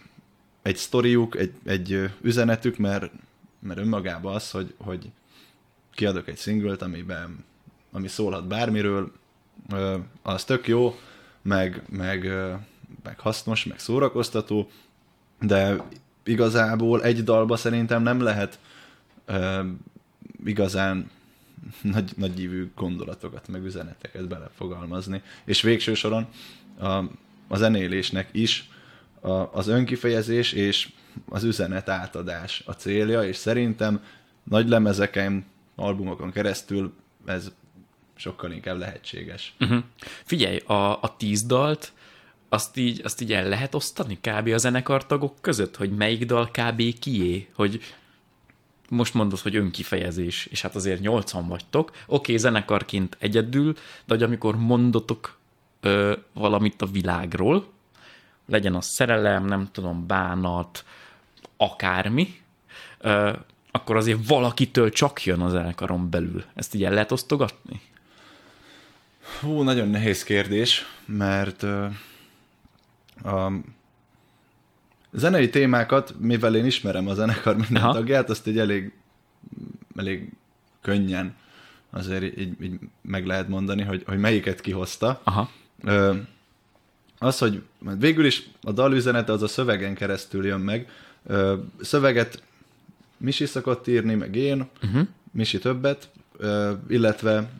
egy 0.62 0.76
sztoriuk, 0.76 1.37
egy, 1.37 1.53
egy 1.64 2.11
üzenetük, 2.20 2.76
mert, 2.76 3.12
mert 3.59 3.78
önmagában 3.78 4.35
az, 4.35 4.51
hogy, 4.51 4.74
hogy 4.76 5.11
kiadok 5.95 6.28
egy 6.28 6.37
szinglet, 6.37 6.83
amiben, 6.83 7.45
ami 7.93 8.09
szólhat 8.09 8.47
bármiről, 8.47 9.12
az 10.22 10.45
tök 10.45 10.68
jó, 10.68 10.99
meg, 11.43 11.83
meg, 11.89 12.33
meg 13.03 13.18
hasznos, 13.18 13.64
meg 13.64 13.78
szórakoztató, 13.78 14.70
de 15.43 15.76
igazából 16.24 17.03
egy 17.03 17.24
dalba 17.24 17.57
szerintem 17.57 18.03
nem 18.03 18.20
lehet 18.20 18.59
ö, 19.26 19.61
igazán 20.45 21.11
nagy, 21.80 22.12
nagy 22.16 22.40
ívű 22.40 22.70
gondolatokat, 22.74 23.49
meg 23.49 23.64
üzeneteket 23.64 24.28
belefogalmazni. 24.28 25.22
És 25.45 25.62
végső 25.62 25.95
soron 25.95 26.26
a, 26.78 26.86
a 27.49 27.57
zenélésnek 27.57 28.28
is 28.32 28.70
a, 29.20 29.30
az 29.30 29.68
önkifejezés 29.68 30.53
és 30.53 30.88
az 31.28 31.45
üzenet 31.45 31.88
átadás 31.88 32.62
a 32.66 32.72
célja, 32.72 33.22
és 33.22 33.36
szerintem 33.36 34.05
nagy 34.43 34.68
lemezeken, 34.68 35.45
albumokon 35.74 36.30
keresztül 36.30 36.93
ez 37.26 37.53
sokkal 38.14 38.53
inkább 38.53 38.78
lehetséges. 38.78 39.55
Uh-huh. 39.61 39.82
Figyelj, 40.24 40.57
a, 40.59 41.03
a 41.03 41.14
tíz 41.18 41.43
dalt, 41.43 41.93
azt 42.53 42.76
így, 42.76 43.00
azt 43.05 43.20
így 43.20 43.32
el 43.32 43.48
lehet 43.48 43.74
osztani 43.74 44.18
kb. 44.20 44.48
a 44.48 44.59
zenekartagok 44.59 45.34
között, 45.40 45.76
hogy 45.76 45.90
melyik 45.90 46.24
dal 46.24 46.50
kb. 46.50 46.98
kié, 46.98 47.48
hogy 47.55 47.80
most 48.88 49.14
mondod, 49.14 49.38
hogy 49.38 49.57
önkifejezés, 49.57 50.46
és 50.46 50.62
hát 50.62 50.74
azért 50.74 51.00
nyolcan 51.00 51.48
vagytok. 51.48 51.88
Oké, 51.88 51.96
okay, 52.07 52.36
zenekarként 52.36 53.16
egyedül, 53.20 53.72
de 53.72 54.14
hogy 54.14 54.22
amikor 54.22 54.57
mondotok 54.57 55.38
ö, 55.80 56.16
valamit 56.32 56.82
a 56.82 56.86
világról, 56.86 57.66
legyen 58.46 58.74
az 58.74 58.86
szerelem, 58.86 59.44
nem 59.44 59.68
tudom, 59.72 60.07
bánat, 60.07 60.84
akármi, 61.57 62.34
ö, 62.98 63.32
akkor 63.70 63.96
azért 63.96 64.26
valakitől 64.26 64.90
csak 64.90 65.24
jön 65.24 65.40
a 65.40 65.48
zenekaron 65.48 66.11
belül. 66.11 66.44
Ezt 66.55 66.74
így 66.74 66.84
el 66.84 66.92
lehet 66.92 67.12
osztogatni? 67.12 67.80
Hú, 69.40 69.62
nagyon 69.62 69.88
nehéz 69.88 70.22
kérdés, 70.22 70.84
mert 71.05 71.64
a 73.24 73.52
zenei 75.12 75.48
témákat, 75.48 76.14
mivel 76.18 76.56
én 76.56 76.64
ismerem 76.64 77.08
a 77.08 77.14
zenekar 77.14 77.56
minden 77.56 77.82
Aha. 77.82 77.92
tagját, 77.92 78.30
azt 78.30 78.46
így 78.46 78.58
elég, 78.58 78.92
elég 79.96 80.32
könnyen 80.80 81.34
azért 81.90 82.38
így, 82.38 82.62
így 82.62 82.78
meg 83.02 83.26
lehet 83.26 83.48
mondani, 83.48 83.82
hogy, 83.82 84.02
hogy 84.06 84.18
melyiket 84.18 84.60
kihozta. 84.60 85.20
Aha. 85.24 85.50
Ö, 85.84 86.14
az, 87.18 87.38
hogy 87.38 87.62
végül 87.98 88.24
is 88.24 88.48
a 88.62 88.72
dal 88.72 88.92
üzenete 88.92 89.32
az 89.32 89.42
a 89.42 89.48
szövegen 89.48 89.94
keresztül 89.94 90.46
jön 90.46 90.60
meg. 90.60 90.88
Ö, 91.26 91.56
szöveget 91.80 92.42
Misi 93.16 93.46
szokott 93.46 93.86
írni, 93.86 94.14
meg 94.14 94.36
én, 94.36 94.68
uh-huh. 94.82 95.06
Misi 95.32 95.58
többet, 95.58 96.10
ö, 96.36 96.72
illetve 96.88 97.50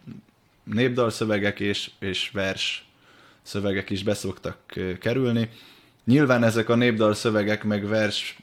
népdalszövegek 0.65 1.61
és, 1.61 1.91
és 1.99 2.31
vers 2.31 2.87
szövegek 3.43 3.91
is 3.91 4.03
beszoktak 4.03 4.57
kerülni. 5.01 5.49
Nyilván 6.05 6.45
ezek 6.45 6.69
a 6.69 6.75
népdal 6.75 7.15
szövegek 7.15 7.65
meg 7.65 7.87
vers 7.87 8.37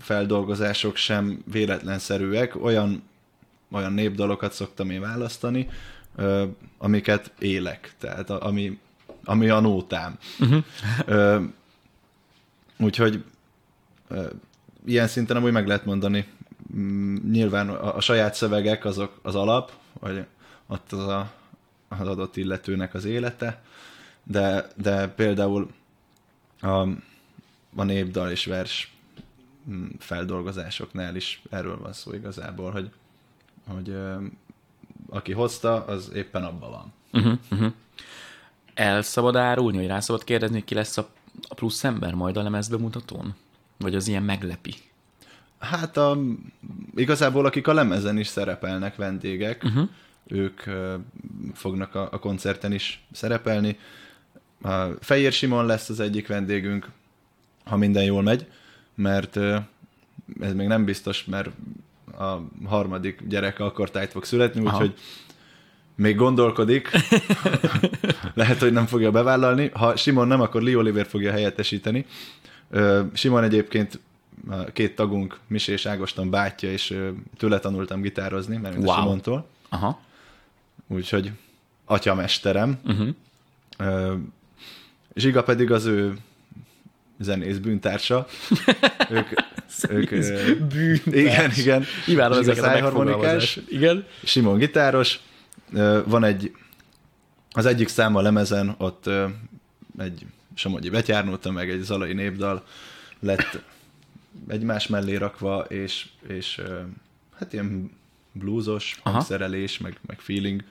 feldolgozások 0.00 0.96
sem 0.96 1.42
véletlenszerűek, 1.52 2.62
olyan, 2.62 3.02
olyan 3.70 3.92
népdalokat 3.92 4.52
szoktam 4.52 4.90
én 4.90 5.00
választani, 5.00 5.68
amiket 6.78 7.32
élek, 7.38 7.94
tehát 7.98 8.30
ami, 8.30 8.78
ami 9.24 9.48
a 9.48 9.60
nótám. 9.60 10.18
Uh-huh. 10.40 11.44
Úgyhogy 12.78 13.24
ilyen 14.86 15.08
szinten 15.08 15.36
amúgy 15.36 15.52
meg 15.52 15.66
lehet 15.66 15.84
mondani, 15.84 16.26
mm, 16.76 17.16
nyilván 17.30 17.68
a, 17.68 17.96
a 17.96 18.00
saját 18.00 18.34
szövegek 18.34 18.84
azok 18.84 19.18
az 19.22 19.34
alap, 19.34 19.72
vagy 20.00 20.24
ott 20.66 20.92
az 20.92 21.06
a, 21.06 21.32
az 21.88 22.08
adott 22.08 22.36
illetőnek 22.36 22.94
az 22.94 23.04
élete, 23.04 23.62
de, 24.28 24.66
de 24.76 25.08
például 25.08 25.70
a, 26.60 26.88
a 27.76 27.84
népdal 27.84 28.30
és 28.30 28.44
vers 28.44 28.94
mm, 29.70 29.86
feldolgozásoknál 29.98 31.16
is 31.16 31.42
erről 31.50 31.78
van 31.78 31.92
szó 31.92 32.12
igazából, 32.12 32.70
hogy, 32.70 32.90
hogy 33.66 33.88
ö, 33.88 34.16
aki 35.08 35.32
hozta, 35.32 35.84
az 35.84 36.10
éppen 36.14 36.44
abban 36.44 36.70
van. 36.70 36.92
Uh-huh, 37.12 37.38
uh-huh. 37.50 37.72
El 38.74 39.02
szabad 39.02 39.36
árulni, 39.36 39.76
vagy 39.76 39.86
rá 39.86 40.00
szabad 40.00 40.24
kérdezni, 40.24 40.56
hogy 40.56 40.64
ki 40.64 40.74
lesz 40.74 40.96
a, 40.96 41.08
a 41.48 41.54
plusz 41.54 41.84
ember 41.84 42.14
majd 42.14 42.36
a 42.36 42.42
lemezbemutatón? 42.42 43.34
Vagy 43.78 43.94
az 43.94 44.08
ilyen 44.08 44.22
meglepi? 44.22 44.74
Hát 45.58 45.96
a, 45.96 46.18
igazából 46.94 47.46
akik 47.46 47.66
a 47.66 47.72
lemezen 47.72 48.18
is 48.18 48.26
szerepelnek 48.26 48.96
vendégek, 48.96 49.62
uh-huh. 49.64 49.88
ők 50.26 50.66
ö, 50.66 50.94
fognak 51.54 51.94
a, 51.94 52.08
a 52.12 52.18
koncerten 52.18 52.72
is 52.72 53.04
szerepelni. 53.12 53.78
A 54.66 54.96
Fejér 55.00 55.32
Simon 55.32 55.66
lesz 55.66 55.88
az 55.88 56.00
egyik 56.00 56.26
vendégünk, 56.26 56.88
ha 57.64 57.76
minden 57.76 58.04
jól 58.04 58.22
megy, 58.22 58.46
mert 58.94 59.36
ez 60.40 60.54
még 60.54 60.66
nem 60.66 60.84
biztos, 60.84 61.24
mert 61.24 61.50
a 62.18 62.38
harmadik 62.64 63.22
gyereke 63.28 63.64
akkor 63.64 63.90
tájt 63.90 64.10
fog 64.10 64.24
születni, 64.24 64.60
úgyhogy 64.60 64.94
még 65.94 66.16
gondolkodik. 66.16 66.90
Lehet, 68.34 68.58
hogy 68.58 68.72
nem 68.72 68.86
fogja 68.86 69.10
bevállalni. 69.10 69.70
Ha 69.74 69.96
Simon 69.96 70.26
nem, 70.26 70.40
akkor 70.40 70.62
Lee 70.62 70.76
Oliver 70.76 71.06
fogja 71.06 71.30
helyettesíteni. 71.30 72.06
Simon 73.12 73.42
egyébként 73.42 74.00
két 74.72 74.96
tagunk, 74.96 75.38
Misi 75.46 75.72
és 75.72 75.86
Ágoston 75.86 76.30
bátyja, 76.30 76.70
és 76.70 76.98
tőle 77.36 77.58
tanultam 77.58 78.00
gitározni, 78.00 78.56
mert 78.56 78.76
wow. 78.76 78.94
Simontól. 78.94 79.46
Aha. 79.68 80.00
Úgyhogy 80.86 81.32
atyamesterem. 81.84 82.78
Uh-huh. 82.84 84.18
Zsiga 85.16 85.42
pedig 85.42 85.70
az 85.70 85.84
ő 85.84 86.16
zenész 87.18 87.56
bűntársa. 87.56 88.26
ők 89.10 89.28
ők, 89.90 90.10
Bűntárs. 90.62 91.04
igen, 91.06 91.50
igen. 91.56 91.84
Imádom 92.06 92.38
ezeket 92.38 92.64
a 92.64 92.68
megfogalmazást. 92.68 93.62
Igen. 93.68 94.06
Simon 94.24 94.58
gitáros, 94.58 95.20
van 96.04 96.24
egy, 96.24 96.52
az 97.50 97.66
egyik 97.66 97.88
szám 97.88 98.16
a 98.16 98.20
lemezen, 98.20 98.74
ott 98.78 99.10
egy 99.98 100.26
Somogyi 100.54 100.90
betyárnóta, 100.90 101.50
meg 101.50 101.70
egy 101.70 101.80
zalai 101.80 102.12
népdal 102.12 102.64
lett 103.20 103.62
egymás 104.48 104.86
mellé 104.86 105.14
rakva, 105.14 105.60
és, 105.68 106.06
és 106.28 106.62
hát 107.38 107.52
ilyen 107.52 107.90
bluesos 108.32 108.98
Aha. 109.02 109.14
hangszerelés, 109.14 109.78
meg, 109.78 109.98
meg 110.06 110.20
feeling 110.20 110.64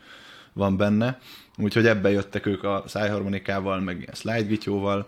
van 0.54 0.78
benne. 0.78 1.20
Úgyhogy 1.58 1.88
ebbe 1.88 2.12
jöttek 2.12 2.46
ők 2.46 2.64
a 2.64 2.84
szájharmonikával, 2.88 3.80
meg 3.80 4.00
ilyen 4.00 4.14
slide 4.14 4.42
gityóval. 4.42 5.08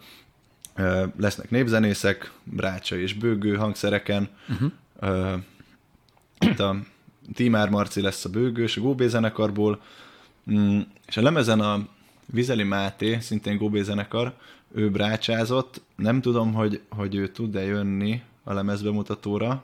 Ö, 0.76 1.06
Lesznek 1.18 1.50
népzenészek, 1.50 2.32
Brácsa 2.44 2.98
és 2.98 3.14
Bőgő 3.14 3.56
hangszereken. 3.56 4.30
Uh-huh. 4.50 5.42
Itt 6.40 6.60
a 6.60 6.76
Tímár 7.34 7.70
Marci 7.70 8.02
lesz 8.02 8.26
a 8.26 8.30
bőgős, 8.30 8.78
a 8.78 8.82
Góbé 8.82 9.08
zenekarból, 9.08 9.82
Mm, 10.52 10.80
és 11.08 11.18
a 11.18 11.22
lemezen 11.22 11.60
a 11.60 11.88
Vizeli 12.26 12.64
Máté, 12.64 13.20
szintén 13.20 13.58
Góbé 13.58 13.82
zenekar, 13.82 14.34
ő 14.72 14.92
brácsázott, 14.92 15.82
nem 15.96 16.22
tudom, 16.22 16.54
hogy, 16.54 16.82
hogy 16.90 17.16
ő 17.16 17.28
tud-e 17.28 17.64
jönni 17.64 18.22
a 18.44 18.54
lemezbemutatóra, 18.54 19.64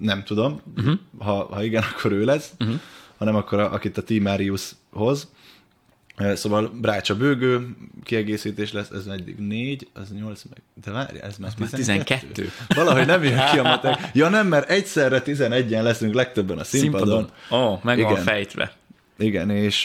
nem 0.00 0.22
tudom, 0.24 0.60
uh-huh. 0.76 0.98
ha, 1.18 1.44
ha 1.44 1.62
igen, 1.62 1.82
akkor 1.92 2.12
ő 2.12 2.24
lesz, 2.24 2.52
uh-huh. 2.60 2.80
Hanem 3.20 3.34
akkor 3.34 3.58
a, 3.58 3.72
akit 3.72 3.96
a 3.98 4.02
Timarius 4.02 4.70
hoz. 4.92 5.28
Szóval 6.34 6.68
Brácsa 6.80 7.16
bőgő, 7.16 7.68
kiegészítés 8.04 8.72
lesz, 8.72 8.90
ez 8.90 9.06
eddig 9.06 9.36
négy, 9.38 9.88
az 9.94 10.12
nyolc 10.12 10.42
meg, 10.42 10.62
de 10.84 10.90
várj, 10.90 11.18
ez 11.18 11.36
már 11.36 11.50
Már 11.58 11.70
12. 11.70 12.50
Valahogy 12.68 13.06
nem 13.06 13.22
jön 13.22 13.40
ki 13.52 13.58
a 13.58 13.62
matek. 13.62 13.98
Ja 14.12 14.28
nem, 14.28 14.46
mert 14.46 14.70
egyszerre 14.70 15.22
11-en 15.24 15.82
leszünk 15.82 16.14
legtöbben 16.14 16.58
a 16.58 16.64
színpadon. 16.64 17.30
Ó, 17.50 17.78
meg 17.82 18.00
van 18.00 18.10
Igen. 18.12 18.22
fejtve. 18.24 18.72
Igen, 19.18 19.50
és 19.50 19.84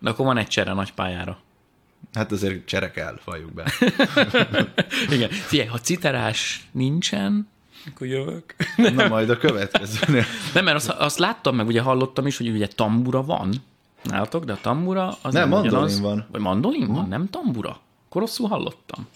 De 0.00 0.10
akkor 0.10 0.26
van 0.26 0.36
egy 0.38 0.46
csere 0.46 0.72
nagy 0.72 0.92
pályára. 0.92 1.38
hát 2.14 2.32
azért 2.32 2.66
csere 2.66 2.90
kell, 2.90 3.18
valljuk 3.24 3.52
be. 3.52 3.72
Igen. 5.14 5.30
Figyelj, 5.30 5.68
ha 5.68 5.78
citerás 5.78 6.68
nincsen, 6.72 7.48
akkor 7.88 8.06
jövök. 8.06 8.54
Na 8.76 9.08
majd 9.08 9.30
a 9.30 9.36
következőnél. 9.36 10.24
Nem, 10.54 10.64
mert 10.64 10.76
azt, 10.76 10.88
azt 10.88 11.18
láttam 11.18 11.56
meg, 11.56 11.66
ugye 11.66 11.80
hallottam 11.80 12.26
is, 12.26 12.36
hogy 12.36 12.48
ugye 12.48 12.66
tambura 12.66 13.22
van. 13.22 13.54
Nálatok, 14.02 14.44
de 14.44 14.52
a 14.52 14.58
tambura 14.62 15.16
az 15.22 15.32
Nem, 15.34 15.48
mandolin 15.48 15.72
ugyanaz. 15.72 16.00
van. 16.00 16.26
Vagy 16.30 16.40
mandolin 16.40 16.86
van, 16.86 17.08
nem 17.08 17.30
tambura? 17.30 17.80
Akkor 18.08 18.20
rosszul 18.22 18.48
hallottam. 18.48 19.06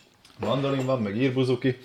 Mandolin 0.40 0.86
van, 0.86 1.02
meg 1.02 1.16
írbuzuki. 1.16 1.76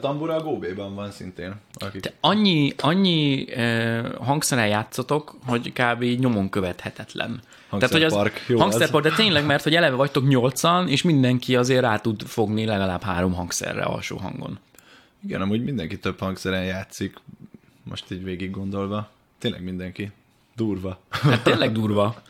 Tambura 0.00 0.34
a 0.34 0.42
Góbéban 0.42 0.94
van 0.94 1.10
szintén. 1.10 1.54
Akik... 1.74 2.00
Te 2.00 2.12
annyi, 2.20 2.72
annyi 2.78 3.52
eh, 3.52 4.04
hangszeren 4.20 4.66
játszotok, 4.66 5.36
hogy 5.46 5.72
kb. 5.72 6.02
nyomon 6.02 6.48
követhetetlen. 6.48 7.40
Tehát, 7.70 7.92
hogy 7.92 8.02
az 8.02 8.30
jó 8.46 8.58
hangszerpark, 8.58 9.04
de 9.04 9.10
tényleg, 9.10 9.46
mert 9.46 9.62
hogy 9.62 9.74
eleve 9.74 9.96
vagytok 9.96 10.28
nyolcan, 10.28 10.88
és 10.88 11.02
mindenki 11.02 11.56
azért 11.56 11.80
rá 11.80 11.96
tud 11.98 12.22
fogni 12.22 12.64
legalább 12.64 13.02
három 13.02 13.32
hangszerre 13.34 13.82
alsó 13.82 14.16
hangon. 14.16 14.58
Igen, 15.24 15.40
amúgy 15.40 15.64
mindenki 15.64 15.98
több 15.98 16.18
hangszeren 16.18 16.64
játszik, 16.64 17.16
most 17.82 18.10
így 18.10 18.24
végig 18.24 18.50
gondolva. 18.50 19.10
Tényleg 19.38 19.62
mindenki. 19.62 20.10
Durva. 20.56 21.00
Hát 21.10 21.42
tényleg 21.42 21.72
durva. 21.72 22.22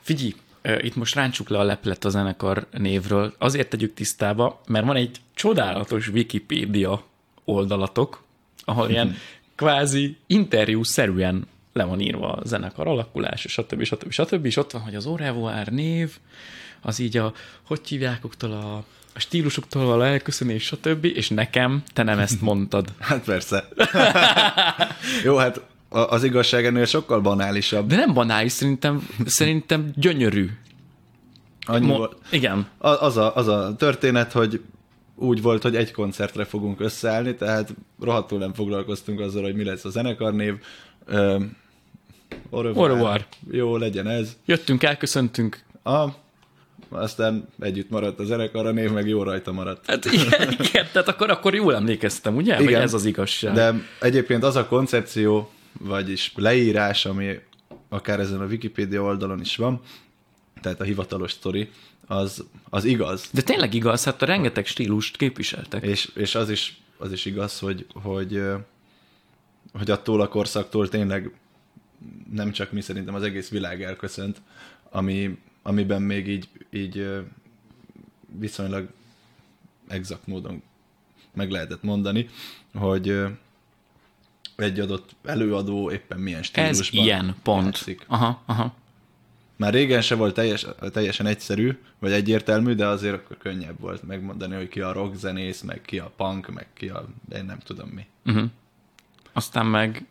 Figyelj, 0.00 0.34
itt 0.62 0.96
most 0.96 1.14
ráncsuk 1.14 1.48
le 1.48 1.58
a 1.58 1.62
leplet 1.62 2.04
a 2.04 2.08
zenekar 2.08 2.66
névről. 2.70 3.34
Azért 3.38 3.68
tegyük 3.68 3.94
tisztába, 3.94 4.60
mert 4.66 4.86
van 4.86 4.96
egy 4.96 5.20
csodálatos 5.34 6.08
Wikipédia 6.08 7.04
oldalatok, 7.44 8.22
ahol 8.64 8.90
ilyen 8.90 9.16
kvázi 9.54 10.16
interjú-szerűen 10.26 11.46
le 11.72 11.84
van 11.84 12.00
írva 12.00 12.32
a 12.32 12.46
zenekar 12.46 12.86
alakulás, 12.86 13.40
stb. 13.40 13.82
stb. 13.82 14.10
stb. 14.10 14.44
És 14.44 14.56
ott 14.56 14.70
van, 14.70 14.82
hogy 14.82 14.94
az 14.94 15.06
Orevoir 15.06 15.68
név, 15.68 16.18
az 16.80 16.98
így 16.98 17.16
a, 17.16 17.32
hogy 17.62 17.80
hívjákoktól 17.88 18.52
a, 18.52 18.84
a 19.16 19.20
stílusuktól 19.20 20.00
a 20.00 20.06
elköszönés, 20.06 20.64
stb. 20.64 21.04
És 21.04 21.28
nekem 21.28 21.82
te 21.92 22.02
nem 22.02 22.18
ezt 22.18 22.40
mondtad. 22.40 22.88
Hát 22.98 23.24
persze. 23.24 23.68
jó, 25.24 25.36
hát 25.36 25.60
az 25.88 26.24
igazság 26.24 26.64
ennél 26.64 26.84
sokkal 26.84 27.20
banálisabb. 27.20 27.88
De 27.88 27.96
nem 27.96 28.14
banális, 28.14 28.52
szerintem, 28.52 29.08
szerintem 29.26 29.90
gyönyörű. 29.94 30.50
Annyi 31.66 31.86
Mo- 31.86 31.96
volt. 31.96 32.16
igen. 32.30 32.66
Az, 32.78 33.16
a, 33.16 33.36
az 33.36 33.48
a 33.48 33.74
történet, 33.78 34.32
hogy 34.32 34.60
úgy 35.14 35.42
volt, 35.42 35.62
hogy 35.62 35.76
egy 35.76 35.92
koncertre 35.92 36.44
fogunk 36.44 36.80
összeállni, 36.80 37.34
tehát 37.34 37.74
rohadtul 38.00 38.38
nem 38.38 38.52
foglalkoztunk 38.54 39.20
azzal, 39.20 39.42
hogy 39.42 39.54
mi 39.54 39.64
lesz 39.64 39.84
a 39.84 39.90
zenekarnév. 39.90 40.54
Ö, 41.04 41.38
au 42.50 42.60
revoir. 42.62 42.90
Au 42.90 42.96
revoir. 42.96 43.26
Jó, 43.50 43.76
legyen 43.76 44.06
ez. 44.06 44.36
Jöttünk, 44.44 44.82
elköszöntünk. 44.82 45.60
A, 45.82 46.04
aztán 46.88 47.48
együtt 47.60 47.90
maradt 47.90 48.20
a 48.20 48.24
zenekar, 48.24 48.66
a 48.66 48.70
név 48.70 48.90
meg 48.90 49.08
jó 49.08 49.22
rajta 49.22 49.52
maradt. 49.52 49.86
Hát 49.86 50.04
igen, 50.04 50.52
igen 50.68 50.86
tehát 50.92 51.08
akkor, 51.08 51.30
akkor 51.30 51.54
jól 51.54 51.74
emlékeztem, 51.74 52.36
ugye? 52.36 52.62
Igen. 52.62 52.80
Ez 52.80 52.94
az 52.94 53.04
igazság. 53.04 53.54
De 53.54 53.74
egyébként 54.00 54.42
az 54.42 54.56
a 54.56 54.66
koncepció, 54.66 55.50
vagyis 55.78 56.32
leírás, 56.36 57.06
ami 57.06 57.38
akár 57.88 58.20
ezen 58.20 58.40
a 58.40 58.44
Wikipédia 58.44 59.02
oldalon 59.02 59.40
is 59.40 59.56
van, 59.56 59.80
tehát 60.60 60.80
a 60.80 60.84
hivatalos 60.84 61.32
sztori, 61.32 61.70
az, 62.06 62.44
az 62.70 62.84
igaz. 62.84 63.28
De 63.32 63.42
tényleg 63.42 63.74
igaz, 63.74 64.04
hát 64.04 64.22
a 64.22 64.26
rengeteg 64.26 64.66
stílust 64.66 65.16
képviseltek. 65.16 65.84
És, 65.84 66.10
és 66.14 66.34
az, 66.34 66.50
is, 66.50 66.80
az 66.96 67.12
is 67.12 67.24
igaz, 67.24 67.58
hogy, 67.58 67.86
hogy, 68.02 68.42
hogy 69.72 69.90
attól 69.90 70.20
a 70.20 70.28
korszaktól 70.28 70.88
tényleg 70.88 71.30
nem 72.32 72.52
csak 72.52 72.72
mi 72.72 72.80
szerintem 72.80 73.14
az 73.14 73.22
egész 73.22 73.48
világ 73.48 73.82
elköszönt, 73.82 74.42
ami, 74.90 75.38
amiben 75.66 76.02
még 76.02 76.28
így, 76.28 76.48
így 76.70 77.08
viszonylag 78.38 78.88
exakt 79.88 80.26
módon 80.26 80.62
meg 81.34 81.50
lehetett 81.50 81.82
mondani, 81.82 82.28
hogy 82.74 83.22
egy 84.56 84.80
adott 84.80 85.10
előadó 85.24 85.90
éppen 85.90 86.18
milyen 86.18 86.40
Ez 86.40 86.46
stílusban 86.46 87.04
ilyen 87.04 87.36
pont. 87.42 87.64
játszik. 87.64 88.04
Aha, 88.06 88.42
aha. 88.46 88.74
Már 89.56 89.72
régen 89.72 90.02
se 90.02 90.14
volt 90.14 90.34
teljes, 90.34 90.66
teljesen 90.92 91.26
egyszerű, 91.26 91.78
vagy 91.98 92.12
egyértelmű, 92.12 92.74
de 92.74 92.86
azért 92.86 93.14
akkor 93.14 93.36
könnyebb 93.36 93.80
volt 93.80 94.02
megmondani, 94.02 94.54
hogy 94.54 94.68
ki 94.68 94.80
a 94.80 94.92
rockzenész, 94.92 95.60
meg 95.60 95.80
ki 95.82 95.98
a 95.98 96.12
punk, 96.16 96.48
meg 96.48 96.66
ki 96.74 96.88
a... 96.88 97.06
én 97.32 97.44
nem 97.44 97.58
tudom 97.58 97.88
mi. 97.88 98.06
Uh-huh. 98.24 98.50
Aztán 99.32 99.66
meg 99.66 100.06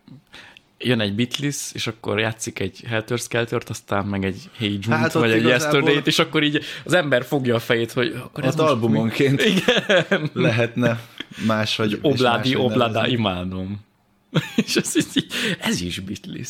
jön 0.78 1.00
egy 1.00 1.14
Beatles, 1.16 1.72
és 1.74 1.88
akkor 1.88 2.20
játszik 2.20 2.60
egy 2.60 2.84
Helter 2.88 3.18
Skeltert, 3.18 3.70
aztán 3.70 4.06
meg 4.06 4.26
egy 4.26 4.50
Hey 4.58 4.74
Jude, 4.82 4.96
Hát 4.96 5.14
vagy 5.14 5.32
egy 5.32 5.44
Yesterday-t, 5.44 6.08
és 6.08 6.20
akkor 6.20 6.44
így 6.44 6.64
az 6.84 6.94
ember 6.94 7.26
fogja 7.26 7.56
a 7.56 7.60
fejét, 7.60 7.92
hogy 7.92 8.14
akkor 8.24 8.44
ez 8.44 8.60
albumonként? 8.60 9.42
Igen. 9.52 10.30
lehetne 10.34 11.00
máshogy 11.46 11.92
és 11.92 11.98
Obládi, 12.02 12.54
nevezni. 12.54 13.12
imádom. 13.12 13.80
és 14.66 14.76
ez, 14.76 14.96
így, 14.96 15.28
ez 15.60 15.82
is 15.82 16.00
Beatles. 16.00 16.50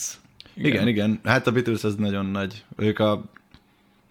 Igen. 0.53 0.71
igen, 0.71 0.87
igen. 0.87 1.19
Hát 1.23 1.47
a 1.47 1.51
Beatles 1.51 1.83
az 1.83 1.95
nagyon 1.95 2.25
nagy. 2.25 2.63
Ők 2.77 2.99
a 2.99 3.23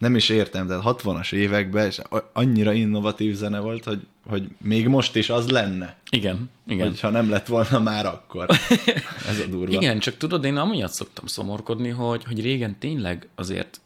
nem 0.05 0.16
is 0.16 0.28
értem, 0.28 0.66
tehát 0.66 0.82
60-as 0.86 1.32
években, 1.32 1.86
és 1.86 2.00
annyira 2.32 2.72
innovatív 2.72 3.34
zene 3.34 3.61
volt, 3.61 3.84
hogy, 3.84 4.07
hogy 4.26 4.48
még 4.59 4.88
most 4.88 5.16
is 5.16 5.30
az 5.30 5.50
lenne, 5.50 5.96
Igen, 6.11 6.50
igen. 6.66 6.86
hogyha 6.86 7.09
nem 7.09 7.30
lett 7.30 7.46
volna 7.46 7.78
már 7.78 8.07
akkor. 8.07 8.46
Ez 9.30 9.38
a 9.38 9.46
durva. 9.50 9.72
Igen, 9.72 9.98
csak 9.98 10.16
tudod, 10.16 10.44
én 10.44 10.57
amiatt 10.57 10.92
szoktam 10.92 11.26
szomorkodni, 11.26 11.88
hogy, 11.88 12.24
hogy 12.24 12.42
régen 12.42 12.78
tényleg 12.78 13.28
azért 13.34 13.80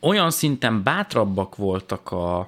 olyan 0.00 0.30
szinten 0.30 0.82
bátrabbak 0.82 1.56
voltak 1.56 2.10
a, 2.10 2.38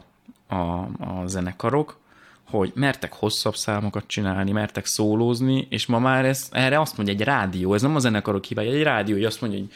a, 0.48 0.54
a 0.98 1.22
zenekarok, 1.26 1.98
hogy 2.44 2.72
mertek 2.74 3.12
hosszabb 3.12 3.56
számokat 3.56 4.04
csinálni, 4.06 4.52
mertek 4.52 4.86
szólózni, 4.86 5.66
és 5.70 5.86
ma 5.86 5.98
már 5.98 6.24
ez, 6.24 6.48
erre 6.50 6.80
azt 6.80 6.96
mondja 6.96 7.14
egy 7.14 7.20
rádió, 7.20 7.74
ez 7.74 7.82
nem 7.82 7.94
a 7.94 7.98
zenekarok 7.98 8.44
hibája, 8.44 8.72
egy 8.72 8.82
rádió, 8.82 9.14
hogy 9.14 9.24
azt 9.24 9.40
mondja, 9.40 9.58
hogy 9.58 9.68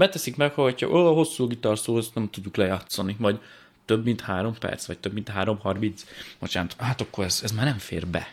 beteszik 0.00 0.36
meg, 0.36 0.52
hogy 0.52 0.84
ó, 0.84 1.06
a 1.06 1.12
hosszú 1.12 1.46
gitárszó, 1.46 1.96
azt 1.96 2.14
nem 2.14 2.30
tudjuk 2.30 2.56
lejátszani, 2.56 3.16
vagy 3.18 3.40
több 3.84 4.04
mint 4.04 4.20
három 4.20 4.54
perc, 4.58 4.86
vagy 4.86 4.98
több 4.98 5.12
mint 5.12 5.28
három 5.28 5.58
harminc. 5.58 6.04
Bocsánat, 6.38 6.74
hát 6.78 7.00
akkor 7.00 7.24
ez, 7.24 7.40
ez 7.42 7.52
már 7.52 7.64
nem 7.64 7.78
fér 7.78 8.06
be. 8.06 8.32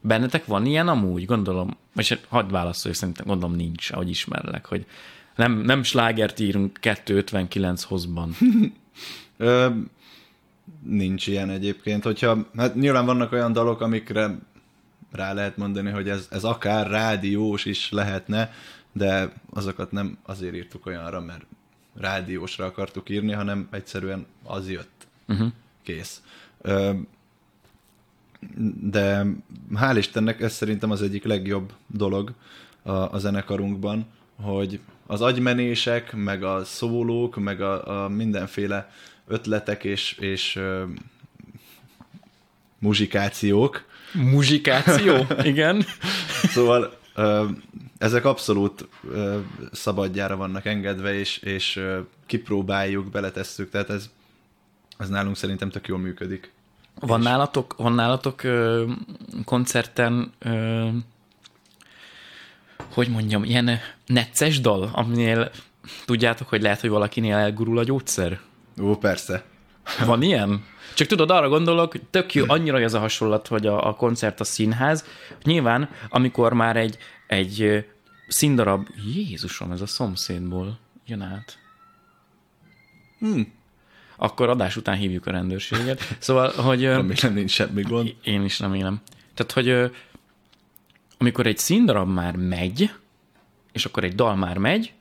Bennetek 0.00 0.46
van 0.46 0.66
ilyen 0.66 0.88
amúgy, 0.88 1.24
gondolom, 1.24 1.76
hát 1.94 2.26
hadd 2.28 2.50
válaszolj, 2.50 2.94
szerintem 2.94 3.26
gondolom 3.26 3.56
nincs, 3.56 3.90
ahogy 3.90 4.08
ismerlek, 4.08 4.66
hogy 4.66 4.86
nem, 5.36 5.52
nem 5.52 5.82
slágert 5.82 6.40
írunk 6.40 6.78
259 6.80 7.82
hozban. 7.82 8.36
Ö, 9.36 9.68
nincs 10.82 11.26
ilyen 11.26 11.50
egyébként, 11.50 12.04
hogyha, 12.04 12.46
hát 12.56 12.74
nyilván 12.74 13.06
vannak 13.06 13.32
olyan 13.32 13.52
dalok, 13.52 13.80
amikre 13.80 14.38
rá 15.12 15.32
lehet 15.32 15.56
mondani, 15.56 15.90
hogy 15.90 16.08
ez, 16.08 16.28
ez 16.30 16.44
akár 16.44 16.90
rádiós 16.90 17.64
is 17.64 17.90
lehetne, 17.90 18.50
de 18.92 19.32
azokat 19.50 19.92
nem 19.92 20.18
azért 20.22 20.54
írtuk 20.54 20.86
olyanra, 20.86 21.20
mert 21.20 21.44
rádiósra 21.94 22.64
akartuk 22.64 23.08
írni, 23.08 23.32
hanem 23.32 23.68
egyszerűen 23.70 24.26
az 24.42 24.70
jött. 24.70 25.06
Uh-huh. 25.28 25.48
Kész. 25.82 26.22
Ö, 26.60 26.92
de 28.80 29.26
hál' 29.74 29.96
Istennek 29.96 30.40
ez 30.40 30.52
szerintem 30.52 30.90
az 30.90 31.02
egyik 31.02 31.24
legjobb 31.24 31.72
dolog 31.86 32.32
a, 32.82 32.92
a 32.92 33.18
zenekarunkban, 33.18 34.06
hogy 34.42 34.80
az 35.06 35.20
agymenések, 35.20 36.12
meg 36.12 36.42
a 36.42 36.64
szólók, 36.64 37.36
meg 37.36 37.60
a, 37.60 38.04
a 38.04 38.08
mindenféle 38.08 38.90
ötletek 39.26 39.84
és, 39.84 40.12
és 40.12 40.56
uh, 40.56 40.82
muzsikációk. 42.78 43.84
Muzsikáció, 44.12 45.26
igen. 45.42 45.84
Szóval 46.42 46.96
uh, 47.16 47.50
ezek 47.98 48.24
abszolút 48.24 48.88
uh, 49.02 49.36
szabadjára 49.72 50.36
vannak 50.36 50.64
engedve, 50.64 51.14
és, 51.14 51.38
és 51.38 51.76
uh, 51.76 51.98
kipróbáljuk, 52.26 53.10
beletesszük, 53.10 53.70
tehát 53.70 53.90
ez, 53.90 54.10
ez 54.98 55.08
nálunk 55.08 55.36
szerintem 55.36 55.70
tök 55.70 55.86
jól 55.86 55.98
működik. 55.98 56.52
Van 57.00 57.20
nálatok, 57.20 57.74
van 57.76 57.92
nálatok 57.92 58.42
ö, 58.42 58.84
koncerten, 59.44 60.32
ö, 60.38 60.88
hogy 62.92 63.08
mondjam, 63.08 63.44
ilyen 63.44 63.78
necces 64.06 64.60
dal, 64.60 64.90
aminél 64.92 65.50
tudjátok, 66.04 66.48
hogy 66.48 66.62
lehet, 66.62 66.80
hogy 66.80 66.90
valakinél 66.90 67.34
elgurul 67.34 67.78
a 67.78 67.84
gyógyszer? 67.84 68.40
Ó, 68.80 68.96
persze. 68.96 69.44
Van 70.06 70.22
ilyen? 70.22 70.64
Csak 70.94 71.08
tudod, 71.08 71.30
arra 71.30 71.48
gondolok, 71.48 71.94
tök 72.10 72.34
jó, 72.34 72.44
annyira 72.46 72.80
ez 72.80 72.94
a 72.94 72.98
hasonlat, 72.98 73.46
hogy 73.46 73.66
a, 73.66 73.88
a 73.88 73.94
koncert 73.94 74.40
a 74.40 74.44
színház. 74.44 75.04
Nyilván, 75.42 75.88
amikor 76.08 76.52
már 76.52 76.76
egy, 76.76 76.98
egy 77.28 77.86
színdarab, 78.28 78.88
Jézusom, 79.14 79.72
ez 79.72 79.80
a 79.80 79.86
szomszédból 79.86 80.78
jön 81.06 81.20
át. 81.20 81.58
Hmm. 83.18 83.52
Akkor 84.16 84.48
adás 84.48 84.76
után 84.76 84.96
hívjuk 84.96 85.26
a 85.26 85.30
rendőrséget. 85.30 86.16
Szóval, 86.18 86.50
hogy... 86.50 86.82
Remélem 86.82 87.34
nincs 87.34 87.50
semmi 87.50 87.82
gond. 87.82 88.14
Én 88.22 88.44
is 88.44 88.60
remélem. 88.60 89.00
Tehát, 89.34 89.52
hogy 89.52 89.92
amikor 91.18 91.46
egy 91.46 91.58
színdarab 91.58 92.08
már 92.08 92.36
megy, 92.36 92.90
és 93.72 93.84
akkor 93.84 94.04
egy 94.04 94.14
dal 94.14 94.36
már 94.36 94.58
megy, 94.58 94.92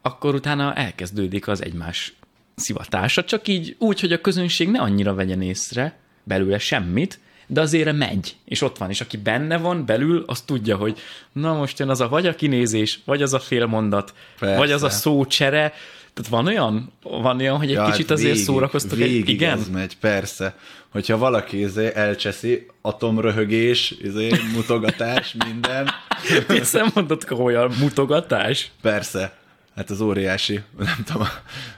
akkor 0.00 0.34
utána 0.34 0.74
elkezdődik 0.74 1.48
az 1.48 1.62
egymás 1.62 2.14
szivatása, 2.54 3.24
csak 3.24 3.48
így 3.48 3.76
úgy, 3.78 4.00
hogy 4.00 4.12
a 4.12 4.20
közönség 4.20 4.70
ne 4.70 4.80
annyira 4.80 5.14
vegyen 5.14 5.42
észre 5.42 5.98
belőle 6.24 6.58
semmit, 6.58 7.20
de 7.46 7.60
azért 7.60 7.96
megy, 7.96 8.36
és 8.44 8.62
ott 8.62 8.78
van, 8.78 8.90
és 8.90 9.00
aki 9.00 9.16
benne 9.16 9.58
van 9.58 9.86
belül, 9.86 10.24
az 10.26 10.40
tudja, 10.40 10.76
hogy 10.76 10.98
na 11.32 11.54
most 11.54 11.78
jön 11.78 11.88
az 11.88 12.00
a 12.00 12.08
vagy 12.08 12.26
a 12.26 12.34
kinézés, 12.34 13.00
vagy 13.04 13.22
az 13.22 13.34
a 13.34 13.38
félmondat, 13.38 14.14
Persze. 14.38 14.56
vagy 14.56 14.70
az 14.70 14.82
a 14.82 14.90
szócsere, 14.90 15.72
tehát 16.14 16.30
van 16.30 16.46
olyan, 16.46 16.92
van 17.02 17.40
olyan, 17.40 17.56
hogy 17.56 17.68
egy 17.68 17.74
ja, 17.74 17.84
kicsit 17.84 18.10
azért 18.10 18.30
végig, 18.30 18.44
szórakoztok. 18.44 18.98
Végig 18.98 19.28
igen? 19.28 19.58
ez 19.58 19.68
megy, 19.68 19.96
persze. 19.96 20.56
Hogyha 20.88 21.18
valaki 21.18 21.60
izé 21.60 21.90
elcseszi, 21.94 22.66
atomröhögés, 22.82 23.94
izé, 24.02 24.30
mutogatás, 24.54 25.34
minden. 25.44 25.90
Hiszen 26.48 26.90
mondod 26.94 27.24
komolyan, 27.24 27.72
mutogatás? 27.80 28.70
Persze. 28.82 29.36
Hát 29.76 29.90
az 29.90 30.00
óriási, 30.00 30.60
nem 30.78 31.04
tudom, 31.04 31.26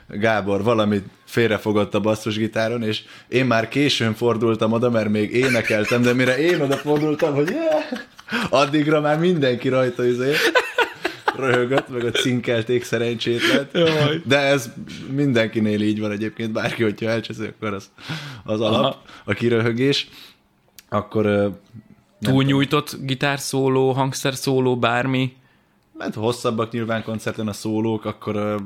Gábor 0.07 0.63
valamit 0.63 1.03
félrefogott 1.25 1.93
a 1.93 1.99
basszusgitáron, 1.99 2.83
és 2.83 3.01
én 3.27 3.45
már 3.45 3.67
későn 3.67 4.13
fordultam 4.13 4.71
oda, 4.71 4.89
mert 4.89 5.09
még 5.09 5.35
énekeltem, 5.35 6.01
de 6.01 6.13
mire 6.13 6.37
én 6.37 6.61
oda 6.61 6.75
fordultam, 6.75 7.33
hogy 7.33 7.49
yeah, 7.49 7.83
addigra 8.49 9.01
már 9.01 9.19
mindenki 9.19 9.69
rajta 9.69 10.05
izé 10.05 10.33
röhögött, 11.35 11.89
meg 11.89 12.05
a 12.05 12.11
cinkelték 12.11 12.83
szerencsétlen. 12.83 13.69
Jaj. 13.73 14.21
De 14.25 14.37
ez 14.37 14.69
mindenkinél 15.11 15.81
így 15.81 15.99
van 15.99 16.11
egyébként, 16.11 16.51
bárki, 16.51 16.83
hogyha 16.83 17.09
elcseszi, 17.09 17.45
akkor 17.45 17.73
az, 17.73 17.89
az 18.43 18.61
alap, 18.61 18.81
Aha. 18.81 19.01
a 19.25 19.33
kiröhögés. 19.33 20.09
Akkor 20.89 21.51
Túlnyújtott 22.19 22.97
gitárszóló, 23.01 23.91
hangszerszóló, 23.91 24.77
bármi. 24.77 25.33
Mert 25.99 26.15
hosszabbak 26.15 26.71
nyilván 26.71 27.03
koncerten 27.03 27.47
a 27.47 27.53
szólók, 27.53 28.05
akkor 28.05 28.61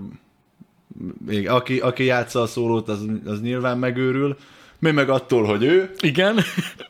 még 1.25 1.49
aki, 1.49 1.79
aki 1.79 2.03
játsza 2.03 2.41
a 2.41 2.47
szólót, 2.47 2.89
az, 2.89 3.05
az 3.25 3.41
nyilván 3.41 3.77
megőrül. 3.77 4.37
Mi 4.79 4.91
meg 4.91 5.09
attól, 5.09 5.43
hogy 5.43 5.63
ő. 5.63 5.91
Igen? 5.99 6.39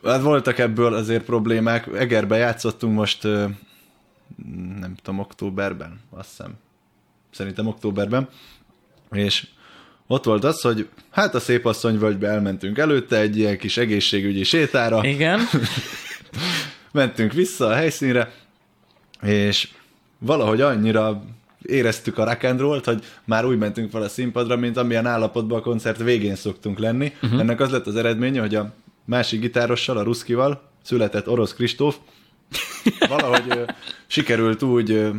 Hát 0.04 0.22
voltak 0.22 0.58
ebből 0.58 0.94
azért 0.94 1.24
problémák. 1.24 1.88
Egerbe 1.96 2.38
játszottunk 2.38 2.96
most, 2.96 3.24
nem 4.80 4.96
tudom, 5.04 5.20
októberben, 5.20 6.00
azt 6.10 6.30
hiszem. 6.30 6.54
Szerintem 7.32 7.68
októberben. 7.68 8.28
És 9.12 9.48
ott 10.08 10.24
volt 10.24 10.44
az, 10.44 10.62
hogy 10.62 10.88
hát 11.12 11.36
a 11.36 11.40
szép 11.40 11.66
asszony 11.66 12.00
völgybe 12.00 12.28
elmentünk 12.28 12.78
előtte 12.78 13.18
egy 13.20 13.38
ilyen 13.38 13.58
kis 13.58 13.78
egészségügyi 13.78 14.44
sétára, 14.44 15.06
Igen? 15.06 15.40
mentünk 16.92 17.34
vissza 17.34 17.66
a 17.66 17.74
helyszínre, 17.74 18.34
és 19.22 19.70
valahogy 20.26 20.62
annyira 20.62 21.24
éreztük 21.62 22.18
a 22.18 22.26
rock 22.26 22.44
and 22.44 22.60
roll-t, 22.60 22.86
hogy 22.86 23.04
már 23.26 23.46
úgy 23.46 23.58
mentünk 23.58 23.92
fel 23.92 24.02
a 24.02 24.10
színpadra, 24.10 24.56
mint 24.56 24.78
amilyen 24.78 25.06
állapotban 25.06 25.60
a 25.60 25.62
koncert 25.62 26.04
végén 26.04 26.36
szoktunk 26.36 26.80
lenni. 26.80 27.14
Uh-huh. 27.22 27.40
Ennek 27.40 27.60
az 27.60 27.70
lett 27.70 27.88
az 27.88 27.96
eredménye, 27.96 28.40
hogy 28.40 28.56
a 28.56 28.74
másik 29.06 29.40
gitárossal, 29.40 29.98
a 29.98 30.04
Ruszkival 30.04 30.62
született 30.84 31.30
Orosz 31.30 31.54
Kristóf, 31.54 31.96
valahogy 33.08 33.46
ö, 33.48 33.64
sikerült 34.08 34.64
úgy 34.64 34.92
ö, 34.92 35.10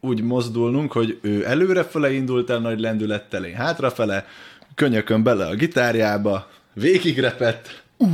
úgy 0.00 0.22
mozdulnunk, 0.22 0.92
hogy 0.92 1.18
ő 1.22 1.46
előrefele 1.46 2.12
indult 2.12 2.50
el 2.50 2.58
nagy 2.58 2.80
lendülettel, 2.80 3.44
én 3.44 3.54
hátrafele, 3.54 4.26
könyökön 4.74 5.22
bele 5.22 5.46
a 5.46 5.54
gitárjába, 5.54 6.50
végigrepett. 6.72 7.82
Uh. 7.96 8.10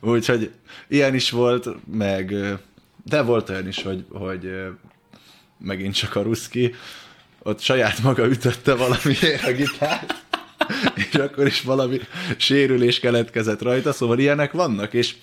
Úgyhogy 0.00 0.50
ilyen 0.88 1.14
is 1.14 1.30
volt, 1.30 1.68
meg 1.92 2.34
de 3.04 3.22
volt 3.22 3.48
olyan 3.48 3.68
is, 3.68 3.82
hogy, 3.82 4.04
hogy 4.10 4.50
megint 5.58 5.94
csak 5.94 6.16
a 6.16 6.22
Ruszki, 6.22 6.74
ott 7.42 7.60
saját 7.60 8.02
maga 8.02 8.26
ütötte 8.26 8.74
valamiért 8.74 9.44
a 9.44 9.52
gitárt, 9.52 10.14
és 11.08 11.14
akkor 11.14 11.46
is 11.46 11.62
valami 11.62 12.00
sérülés 12.36 13.00
keletkezett 13.00 13.62
rajta, 13.62 13.92
szóval 13.92 14.18
ilyenek 14.18 14.52
vannak, 14.52 14.92
és 14.92 15.16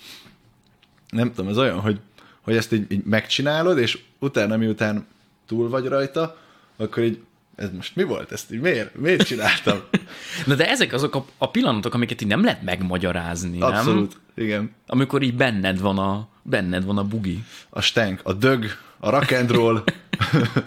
nem 1.10 1.32
tudom, 1.32 1.50
ez 1.50 1.58
olyan, 1.58 1.80
hogy, 1.80 2.00
hogy 2.40 2.56
ezt 2.56 2.72
így, 2.72 2.92
így 2.92 3.04
megcsinálod, 3.04 3.78
és 3.78 3.98
utána, 4.18 4.56
miután 4.56 5.06
túl 5.46 5.68
vagy 5.68 5.86
rajta, 5.86 6.36
akkor 6.76 7.02
így, 7.02 7.20
ez 7.56 7.70
most 7.72 7.96
mi 7.96 8.02
volt? 8.02 8.32
Ezt 8.32 8.52
így 8.52 8.60
miért? 8.60 8.94
Miért 8.94 9.26
csináltam? 9.26 9.78
Na 10.46 10.54
de 10.54 10.68
ezek 10.68 10.92
azok 10.92 11.14
a, 11.14 11.24
a 11.38 11.50
pillanatok, 11.50 11.94
amiket 11.94 12.20
így 12.20 12.28
nem 12.28 12.44
lehet 12.44 12.62
megmagyarázni, 12.62 13.58
nem? 13.58 13.72
Abszolút, 13.72 14.16
igen. 14.34 14.74
Amikor 14.86 15.22
így 15.22 15.34
benned 15.34 15.80
van 15.80 15.98
a, 15.98 16.28
benned 16.48 16.84
van 16.84 16.98
a 16.98 17.04
bugi. 17.04 17.44
A 17.70 17.80
stank, 17.80 18.20
a 18.22 18.32
dög, 18.32 18.64
a 18.98 19.10
rock 19.10 19.32
and 19.32 19.50
roll, 19.50 19.82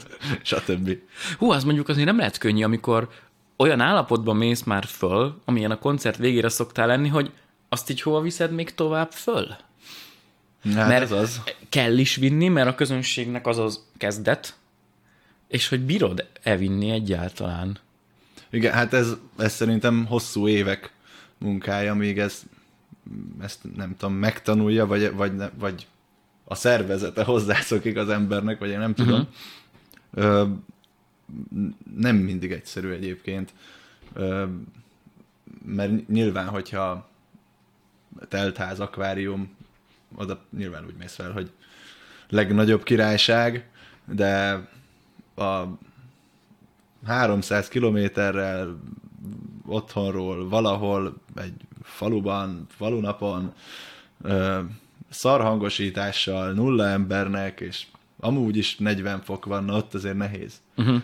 stb. 0.42 0.98
Hú, 1.38 1.52
az 1.52 1.64
mondjuk 1.64 1.90
azért 1.90 2.06
nem 2.06 2.18
lehet 2.18 2.38
könnyű, 2.38 2.64
amikor 2.64 3.10
olyan 3.56 3.80
állapotban 3.80 4.36
mész 4.36 4.64
már 4.64 4.86
föl, 4.86 5.42
amilyen 5.46 5.72
a 5.72 5.80
koncert 5.80 6.18
végére 6.18 6.50
szoktál 6.50 6.88
lenni, 6.88 7.08
hogy 7.08 7.32
azt 7.70 7.90
így 7.90 8.02
hova 8.02 8.22
viszed 8.22 8.52
még 8.52 8.76
tovább 8.76 9.12
föl? 9.12 9.56
Hát 10.74 10.88
mert 10.88 11.02
ez 11.02 11.12
az. 11.12 11.42
kell 11.70 11.98
is 11.98 12.16
vinni, 12.16 12.48
mert 12.48 12.68
a 12.68 12.76
közönségnek 12.76 13.48
az 13.48 13.58
az 13.58 13.86
kezdet, 13.98 14.56
és 15.48 15.68
hogy 15.68 15.80
bírod 15.80 16.28
elvinni 16.44 16.90
egyáltalán. 16.90 17.78
Igen, 18.50 18.74
hát 18.74 18.94
ez, 18.94 19.14
ez 19.38 19.54
szerintem 19.54 20.06
hosszú 20.06 20.48
évek 20.48 20.92
munkája, 21.38 21.94
még 21.94 22.20
ez, 22.20 22.42
ezt 23.42 23.76
nem 23.76 23.96
tudom, 23.98 24.16
megtanulja, 24.16 24.86
vagy, 24.86 25.14
vagy, 25.14 25.36
ne- 25.36 25.50
vagy 25.50 25.88
a 26.44 26.56
szervezete 26.56 27.24
hozzászokik 27.24 27.98
az 27.98 28.10
embernek, 28.10 28.60
vagy 28.60 28.70
én 28.70 28.80
nem 28.80 28.94
tudom. 28.94 29.20
Uh-huh. 29.20 29.28
Ö, 30.14 30.48
nem 31.96 32.16
mindig 32.16 32.52
egyszerű 32.52 32.90
egyébként, 32.90 33.54
Ö, 34.14 34.46
mert 35.66 36.08
nyilván, 36.08 36.48
hogyha 36.48 37.10
teltház, 38.28 38.80
akvárium, 38.80 39.56
oda 40.16 40.42
nyilván 40.58 40.86
úgy 40.86 40.96
mész 40.98 41.16
fel, 41.16 41.32
hogy 41.32 41.52
legnagyobb 42.30 42.84
királyság, 42.84 43.70
de 44.06 44.68
a 45.36 45.64
300 47.06 47.68
kilométerrel 47.68 48.80
otthonról 49.72 50.50
valahol 50.50 51.14
egy 51.36 51.54
faluban, 51.84 52.66
falunapon 52.70 53.54
szarhangosítással, 55.10 56.52
nulla 56.52 56.88
embernek, 56.88 57.60
és 57.60 57.86
amúgy 58.20 58.58
is 58.58 58.78
40 58.78 59.22
fok 59.22 59.46
van, 59.46 59.64
na 59.64 59.76
ott 59.76 59.94
azért 59.94 60.18
nehéz 60.18 60.62
uh-huh. 60.78 61.02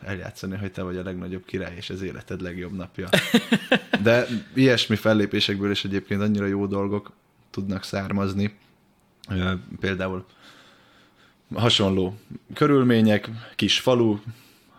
eljátszani, 0.00 0.56
hogy 0.56 0.72
te 0.72 0.82
vagy 0.82 0.96
a 0.96 1.02
legnagyobb 1.02 1.44
király, 1.44 1.76
és 1.76 1.90
az 1.90 2.02
életed 2.02 2.40
legjobb 2.40 2.72
napja. 2.72 3.08
De 4.02 4.26
ilyesmi 4.54 4.96
fellépésekből 4.96 5.70
is 5.70 5.84
egyébként 5.84 6.20
annyira 6.20 6.46
jó 6.46 6.66
dolgok 6.66 7.12
tudnak 7.50 7.84
származni. 7.84 8.58
Például 9.80 10.24
hasonló 11.54 12.18
körülmények, 12.54 13.30
kis 13.56 13.80
falu, 13.80 14.18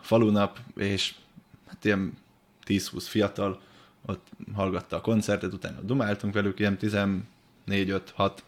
falunap, 0.00 0.58
és 0.76 1.14
hát 1.66 1.84
ilyen 1.84 2.12
10-20 2.66 3.04
fiatal 3.08 3.60
ott 4.06 4.26
hallgatta 4.54 4.96
a 4.96 5.00
koncertet, 5.00 5.52
utána 5.52 5.80
dumáltunk 5.80 6.34
velük, 6.34 6.58
ilyen 6.58 7.28
négy, 7.64 7.90
öt, 7.90 8.10
hat 8.10 8.44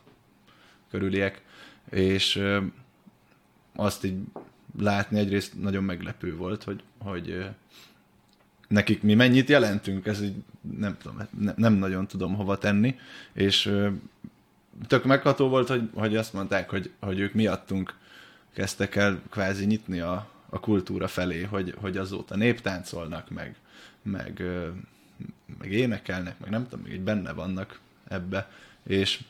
körüliek, 0.90 1.42
és 1.90 2.42
azt 3.74 4.04
így 4.04 4.18
látni 4.78 5.18
egyrészt 5.18 5.60
nagyon 5.60 5.84
meglepő 5.84 6.36
volt, 6.36 6.62
hogy, 6.62 6.82
hogy 6.98 7.46
nekik 8.68 9.02
mi 9.02 9.14
mennyit 9.14 9.48
jelentünk, 9.48 10.06
ez 10.06 10.22
így 10.22 10.36
nem 10.78 10.96
tudom, 11.02 11.28
ne, 11.38 11.52
nem 11.56 11.72
nagyon 11.72 12.06
tudom 12.06 12.34
hova 12.34 12.58
tenni, 12.58 12.98
és 13.32 13.72
tök 14.86 15.04
megható 15.04 15.48
volt, 15.48 15.68
hogy, 15.68 15.90
hogy 15.94 16.16
azt 16.16 16.32
mondták, 16.32 16.70
hogy, 16.70 16.90
hogy 17.00 17.18
ők 17.18 17.32
miattunk 17.34 17.94
kezdtek 18.52 18.96
el 18.96 19.20
kvázi 19.30 19.64
nyitni 19.64 20.00
a, 20.00 20.30
a 20.48 20.60
kultúra 20.60 21.08
felé, 21.08 21.42
hogy, 21.42 21.74
hogy 21.76 21.96
azóta 21.96 22.36
néptáncolnak, 22.36 23.30
meg, 23.30 23.56
meg, 24.06 24.42
meg 25.58 25.72
énekelnek, 25.72 26.38
meg 26.38 26.50
nem 26.50 26.68
tudom, 26.68 26.84
még 26.84 26.92
így 26.92 27.00
benne 27.00 27.32
vannak 27.32 27.80
ebbe, 28.08 28.50
és 28.86 29.20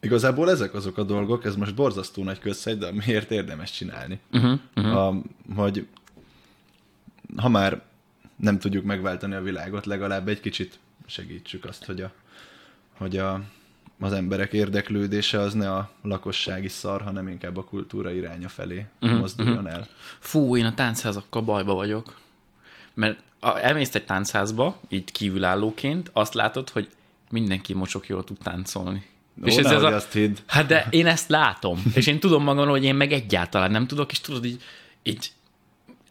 igazából 0.00 0.50
ezek 0.50 0.74
azok 0.74 0.98
a 0.98 1.02
dolgok, 1.02 1.44
ez 1.44 1.56
most 1.56 1.74
borzasztó 1.74 2.24
nagy 2.24 2.38
közszegy, 2.38 2.78
de 2.78 2.92
miért 2.92 3.30
érdemes 3.30 3.70
csinálni? 3.70 4.20
Uh-huh, 4.32 4.58
uh-huh. 4.76 4.96
A, 4.96 5.22
hogy 5.54 5.86
ha 7.36 7.48
már 7.48 7.82
nem 8.36 8.58
tudjuk 8.58 8.84
megváltani 8.84 9.34
a 9.34 9.42
világot, 9.42 9.86
legalább 9.86 10.28
egy 10.28 10.40
kicsit 10.40 10.78
segítsük 11.06 11.64
azt, 11.64 11.84
hogy, 11.84 12.00
a, 12.00 12.12
hogy 12.96 13.16
a, 13.16 13.42
az 14.00 14.12
emberek 14.12 14.52
érdeklődése 14.52 15.40
az 15.40 15.54
ne 15.54 15.72
a 15.72 15.90
lakossági 16.02 16.68
szar, 16.68 17.02
hanem 17.02 17.28
inkább 17.28 17.56
a 17.56 17.64
kultúra 17.64 18.12
iránya 18.12 18.48
felé 18.48 18.86
uh-huh, 19.00 19.18
mozduljon 19.18 19.56
uh-huh. 19.56 19.72
el. 19.72 19.86
Fú, 20.18 20.56
én 20.56 20.64
a 20.64 20.74
táncházakkal 20.74 21.42
bajba 21.42 21.74
vagyok. 21.74 22.20
Mert 22.94 23.22
a, 23.40 23.58
elmész 23.58 23.94
egy 23.94 24.04
táncházba, 24.04 24.80
így 24.88 25.12
kívülállóként, 25.12 26.10
azt 26.12 26.34
látod, 26.34 26.70
hogy 26.70 26.88
mindenki 27.30 27.74
mocsok 27.74 28.06
jól 28.06 28.24
tud 28.24 28.36
táncolni. 28.42 29.02
Ó, 29.42 29.46
és 29.46 29.56
ez, 29.56 29.66
ez 29.66 29.82
a... 29.82 29.94
azt 29.94 30.12
hidd. 30.12 30.36
Hát 30.46 30.66
de 30.66 30.86
én 30.90 31.06
ezt 31.06 31.28
látom, 31.28 31.82
és 31.94 32.06
én 32.06 32.20
tudom 32.20 32.42
magamról, 32.42 32.74
hogy 32.74 32.84
én 32.84 32.94
meg 32.94 33.12
egyáltalán 33.12 33.70
nem 33.70 33.86
tudok, 33.86 34.10
és 34.10 34.20
tudod, 34.20 34.44
így, 34.44 34.62
így 35.02 35.30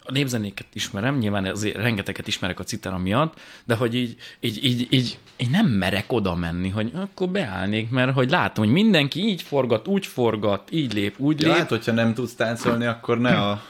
a 0.08 0.12
népzenéket 0.12 0.68
ismerem, 0.74 1.18
nyilván 1.18 1.46
azért 1.46 1.76
rengeteget 1.76 2.28
ismerek 2.28 2.60
a 2.60 2.64
citera 2.64 2.98
miatt, 2.98 3.40
de 3.66 3.76
hogy 3.76 3.96
így, 3.96 4.16
így, 4.40 4.64
így, 4.64 4.88
így 4.90 5.18
én 5.36 5.50
nem 5.50 5.68
merek 5.68 6.12
oda 6.12 6.36
menni, 6.36 6.70
hogy 6.70 6.92
akkor 6.96 7.30
beállnék, 7.30 7.90
mert 7.90 8.14
hogy 8.14 8.30
látom, 8.30 8.66
hogy 8.66 8.74
mindenki 8.74 9.20
így 9.20 9.42
forgat, 9.42 9.88
úgy 9.88 10.06
forgat, 10.06 10.72
így 10.72 10.94
lép, 10.94 11.20
úgy 11.20 11.42
Ja, 11.42 11.48
lép. 11.48 11.58
hát, 11.58 11.70
hogyha 11.70 11.92
nem 11.92 12.14
tudsz 12.14 12.36
táncolni, 12.36 12.86
akkor 12.86 13.20
ne 13.20 13.42
a, 13.42 13.64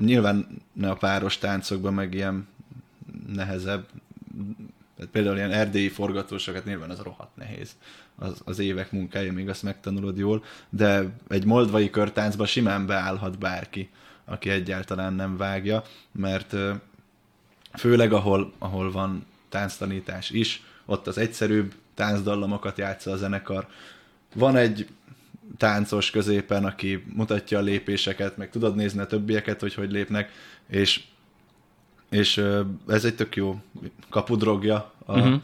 nyilván 0.00 0.46
ne 0.72 0.90
a 0.90 0.94
páros 0.94 1.38
táncokban, 1.38 1.94
meg 1.94 2.14
ilyen 2.14 2.48
nehezebb, 3.34 3.86
például 5.12 5.36
ilyen 5.36 5.50
erdélyi 5.52 5.88
forgatósokat 5.88 6.64
nyilván 6.64 6.90
az 6.90 6.98
rohadt 6.98 7.36
nehéz. 7.36 7.76
Az, 8.16 8.40
az 8.44 8.58
évek 8.58 8.92
munkája, 8.92 9.32
még 9.32 9.48
azt 9.48 9.62
megtanulod 9.62 10.18
jól, 10.18 10.44
de 10.68 11.16
egy 11.28 11.44
moldvai 11.44 11.90
körtáncba 11.90 12.46
simán 12.46 12.86
beállhat 12.86 13.38
bárki, 13.38 13.90
aki 14.24 14.50
egyáltalán 14.50 15.12
nem 15.12 15.36
vágja, 15.36 15.82
mert 16.12 16.56
főleg 17.78 18.12
ahol, 18.12 18.52
ahol 18.58 18.90
van 18.90 19.26
tánctanítás 19.48 20.30
is, 20.30 20.62
ott 20.84 21.06
az 21.06 21.18
egyszerűbb 21.18 21.74
táncdallamokat 21.94 22.78
játsza 22.78 23.10
a 23.10 23.16
zenekar. 23.16 23.66
Van 24.34 24.56
egy 24.56 24.88
táncos 25.56 26.10
középen, 26.10 26.64
aki 26.64 27.04
mutatja 27.14 27.58
a 27.58 27.62
lépéseket, 27.62 28.36
meg 28.36 28.50
tudod 28.50 28.74
nézni 28.74 29.00
a 29.00 29.06
többieket, 29.06 29.60
hogy 29.60 29.74
hogy 29.74 29.90
lépnek, 29.90 30.32
és, 30.68 31.04
és 32.10 32.44
ez 32.88 33.04
egy 33.04 33.14
tök 33.14 33.36
jó 33.36 33.60
kapudrogja 34.08 34.92
a, 35.04 35.18
uh-huh. 35.18 35.40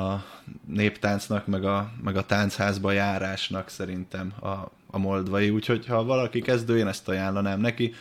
a 0.00 0.24
néptáncnak, 0.66 1.46
meg 1.46 1.64
a, 1.64 1.92
meg 2.02 2.16
a 2.16 2.26
táncházba 2.26 2.92
járásnak 2.92 3.68
szerintem 3.68 4.32
a, 4.40 4.70
a 4.90 4.98
moldvai, 4.98 5.50
úgyhogy 5.50 5.86
ha 5.86 6.04
valaki 6.04 6.40
kezdő, 6.40 6.78
én 6.78 6.86
ezt 6.86 7.08
ajánlanám 7.08 7.60
neki, 7.60 7.94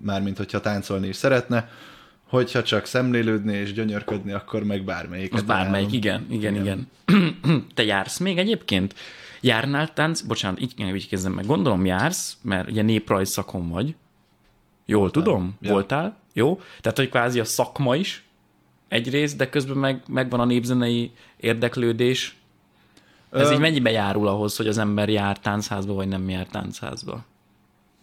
mármint 0.00 0.36
hogyha 0.36 0.60
táncolni 0.60 1.08
is 1.08 1.16
szeretne, 1.16 1.68
hogyha 2.24 2.62
csak 2.62 2.86
szemlélődni 2.86 3.56
és 3.56 3.72
gyönyörködni, 3.72 4.32
akkor 4.32 4.64
meg 4.64 4.84
bármelyiket. 4.84 5.40
Az 5.40 5.46
bármelyik, 5.46 6.04
ajánlom. 6.04 6.26
igen, 6.30 6.54
igen, 6.54 6.88
igen. 7.06 7.66
Te 7.74 7.84
jársz 7.84 8.18
még 8.18 8.38
egyébként? 8.38 8.94
Járnál 9.40 9.92
tánc? 9.92 10.20
Bocsánat, 10.20 10.60
így 10.60 10.74
így 10.94 11.08
kezdem 11.08 11.32
meg. 11.32 11.46
Gondolom 11.46 11.84
jársz, 11.84 12.36
mert 12.42 12.70
ugye 12.70 12.82
néprajz 12.82 13.30
szakon 13.30 13.68
vagy. 13.68 13.94
Jól 14.86 15.10
tudom? 15.10 15.56
Ja. 15.60 15.70
Voltál? 15.70 16.16
Jó? 16.36 16.60
Tehát, 16.80 16.98
hogy 16.98 17.08
kvázi 17.08 17.40
a 17.40 17.44
szakma 17.44 17.96
is 17.96 18.24
egyrészt, 18.88 19.36
de 19.36 19.48
közben 19.48 19.76
meg, 19.76 20.02
megvan 20.08 20.40
a 20.40 20.44
népzenei 20.44 21.12
érdeklődés. 21.36 22.36
Ez 23.30 23.50
Ö, 23.50 23.52
így 23.52 23.58
mennyibe 23.58 23.90
járul 23.90 24.28
ahhoz, 24.28 24.56
hogy 24.56 24.68
az 24.68 24.78
ember 24.78 25.08
jár 25.08 25.38
táncházba, 25.38 25.94
vagy 25.94 26.08
nem 26.08 26.28
jár 26.28 26.46
táncházba? 26.46 27.24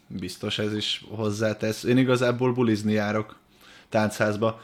Biztos 0.08 0.60
ez 0.60 0.76
is 0.76 1.06
hozzátesz. 1.10 1.84
Én 1.84 1.98
igazából 1.98 2.54
bulizni 2.54 2.92
járok 2.92 3.36
táncházba. 3.90 4.62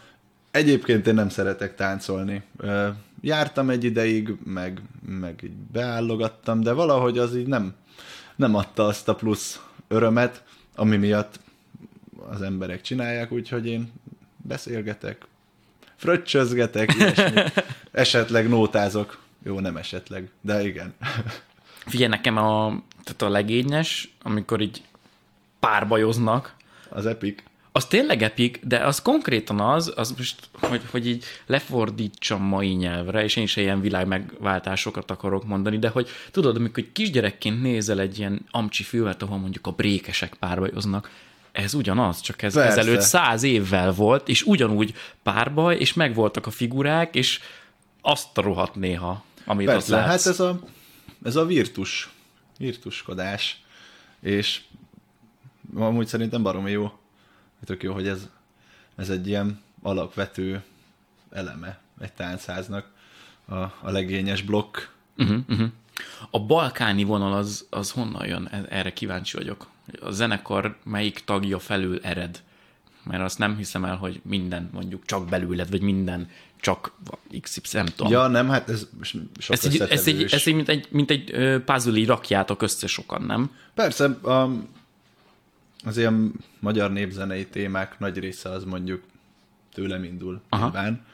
Egyébként 0.52 1.08
én 1.08 1.14
nem 1.14 1.30
szeretek 1.30 1.76
táncolni. 1.76 2.44
Ö, 2.58 2.88
Jártam 3.22 3.70
egy 3.70 3.84
ideig, 3.84 4.36
meg, 4.44 4.82
meg 5.06 5.42
így 5.44 5.56
beállogattam, 5.72 6.62
de 6.62 6.72
valahogy 6.72 7.18
az 7.18 7.36
így 7.36 7.48
nem, 7.48 7.76
nem 8.36 8.56
adta 8.56 8.86
azt 8.86 9.08
a 9.08 9.16
plusz 9.16 9.62
örömet, 9.88 10.44
ami 10.76 10.98
miatt 10.98 11.40
az 12.30 12.42
emberek 12.42 12.82
csinálják, 12.82 13.32
úgyhogy 13.32 13.68
én 13.68 13.92
beszélgetek, 14.38 15.26
fröccsözgetek, 15.96 16.94
ilyesmi. 16.94 17.42
esetleg 17.92 18.50
nótázok. 18.50 19.20
Jó, 19.44 19.60
nem 19.60 19.78
esetleg, 19.78 20.30
de 20.42 20.66
igen. 20.68 20.94
Figyelj, 21.86 22.10
nekem 22.10 22.38
a, 22.38 22.68
tehát 23.04 23.22
a 23.22 23.30
legényes, 23.30 24.16
amikor 24.22 24.62
így 24.62 24.82
párbajoznak, 25.60 26.56
Az 26.90 27.06
epic. 27.06 27.44
az 27.72 27.86
tényleg 27.86 28.22
epik, 28.22 28.60
de 28.64 28.86
az 28.86 29.02
konkrétan 29.02 29.60
az, 29.60 29.94
az 29.96 30.14
most, 30.18 30.50
hogy, 30.52 30.82
hogy 30.92 31.08
így 31.08 31.24
lefordítsam 31.46 32.42
mai 32.42 32.70
nyelvre, 32.70 33.24
és 33.24 33.36
én 33.36 33.44
is 33.44 33.56
ilyen 33.56 33.82
világ 33.82 34.08
megváltásokat 34.08 35.12
akarok 35.12 35.46
mondani, 35.46 35.80
de 35.80 35.90
hogy 35.90 36.10
tudod, 36.32 36.56
amikor 36.56 36.84
egy 36.84 36.92
kisgyerekként 36.92 37.62
nézel 37.62 38.00
egy 38.00 38.20
ilyen 38.20 38.46
amcsi 38.52 38.84
filmet, 38.84 39.22
ahol 39.22 39.38
mondjuk 39.38 39.68
a 39.68 39.72
brékesek 39.72 40.34
párbajoznak, 40.34 41.10
ez 41.58 41.74
ugyanaz, 41.74 42.22
csak 42.22 42.42
ez 42.42 42.54
Persze. 42.54 42.80
ezelőtt 42.80 43.02
száz 43.02 43.44
évvel 43.44 43.92
volt, 43.92 44.28
és 44.28 44.44
ugyanúgy 44.44 44.94
párbaj, 45.24 45.76
és 45.78 45.94
megvoltak 45.94 46.46
a 46.46 46.52
figurák, 46.52 47.16
és 47.16 47.40
azt 48.02 48.38
rohadt 48.38 48.76
néha, 48.76 49.24
amit 49.46 49.68
ott 49.68 49.74
Persze, 49.74 49.96
látsz. 49.96 50.08
hát 50.08 50.26
ez 50.26 50.40
a, 50.40 50.60
ez 51.24 51.36
a 51.36 51.46
virtus, 51.46 52.10
virtuskodás, 52.58 53.64
és 54.20 54.62
amúgy 55.76 56.08
szerintem 56.08 56.44
baromi 56.44 56.72
jó. 56.72 56.92
Tök 57.66 57.84
jó, 57.84 57.94
hogy 57.94 58.08
ez, 58.08 58.30
ez 58.96 59.10
egy 59.10 59.28
ilyen 59.28 59.62
alapvető 59.82 60.64
eleme 61.32 61.80
egy 62.00 62.14
táncháznak, 62.14 62.92
a, 63.46 63.56
a 63.56 63.90
legényes 63.90 64.42
blokk. 64.42 64.78
Uh-huh, 65.18 65.40
uh-huh. 65.50 65.68
A 66.32 66.40
balkáni 66.40 67.04
vonal 67.04 67.34
az, 67.34 67.66
az 67.70 67.92
honnan 67.92 68.26
jön? 68.28 68.48
E- 68.52 68.66
Erre 68.70 68.94
kíváncsi 68.94 69.38
vagyok. 69.38 69.68
A 70.02 70.12
zenekar 70.12 70.78
melyik 70.84 71.22
tagja 71.26 71.60
felül 71.60 72.00
ered? 72.02 72.44
Mert 73.04 73.24
azt 73.24 73.38
nem 73.38 73.58
hiszem 73.58 73.86
el, 73.86 73.96
hogy 73.96 74.22
minden 74.24 74.70
mondjuk 74.74 75.06
csak 75.06 75.30
belőled, 75.30 75.70
vagy 75.70 75.82
minden 75.82 76.30
csak 76.60 76.92
XY, 77.42 77.62
nem 77.72 77.86
tudom. 77.86 78.12
Ja, 78.12 78.28
nem, 78.28 78.50
hát 78.50 78.70
ez 78.70 78.88
sok 79.02 79.56
ez, 79.56 79.66
egy, 79.66 79.80
ez, 79.80 80.08
egy, 80.08 80.24
ez 80.24 80.44
egy, 80.46 80.56
mint 80.56 80.70
egy, 80.70 80.88
mint 80.92 81.12
egy 81.12 81.34
puzzle, 81.66 81.98
így 81.98 82.08
rakjátok 82.08 82.62
össze 82.62 82.88
sokan, 82.88 83.22
nem? 83.22 83.52
Persze, 83.74 84.06
a, 84.06 84.50
az 85.84 85.98
ilyen 85.98 86.34
magyar 86.60 86.92
népzenei 86.92 87.48
témák 87.48 88.00
nagy 88.00 88.18
része 88.18 88.50
az 88.50 88.64
mondjuk 88.64 89.04
tőlem 89.74 90.04
indul 90.04 90.42
Aha. 90.50 90.64
nyilván, 90.64 91.06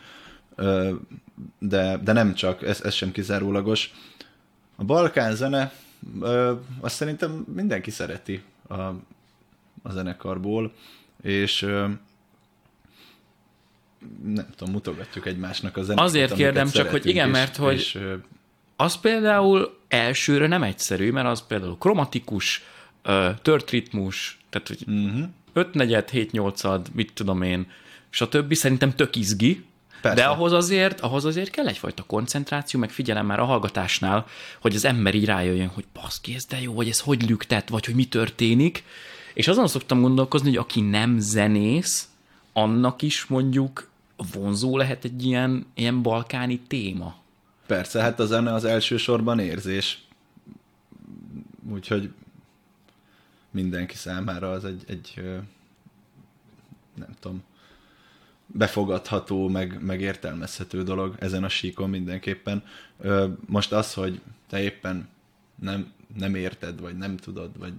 de, 1.60 1.98
de 1.98 2.12
nem 2.12 2.34
csak, 2.34 2.62
ez, 2.62 2.82
ez 2.82 2.94
sem 2.94 3.12
kizárólagos. 3.12 3.94
A 4.76 4.84
balkán 4.84 5.36
zene, 5.36 5.74
azt 6.80 6.96
szerintem 6.96 7.46
mindenki 7.54 7.92
szereti 7.92 8.44
a, 8.80 9.00
a 9.84 9.92
zenekarból, 9.92 10.74
és 11.22 11.60
nem 14.24 14.46
tudom, 14.56 14.74
mutogatjuk 14.74 15.26
egymásnak 15.26 15.78
a 15.78 15.84
zenéket. 15.84 16.06
Azért 16.06 16.34
kérdem 16.34 16.70
csak, 16.70 16.90
hogy 16.90 17.06
igen, 17.06 17.28
és- 17.28 17.34
mert 17.34 17.56
hogy- 17.56 17.74
És, 17.76 18.00
Az 18.76 19.00
például 19.00 19.78
elsőre 19.88 20.48
nem 20.48 20.64
egyszerű, 20.64 21.12
mert 21.12 21.28
az 21.28 21.48
például 21.48 21.78
kromatikus, 21.78 22.64
tört 23.42 23.70
ritmus, 23.70 24.40
tehát 24.50 24.68
hogy 24.68 24.84
uh-huh. 24.88 25.30
5 25.54 25.74
negyed, 25.74 26.10
7 26.10 26.32
8 26.32 26.62
mit 26.94 27.14
tudom 27.14 27.42
én, 27.42 27.68
stb. 28.10 28.54
Szerintem 28.54 28.96
tök 28.96 29.16
izgi, 29.16 29.64
Persze. 30.04 30.22
de 30.22 30.28
ahhoz 30.28 30.52
azért, 30.52 31.00
ahhoz 31.00 31.26
azért 31.26 31.50
kell 31.50 31.68
egyfajta 31.68 32.04
koncentráció, 32.04 32.80
meg 32.80 32.90
figyelem 32.90 33.26
már 33.26 33.40
a 33.40 33.46
hallgatásnál, 33.46 34.26
hogy 34.62 34.76
az 34.76 34.86
ember 34.86 35.16
így 35.16 35.26
rájöjjön, 35.26 35.68
hogy 35.68 35.86
baszki, 35.94 36.34
ez 36.36 36.46
de 36.46 36.62
jó, 36.62 36.74
vagy 36.74 36.90
ez 36.90 37.00
hogy 37.00 37.30
lüktet, 37.30 37.70
vagy 37.70 37.86
hogy 37.86 37.96
mi 37.96 38.06
történik. 38.06 38.84
És 39.34 39.48
azon 39.48 39.68
szoktam 39.68 40.02
gondolkozni, 40.02 40.48
hogy 40.48 40.58
aki 40.58 40.82
nem 40.82 41.20
zenész, 41.20 42.10
annak 42.54 43.02
is 43.02 43.26
mondjuk 43.26 43.90
vonzó 44.34 44.78
lehet 44.78 45.04
egy 45.04 45.26
ilyen, 45.26 45.66
ilyen 45.74 46.02
balkáni 46.02 46.60
téma. 46.60 47.16
Persze, 47.66 48.02
hát 48.02 48.20
a 48.20 48.26
zene 48.26 48.54
az 48.54 48.64
elsősorban 48.64 49.40
érzés. 49.40 50.06
Úgyhogy 51.72 52.12
mindenki 53.52 53.96
számára 53.96 54.52
az 54.52 54.66
egy, 54.66 54.84
egy 54.88 55.14
nem 56.96 57.10
tudom, 57.20 57.44
befogadható, 58.54 59.48
meg, 59.48 59.84
meg 59.84 60.02
értelmezhető 60.02 60.84
dolog 60.84 61.16
ezen 61.20 61.44
a 61.44 61.50
síkon 61.50 61.90
mindenképpen. 61.90 62.64
Most 63.46 63.72
az, 63.72 63.94
hogy 63.94 64.22
te 64.50 64.62
éppen 64.62 65.08
nem, 65.56 65.92
nem 66.18 66.36
érted, 66.36 66.80
vagy 66.80 66.98
nem 66.98 67.18
tudod, 67.18 67.58
vagy 67.58 67.74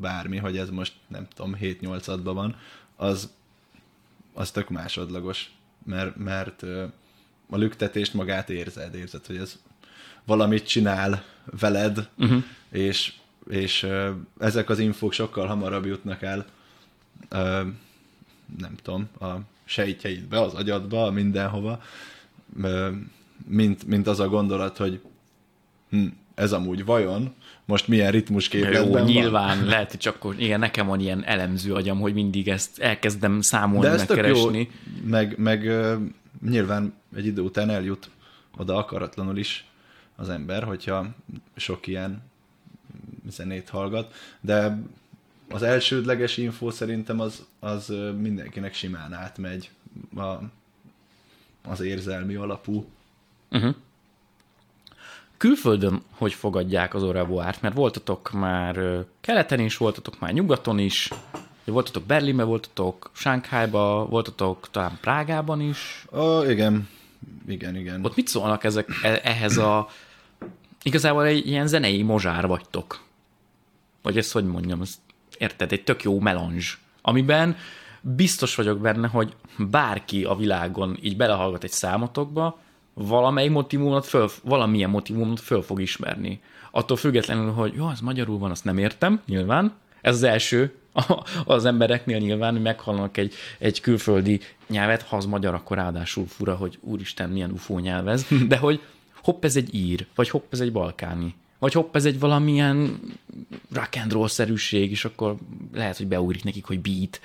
bármi, 0.00 0.36
hogy 0.36 0.56
ez 0.56 0.70
most 0.70 0.92
nem 1.08 1.26
tudom, 1.34 1.56
7-8 1.60 2.08
adban 2.08 2.34
van, 2.34 2.56
az, 2.96 3.30
az 4.32 4.50
tök 4.50 4.68
másodlagos, 4.68 5.50
mert, 5.84 6.16
mert 6.16 6.62
a 7.48 7.56
lüktetést 7.56 8.14
magát 8.14 8.50
érzed, 8.50 8.94
érzed, 8.94 9.26
hogy 9.26 9.36
ez 9.36 9.58
valamit 10.24 10.66
csinál 10.66 11.24
veled, 11.44 12.08
uh-huh. 12.18 12.44
és, 12.70 13.12
és 13.50 13.86
ezek 14.38 14.68
az 14.68 14.78
infók 14.78 15.12
sokkal 15.12 15.46
hamarabb 15.46 15.86
jutnak 15.86 16.22
el, 16.22 16.46
nem 18.58 18.76
tudom, 18.82 19.08
a 19.20 19.34
sejtjeidbe, 19.64 20.40
az 20.40 20.54
agyadba, 20.54 21.10
mindenhova, 21.10 21.82
mint, 23.46 23.86
mint 23.86 24.06
az 24.06 24.20
a 24.20 24.28
gondolat, 24.28 24.76
hogy 24.76 25.00
hm, 25.90 26.06
ez 26.34 26.52
amúgy 26.52 26.84
vajon 26.84 27.34
most 27.64 27.88
milyen 27.88 28.10
ritmusképletben 28.10 28.84
Jó, 28.84 28.92
van. 28.92 29.02
nyilván 29.02 29.64
lehet, 29.64 29.90
hogy 29.90 30.00
csak 30.00 30.34
igen, 30.38 30.58
nekem 30.58 30.86
van 30.86 31.00
ilyen 31.00 31.24
elemző 31.24 31.74
agyam, 31.74 32.00
hogy 32.00 32.14
mindig 32.14 32.48
ezt 32.48 32.78
elkezdem 32.78 33.40
számolni, 33.40 33.86
De 33.86 33.92
ez 33.92 34.04
tök 34.04 34.16
jó, 34.16 34.22
megkeresni. 34.22 34.70
meg, 35.04 35.38
meg 35.38 35.70
nyilván 36.48 36.94
egy 37.16 37.26
idő 37.26 37.42
után 37.42 37.70
eljut 37.70 38.10
oda 38.56 38.76
akaratlanul 38.76 39.36
is 39.36 39.64
az 40.16 40.28
ember, 40.28 40.62
hogyha 40.62 41.06
sok 41.56 41.86
ilyen 41.86 42.22
zenét 43.28 43.68
hallgat, 43.68 44.14
de 44.40 44.78
az 45.48 45.62
elsődleges 45.62 46.36
info 46.36 46.70
szerintem 46.70 47.20
az, 47.20 47.44
az 47.60 47.90
ö, 47.90 48.12
mindenkinek 48.12 48.74
simán 48.74 49.12
átmegy 49.12 49.70
a, 50.16 50.34
az 51.64 51.80
érzelmi 51.80 52.34
alapú. 52.34 52.86
Uh-huh. 53.50 53.74
Külföldön 55.36 56.02
hogy 56.10 56.32
fogadják 56.32 56.94
az 56.94 57.02
Oraboárt? 57.02 57.62
Mert 57.62 57.74
voltatok 57.74 58.32
már 58.32 58.76
ö, 58.76 59.00
keleten 59.20 59.60
is, 59.60 59.76
voltatok 59.76 60.20
már 60.20 60.32
nyugaton 60.32 60.78
is, 60.78 61.10
voltatok 61.64 62.04
Berlinbe, 62.04 62.42
voltatok 62.42 63.10
Sánkhájba, 63.12 64.06
voltatok 64.06 64.68
talán 64.70 64.98
Prágában 65.00 65.60
is. 65.60 66.06
Ó, 66.12 66.42
igen, 66.42 66.88
igen, 67.46 67.76
igen. 67.76 68.04
Ott 68.04 68.16
mit 68.16 68.28
szólnak 68.28 68.64
ezek, 68.64 68.88
e- 69.02 69.20
ehhez 69.22 69.56
a... 69.56 69.88
Igazából 70.82 71.24
egy 71.24 71.46
ilyen 71.46 71.66
zenei 71.66 72.02
mozsár 72.02 72.46
vagytok. 72.46 73.02
Vagy 74.02 74.18
ezt 74.18 74.32
hogy 74.32 74.44
mondjam, 74.44 74.80
ezt, 74.80 74.98
érted? 75.38 75.72
Egy 75.72 75.84
tök 75.84 76.02
jó 76.02 76.20
melange, 76.20 76.64
amiben 77.02 77.56
biztos 78.00 78.54
vagyok 78.54 78.80
benne, 78.80 79.08
hogy 79.08 79.34
bárki 79.58 80.24
a 80.24 80.34
világon 80.34 80.98
így 81.02 81.16
belehallgat 81.16 81.64
egy 81.64 81.70
számotokba, 81.70 82.58
valamely 82.94 83.48
motivumot 83.48 84.06
föl, 84.06 84.30
valamilyen 84.42 84.90
motivumot 84.90 85.40
föl 85.40 85.62
fog 85.62 85.80
ismerni. 85.80 86.40
Attól 86.70 86.96
függetlenül, 86.96 87.52
hogy 87.52 87.74
jó, 87.74 87.86
az 87.86 88.00
magyarul 88.00 88.38
van, 88.38 88.50
azt 88.50 88.64
nem 88.64 88.78
értem, 88.78 89.20
nyilván. 89.26 89.72
Ez 90.00 90.14
az 90.14 90.22
első 90.22 90.74
az 91.44 91.64
embereknél 91.64 92.18
nyilván, 92.18 92.52
hogy 92.52 92.62
meghallanak 92.62 93.16
egy, 93.16 93.34
egy 93.58 93.80
külföldi 93.80 94.40
nyelvet, 94.68 95.02
ha 95.02 95.16
az 95.16 95.24
magyar, 95.24 95.54
akkor 95.54 95.76
ráadásul 95.76 96.26
fura, 96.26 96.54
hogy 96.54 96.78
úristen, 96.80 97.30
milyen 97.30 97.50
ufó 97.50 97.78
nyelvez, 97.78 98.26
de 98.48 98.56
hogy 98.56 98.80
hopp, 99.22 99.44
ez 99.44 99.56
egy 99.56 99.74
ír, 99.74 100.06
vagy 100.14 100.28
hopp, 100.28 100.52
ez 100.52 100.60
egy 100.60 100.72
balkáni, 100.72 101.34
vagy 101.58 101.72
hopp, 101.72 101.96
ez 101.96 102.04
egy 102.04 102.18
valamilyen 102.18 103.00
rock 103.72 103.96
and 103.96 104.12
roll 104.12 104.28
szerűség, 104.28 104.90
és 104.90 105.04
akkor 105.04 105.36
lehet, 105.72 105.96
hogy 105.96 106.06
beugrik 106.06 106.44
nekik, 106.44 106.64
hogy 106.64 106.80
beat. 106.80 107.20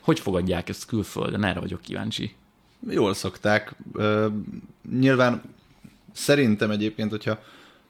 Hogy 0.00 0.20
fogadják 0.20 0.68
ezt 0.68 0.86
külföldön? 0.86 1.44
Erre 1.44 1.60
vagyok 1.60 1.80
kíváncsi. 1.80 2.34
Jól 2.88 3.14
szokták. 3.14 3.74
Ö, 3.92 4.28
nyilván 4.90 5.42
szerintem 6.12 6.70
egyébként, 6.70 7.10
hogyha 7.10 7.38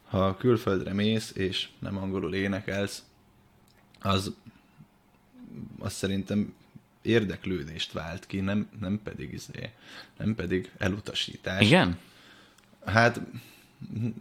ha 0.09 0.37
külföldre 0.37 0.93
mész, 0.93 1.33
és 1.35 1.69
nem 1.79 1.97
angolul 1.97 2.35
énekelsz, 2.35 3.03
az, 4.01 4.35
az 5.79 5.93
szerintem 5.93 6.55
érdeklődést 7.03 7.93
vált 7.93 8.27
ki, 8.27 8.41
nem, 8.41 8.69
nem 8.81 9.01
pedig 9.05 9.33
izé, 9.33 9.71
nem 10.19 10.35
pedig 10.35 10.71
elutasítás. 10.79 11.65
Igen? 11.65 11.99
Hát 12.85 13.21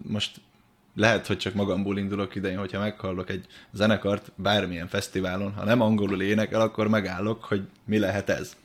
most 0.02 0.42
lehet, 0.96 1.28
hogy 1.28 1.38
csak 1.38 1.54
magamból 1.54 1.98
indulok 1.98 2.36
idején, 2.36 2.58
hogyha 2.58 2.80
meghallok 2.80 3.30
egy 3.30 3.46
zenekart 3.72 4.32
bármilyen 4.36 4.88
fesztiválon, 4.88 5.54
ha 5.54 5.64
nem 5.64 5.82
angolul 5.82 6.22
énekel, 6.22 6.62
akkor 6.62 6.88
megállok, 6.88 7.44
hogy 7.44 7.68
mi 7.86 7.98
lehet 7.98 8.30
ez. 8.30 8.56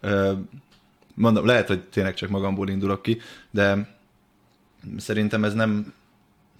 Ö, 0.00 0.32
mondom, 1.14 1.46
lehet, 1.46 1.68
hogy 1.68 1.82
tényleg 1.82 2.14
csak 2.14 2.28
magamból 2.28 2.68
indulok 2.68 3.02
ki, 3.02 3.20
de 3.50 3.96
szerintem 4.96 5.44
ez 5.44 5.54
nem, 5.54 5.94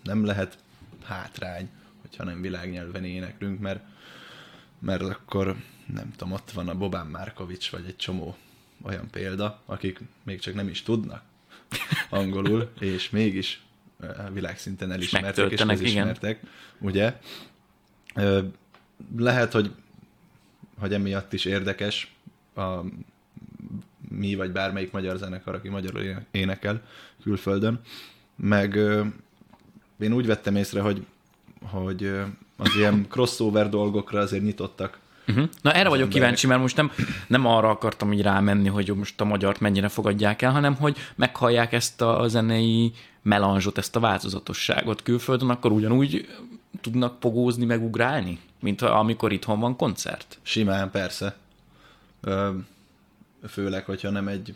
nem 0.03 0.25
lehet 0.25 0.59
hátrány, 1.05 1.69
hogyha 2.01 2.25
nem 2.25 2.41
világnyelven 2.41 3.05
éneklünk, 3.05 3.61
mert, 3.61 3.81
mert 4.79 5.03
akkor 5.03 5.57
nem 5.95 6.13
tudom, 6.17 6.33
ott 6.33 6.51
van 6.51 6.69
a 6.69 6.75
Bobán 6.75 7.07
Márkovics, 7.07 7.71
vagy 7.71 7.85
egy 7.87 7.97
csomó 7.97 8.37
olyan 8.83 9.11
példa, 9.11 9.63
akik 9.67 10.01
még 10.23 10.41
csak 10.41 10.55
nem 10.55 10.69
is 10.69 10.83
tudnak 10.83 11.23
angolul, 12.11 12.73
és 12.81 13.11
mégis 13.11 13.63
világszinten 14.33 14.93
elismertek 14.93 15.51
és 15.51 15.61
igen. 15.61 15.69
közismertek, 15.69 16.41
ugye? 16.79 17.21
Lehet, 19.17 19.53
hogy, 19.53 19.75
hogy 20.79 20.93
emiatt 20.95 21.33
is 21.33 21.45
érdekes 21.45 22.15
a 22.55 22.81
mi 24.09 24.35
vagy 24.35 24.53
bármelyik 24.53 24.93
magyar 24.93 25.17
zenekar, 25.17 25.55
aki 25.55 25.69
magyarul 25.69 26.03
éne- 26.03 26.27
énekel 26.31 26.83
külföldön, 27.23 27.81
meg 28.37 28.77
én 29.99 30.13
úgy 30.13 30.27
vettem 30.27 30.57
észre, 30.57 30.81
hogy, 30.81 31.07
hogy 31.63 32.07
az 32.57 32.75
ilyen 32.77 33.07
crossover 33.09 33.69
dolgokra 33.69 34.21
azért 34.21 34.43
nyitottak. 34.43 34.99
Uh-huh. 35.29 35.49
Na 35.63 35.73
erre 35.73 35.89
vagyok 35.89 35.93
emberek. 35.93 36.13
kíváncsi, 36.13 36.47
mert 36.47 36.61
most 36.61 36.77
nem, 36.77 36.93
nem 37.27 37.47
arra 37.47 37.69
akartam 37.69 38.13
így 38.13 38.23
rámenni, 38.23 38.69
hogy 38.69 38.93
most 38.97 39.21
a 39.21 39.25
magyart 39.25 39.61
mennyire 39.61 39.89
fogadják 39.89 40.43
el, 40.43 40.51
hanem 40.53 40.75
hogy 40.75 40.97
meghallják 41.15 41.73
ezt 41.73 42.01
a 42.01 42.29
zenei 42.29 42.93
melanzsot, 43.23 43.79
ezt 43.79 43.97
a 43.97 44.01
változatosságot 44.01 45.03
külföldön, 45.03 45.51
akkor 45.51 45.73
ugyanúgy 45.73 46.29
tudnak 46.81 47.19
pogózni, 47.19 47.65
meg 47.65 47.83
ugrálni, 47.83 48.39
mint 48.61 48.83
amikor 48.83 49.33
itthon 49.33 49.61
van 49.61 49.77
koncert. 49.77 50.39
Simán, 50.43 50.91
persze. 50.91 51.37
Ö, 52.21 52.51
Főleg, 53.49 53.85
hogyha 53.85 54.11
nem 54.11 54.29
egy 54.29 54.55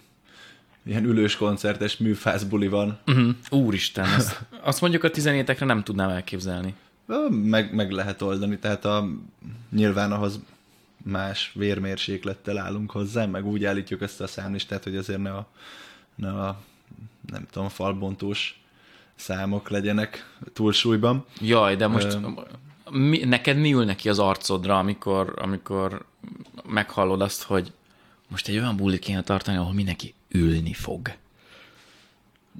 ilyen 0.84 1.04
ülős 1.04 1.36
koncertes 1.36 1.96
műfászbuli 1.96 2.68
van. 2.68 2.98
Uh-huh. 3.06 3.34
Úristen, 3.50 4.04
azt, 4.12 4.44
azt 4.62 4.80
mondjuk 4.80 5.04
a 5.04 5.10
tizenétekre 5.10 5.66
nem 5.66 5.82
tudnám 5.82 6.08
elképzelni. 6.08 6.74
Meg, 7.30 7.74
meg 7.74 7.90
lehet 7.90 8.22
oldani, 8.22 8.58
tehát 8.58 8.84
a, 8.84 9.08
nyilván 9.70 10.12
ahhoz 10.12 10.40
más 11.06 11.52
vérmérséklettel 11.54 12.58
állunk 12.58 12.90
hozzá, 12.90 13.26
meg 13.26 13.46
úgy 13.46 13.64
állítjuk 13.64 14.02
ezt 14.02 14.20
a 14.20 14.26
számlistát, 14.26 14.84
hogy 14.84 14.96
azért 14.96 15.22
ne 15.22 15.32
a, 15.32 15.46
ne 16.14 16.28
a 16.28 16.60
nem 17.30 17.46
tudom, 17.50 17.68
falbontós 17.68 18.60
számok 19.14 19.68
legyenek 19.68 20.36
túlsúlyban. 20.52 21.24
Jaj, 21.40 21.76
de 21.76 21.86
most 21.86 22.18
mi, 22.90 23.18
neked 23.18 23.56
mi 23.56 23.72
ül 23.72 23.84
neki 23.84 24.08
az 24.08 24.18
arcodra, 24.18 24.78
amikor, 24.78 25.34
amikor 25.36 26.04
meghallod 26.68 27.20
azt, 27.20 27.42
hogy 27.42 27.72
most 28.28 28.48
egy 28.48 28.56
olyan 28.56 28.76
bulit 28.76 29.00
kéne 29.00 29.22
tartani, 29.22 29.56
ahol 29.56 29.72
mindenki 29.72 30.14
ülni 30.28 30.72
fog. 30.72 31.12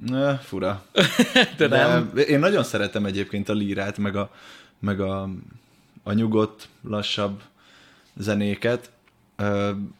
Ne, 0.05 0.37
fura. 0.37 0.85
De, 1.57 1.67
De 1.67 1.87
nem? 1.87 2.11
én 2.27 2.39
nagyon 2.39 2.63
szeretem 2.63 3.05
egyébként 3.05 3.49
a 3.49 3.53
lírát, 3.53 3.97
meg 3.97 4.15
a, 4.15 4.31
meg 4.79 4.99
a, 4.99 5.29
a 6.03 6.13
nyugodt, 6.13 6.67
lassabb 6.81 7.41
zenéket, 8.17 8.91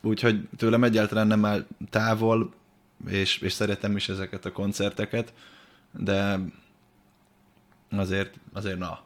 úgyhogy 0.01 0.47
tőlem 0.57 0.83
egyáltalán 0.83 1.27
nem 1.27 1.45
áll 1.45 1.65
távol, 1.89 2.53
és, 3.07 3.37
és 3.37 3.53
szeretem 3.53 3.95
is 3.95 4.09
ezeket 4.09 4.45
a 4.45 4.51
koncerteket, 4.51 5.33
de 5.91 6.39
azért, 7.89 8.33
azért 8.53 8.77
na, 8.77 8.99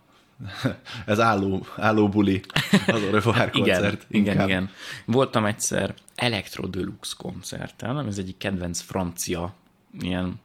ez 1.05 1.19
álló, 1.19 1.65
álló 1.77 2.09
buli, 2.09 2.41
az 2.87 3.03
Orevár 3.03 3.49
koncert. 3.51 4.05
Igen, 4.09 4.33
igen, 4.33 4.47
igen. 4.47 4.69
Voltam 5.05 5.45
egyszer 5.45 5.93
Electro 6.15 6.67
Deluxe 6.67 7.13
koncerten, 7.17 8.07
ez 8.07 8.17
egyik 8.17 8.37
kedvenc 8.37 8.81
francia 8.81 9.53
ilyen 9.99 10.39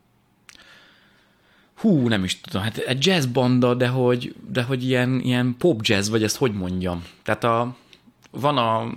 hú, 1.77 2.09
nem 2.09 2.25
is 2.25 2.41
tudom, 2.41 2.63
hát 2.63 2.77
egy 2.77 3.07
jazz 3.07 3.27
banda, 3.27 3.75
de 3.75 3.89
hogy, 3.89 4.35
de 4.49 4.63
hogy 4.63 4.85
ilyen, 4.85 5.21
ilyen 5.21 5.55
pop 5.59 5.81
jazz, 5.83 6.09
vagy 6.09 6.23
ezt 6.23 6.37
hogy 6.37 6.53
mondjam. 6.53 7.05
Tehát 7.23 7.45
a, 7.45 7.77
van 8.41 8.59
a 8.59 8.93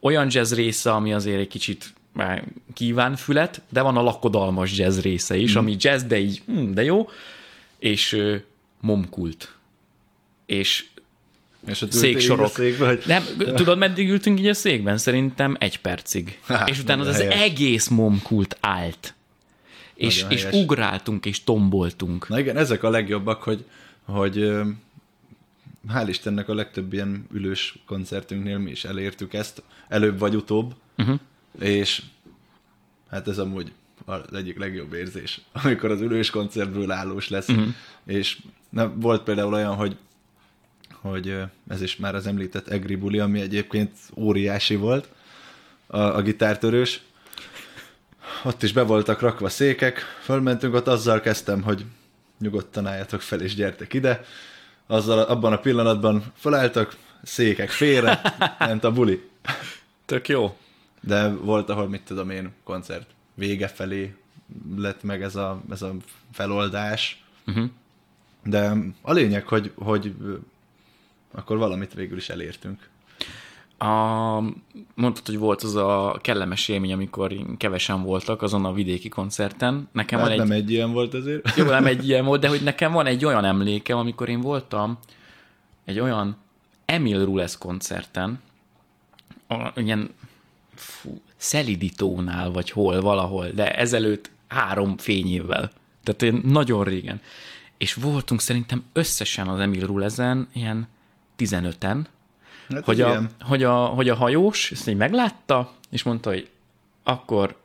olyan 0.00 0.26
jazz 0.30 0.52
része, 0.52 0.92
ami 0.92 1.12
azért 1.12 1.40
egy 1.40 1.48
kicsit 1.48 1.94
már 2.12 2.44
kívánfület, 2.74 3.62
de 3.68 3.80
van 3.80 3.96
a 3.96 4.02
lakodalmas 4.02 4.78
jazz 4.78 5.00
része 5.00 5.36
is, 5.36 5.54
mm. 5.54 5.58
ami 5.58 5.76
jazz, 5.78 6.02
de 6.02 6.18
így, 6.18 6.42
hm, 6.46 6.72
de 6.72 6.82
jó, 6.82 7.08
és 7.78 8.12
ö, 8.12 8.36
momkult. 8.80 9.54
És 10.46 10.84
És 11.66 11.82
ott 11.82 11.92
Széksorok. 11.92 12.58
ültél 12.58 12.66
így 12.66 12.72
a 12.72 12.76
Székbe, 12.76 12.86
hogy... 12.86 13.02
nem, 13.06 13.54
tudod, 13.54 13.78
meddig 13.78 14.08
ültünk 14.08 14.38
így 14.38 14.46
a 14.48 14.54
székben? 14.54 14.98
Szerintem 14.98 15.56
egy 15.58 15.80
percig. 15.80 16.38
Hát, 16.46 16.68
és 16.68 16.78
utána 16.78 17.00
az, 17.02 17.08
az 17.08 17.20
egész 17.20 17.88
momkult 17.88 18.56
állt. 18.60 19.14
És, 19.94 20.22
Nagyon 20.22 20.36
és 20.36 20.44
helyes. 20.44 20.62
ugráltunk, 20.62 21.26
és 21.26 21.44
tomboltunk. 21.44 22.28
Na 22.28 22.38
igen, 22.38 22.56
ezek 22.56 22.82
a 22.82 22.90
legjobbak, 22.90 23.42
hogy, 23.42 23.64
hogy 24.04 24.50
hál' 25.88 26.08
Istennek 26.08 26.48
a 26.48 26.54
legtöbb 26.54 26.92
ilyen 26.92 27.26
ülős 27.32 27.78
koncertünknél 27.86 28.58
mi 28.58 28.70
is 28.70 28.84
elértük 28.84 29.34
ezt, 29.34 29.62
előbb 29.88 30.18
vagy 30.18 30.34
utóbb, 30.34 30.74
uh-huh. 30.98 31.18
és 31.58 32.02
hát 33.10 33.28
ez 33.28 33.38
amúgy 33.38 33.72
az 34.04 34.32
egyik 34.32 34.58
legjobb 34.58 34.92
érzés, 34.92 35.40
amikor 35.64 35.90
az 35.90 36.00
ülős 36.00 36.30
koncertből 36.30 36.90
állós 36.90 37.28
lesz, 37.28 37.48
uh-huh. 37.48 37.74
és 38.06 38.38
na, 38.68 38.92
volt 38.94 39.22
például 39.22 39.52
olyan, 39.52 39.74
hogy 39.74 39.96
hogy 41.00 41.36
ez 41.68 41.82
is 41.82 41.96
már 41.96 42.14
az 42.14 42.26
említett 42.26 42.68
Egri 42.68 42.94
buli, 42.94 43.18
ami 43.18 43.40
egyébként 43.40 43.90
óriási 44.14 44.76
volt, 44.76 45.08
a, 45.86 45.98
a 45.98 46.22
gitártörős, 46.22 47.00
ott 48.44 48.62
is 48.62 48.72
be 48.72 48.82
voltak 48.82 49.20
rakva 49.20 49.48
székek, 49.48 49.98
fölmentünk, 50.22 50.74
ott 50.74 50.86
azzal 50.86 51.20
kezdtem, 51.20 51.62
hogy 51.62 51.84
nyugodtan 52.38 52.86
álljatok 52.86 53.20
fel 53.20 53.40
és 53.40 53.54
gyertek 53.54 53.94
ide. 53.94 54.24
Azzal 54.86 55.18
abban 55.18 55.52
a 55.52 55.58
pillanatban 55.58 56.24
felálltak, 56.34 56.96
székek 57.22 57.70
félre, 57.70 58.20
ment 58.58 58.84
a 58.84 58.92
buli. 58.92 59.28
Tök 60.04 60.28
jó. 60.28 60.56
De 61.00 61.28
volt, 61.28 61.68
ahol 61.68 61.88
mit 61.88 62.02
tudom 62.02 62.30
én, 62.30 62.52
koncert 62.64 63.10
vége 63.34 63.68
felé 63.68 64.14
lett 64.76 65.02
meg 65.02 65.22
ez 65.22 65.36
a, 65.36 65.60
ez 65.70 65.82
a 65.82 65.94
feloldás. 66.32 67.24
Uh-huh. 67.46 67.70
De 68.44 68.72
a 69.02 69.12
lényeg, 69.12 69.46
hogy, 69.46 69.72
hogy 69.74 70.14
akkor 71.30 71.56
valamit 71.56 71.94
végül 71.94 72.16
is 72.16 72.28
elértünk. 72.28 72.88
A, 73.78 74.40
mondtad, 74.94 75.26
hogy 75.26 75.38
volt 75.38 75.62
az 75.62 75.74
a 75.74 76.18
kellemes 76.20 76.68
élmény, 76.68 76.92
amikor 76.92 77.34
kevesen 77.56 78.02
voltak 78.02 78.42
azon 78.42 78.64
a 78.64 78.72
vidéki 78.72 79.08
koncerten. 79.08 79.88
Nekem 79.92 80.18
Hát 80.18 80.28
van 80.28 80.38
egy, 80.38 80.48
nem 80.48 80.56
egy 80.56 80.70
ilyen 80.70 80.92
volt 80.92 81.14
azért. 81.14 81.56
jó, 81.56 81.64
nem 81.64 81.86
egy 81.96 82.08
ilyen 82.08 82.24
volt, 82.24 82.40
de 82.40 82.48
hogy 82.48 82.62
nekem 82.62 82.92
van 82.92 83.06
egy 83.06 83.24
olyan 83.24 83.44
emlékem, 83.44 83.98
amikor 83.98 84.28
én 84.28 84.40
voltam 84.40 84.98
egy 85.84 86.00
olyan 86.00 86.36
Emil 86.84 87.24
Rules 87.24 87.58
koncerten, 87.58 88.40
a, 89.48 89.80
ilyen 89.80 90.10
fú, 90.74 91.20
Szelidítónál, 91.36 92.50
vagy 92.50 92.70
hol, 92.70 93.00
valahol, 93.00 93.48
de 93.48 93.76
ezelőtt 93.76 94.30
három 94.48 94.96
fényévvel. 94.96 95.70
Tehát 96.02 96.22
én 96.22 96.40
nagyon 96.44 96.84
régen. 96.84 97.20
És 97.78 97.94
voltunk 97.94 98.40
szerintem 98.40 98.84
összesen 98.92 99.48
az 99.48 99.58
Emil 99.58 99.86
Rulezen 99.86 100.48
ilyen 100.52 100.88
15-en, 101.38 102.04
Hát 102.68 102.84
hogy 102.84 103.00
a, 103.00 103.08
ilyen. 103.08 103.30
hogy, 103.40 103.62
a, 103.62 103.84
hogy 103.84 104.08
a 104.08 104.14
hajós 104.14 104.70
ezt 104.70 104.88
így 104.88 104.96
meglátta, 104.96 105.72
és 105.90 106.02
mondta, 106.02 106.30
hogy 106.30 106.48
akkor 107.02 107.56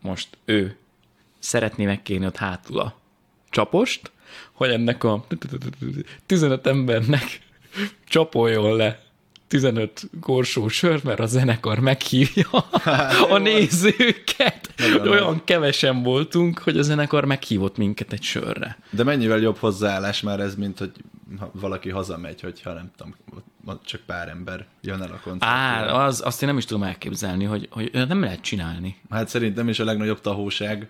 most 0.00 0.28
ő 0.44 0.76
szeretné 1.38 1.84
megkérni 1.84 2.26
ott 2.26 2.36
hátul 2.36 2.78
a 2.78 2.98
csapost, 3.50 4.10
hogy 4.52 4.70
ennek 4.70 5.04
a 5.04 5.26
15 6.26 6.66
embernek 6.66 7.40
csapoljon 8.04 8.76
le 8.76 9.07
15 9.48 10.10
korsó 10.20 10.68
sör, 10.68 11.00
mert 11.04 11.20
a 11.20 11.26
zenekar 11.26 11.78
meghívja 11.78 12.48
a 13.34 13.38
nézőket. 13.38 14.72
Nagyon 14.76 15.08
Olyan 15.08 15.44
kevesen 15.44 16.02
voltunk, 16.02 16.58
hogy 16.58 16.78
a 16.78 16.82
zenekar 16.82 17.24
meghívott 17.24 17.76
minket 17.76 18.12
egy 18.12 18.22
sörre. 18.22 18.78
De 18.90 19.04
mennyivel 19.04 19.38
jobb 19.38 19.56
hozzáállás 19.56 20.20
már 20.20 20.40
ez, 20.40 20.54
mint 20.54 20.78
hogy 20.78 20.92
valaki 21.52 21.90
hazamegy, 21.90 22.40
hogyha 22.40 22.72
nem 22.72 22.90
tudom, 22.96 23.14
csak 23.84 24.00
pár 24.00 24.28
ember 24.28 24.66
jön 24.80 25.02
el 25.02 25.12
a 25.12 25.20
koncertre. 25.22 25.48
Á, 25.48 26.06
az, 26.06 26.22
azt 26.24 26.42
én 26.42 26.48
nem 26.48 26.58
is 26.58 26.64
tudom 26.64 26.82
elképzelni, 26.82 27.44
hogy, 27.44 27.68
hogy 27.70 27.90
nem 27.92 28.20
lehet 28.20 28.40
csinálni. 28.40 28.96
Hát 29.10 29.28
szerintem 29.28 29.68
is 29.68 29.78
a 29.78 29.84
legnagyobb 29.84 30.20
tahóság. 30.20 30.88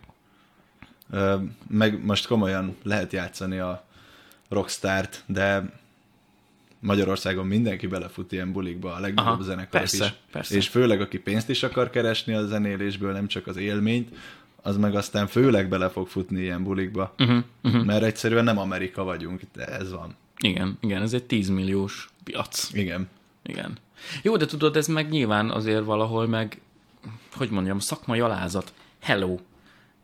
Meg 1.68 2.04
most 2.04 2.26
komolyan 2.26 2.76
lehet 2.82 3.12
játszani 3.12 3.58
a 3.58 3.86
rockstart, 4.48 5.22
de 5.26 5.72
Magyarországon 6.80 7.46
mindenki 7.46 7.86
belefut 7.86 8.32
ilyen 8.32 8.52
bulikba, 8.52 8.94
a 8.94 9.00
legnagyobb 9.00 9.32
Aha, 9.32 9.42
zenekarok 9.42 9.70
persze, 9.70 10.04
is. 10.04 10.14
persze. 10.30 10.56
És 10.56 10.68
főleg, 10.68 11.00
aki 11.00 11.18
pénzt 11.18 11.48
is 11.48 11.62
akar 11.62 11.90
keresni 11.90 12.34
a 12.34 12.46
zenélésből, 12.46 13.12
nem 13.12 13.26
csak 13.26 13.46
az 13.46 13.56
élményt, 13.56 14.08
az 14.62 14.76
meg 14.76 14.94
aztán 14.94 15.26
főleg 15.26 15.68
bele 15.68 15.88
fog 15.88 16.08
futni 16.08 16.40
ilyen 16.40 16.64
bulikba. 16.64 17.14
Uh-huh, 17.18 17.44
uh-huh. 17.62 17.84
Mert 17.84 18.02
egyszerűen 18.02 18.44
nem 18.44 18.58
Amerika 18.58 19.04
vagyunk, 19.04 19.40
de 19.54 19.64
ez 19.64 19.92
van. 19.92 20.16
Igen, 20.38 20.78
igen, 20.80 21.02
ez 21.02 21.12
egy 21.12 21.24
10 21.24 21.48
milliós 21.48 22.08
piac. 22.24 22.70
Igen. 22.72 23.08
Igen. 23.42 23.78
Jó, 24.22 24.36
de 24.36 24.46
tudod, 24.46 24.76
ez 24.76 24.86
meg 24.86 25.08
nyilván 25.08 25.50
azért 25.50 25.84
valahol 25.84 26.26
meg, 26.26 26.60
hogy 27.34 27.50
mondjam, 27.50 27.78
szakmai 27.78 28.20
alázat. 28.20 28.72
Hello. 29.00 29.38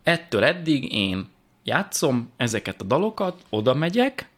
Ettől 0.03 0.45
eddig 0.45 0.93
én 0.93 1.27
játszom 1.62 2.31
ezeket 2.37 2.81
a 2.81 2.85
dalokat, 2.85 3.45
oda 3.49 3.75
megyek, 3.75 4.29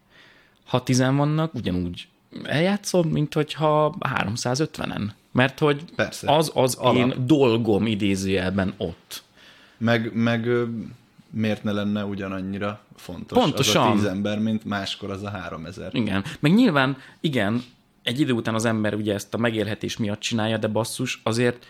ha 0.65 0.83
tizen 0.83 1.17
vannak, 1.17 1.55
ugyanúgy 1.55 2.09
eljátszom, 2.45 3.09
mint 3.09 3.35
hogyha 3.35 3.95
350-en. 4.01 5.09
Mert 5.33 5.59
hogy 5.59 5.85
Persze. 5.97 6.33
az 6.37 6.51
az 6.55 6.75
Alap. 6.75 6.97
én 6.97 7.15
dolgom 7.27 7.87
idézőjelben 7.87 8.75
ott. 8.77 9.23
Meg, 9.79 10.11
meg 10.15 10.49
miért 11.31 11.63
ne 11.63 11.73
lenne 11.73 12.05
ugyanannyira 12.05 12.81
fontos 12.97 13.39
Pontosan. 13.39 13.87
az 13.87 13.89
a 13.91 13.95
tíz 13.95 14.05
ember, 14.05 14.39
mint 14.39 14.65
máskor 14.65 15.11
az 15.11 15.23
a 15.23 15.31
három 15.31 15.65
ezer. 15.67 15.95
Igen. 15.95 16.25
Meg 16.41 16.55
nyilván, 16.55 16.97
igen, 17.21 17.63
egy 18.03 18.21
idő 18.21 18.33
után 18.33 18.55
az 18.55 18.65
ember 18.65 18.95
ugye 18.95 19.15
ezt 19.15 19.35
a 19.35 19.39
megélhetés 19.39 19.97
miatt 19.97 20.21
csinálja, 20.21 20.57
de 20.57 20.67
basszus, 20.69 21.21
azért 21.23 21.67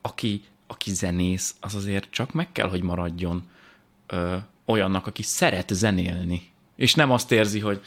aki, 0.00 0.42
aki 0.66 0.94
zenész, 0.94 1.54
az 1.60 1.74
azért 1.74 2.06
csak 2.10 2.32
meg 2.32 2.52
kell, 2.52 2.68
hogy 2.68 2.82
maradjon 2.82 3.42
ö, 4.06 4.36
olyannak, 4.66 5.06
aki 5.06 5.22
szeret 5.22 5.68
zenélni. 5.74 6.42
És 6.76 6.94
nem 6.94 7.10
azt 7.10 7.32
érzi, 7.32 7.58
hogy 7.60 7.76
"Ah, 7.76 7.82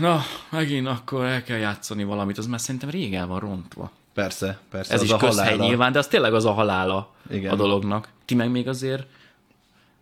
na, 0.00 0.22
megint 0.50 0.86
akkor 0.86 1.24
el 1.24 1.42
kell 1.42 1.58
játszani 1.58 2.04
valamit, 2.04 2.38
az 2.38 2.46
már 2.46 2.60
szerintem 2.60 2.90
rég 2.90 3.14
el 3.14 3.26
van 3.26 3.40
rontva. 3.40 3.90
Persze, 4.14 4.58
persze. 4.70 4.92
Ez 4.92 5.00
az 5.00 5.06
is 5.06 5.12
a 5.12 5.16
közhely 5.16 5.50
halála. 5.50 5.68
nyilván, 5.68 5.92
de 5.92 5.98
az 5.98 6.06
tényleg 6.06 6.34
az 6.34 6.44
a 6.44 6.52
halála 6.52 7.12
Igen. 7.30 7.52
a 7.52 7.56
dolognak. 7.56 8.08
Ti 8.24 8.34
meg 8.34 8.50
még 8.50 8.68
azért 8.68 9.06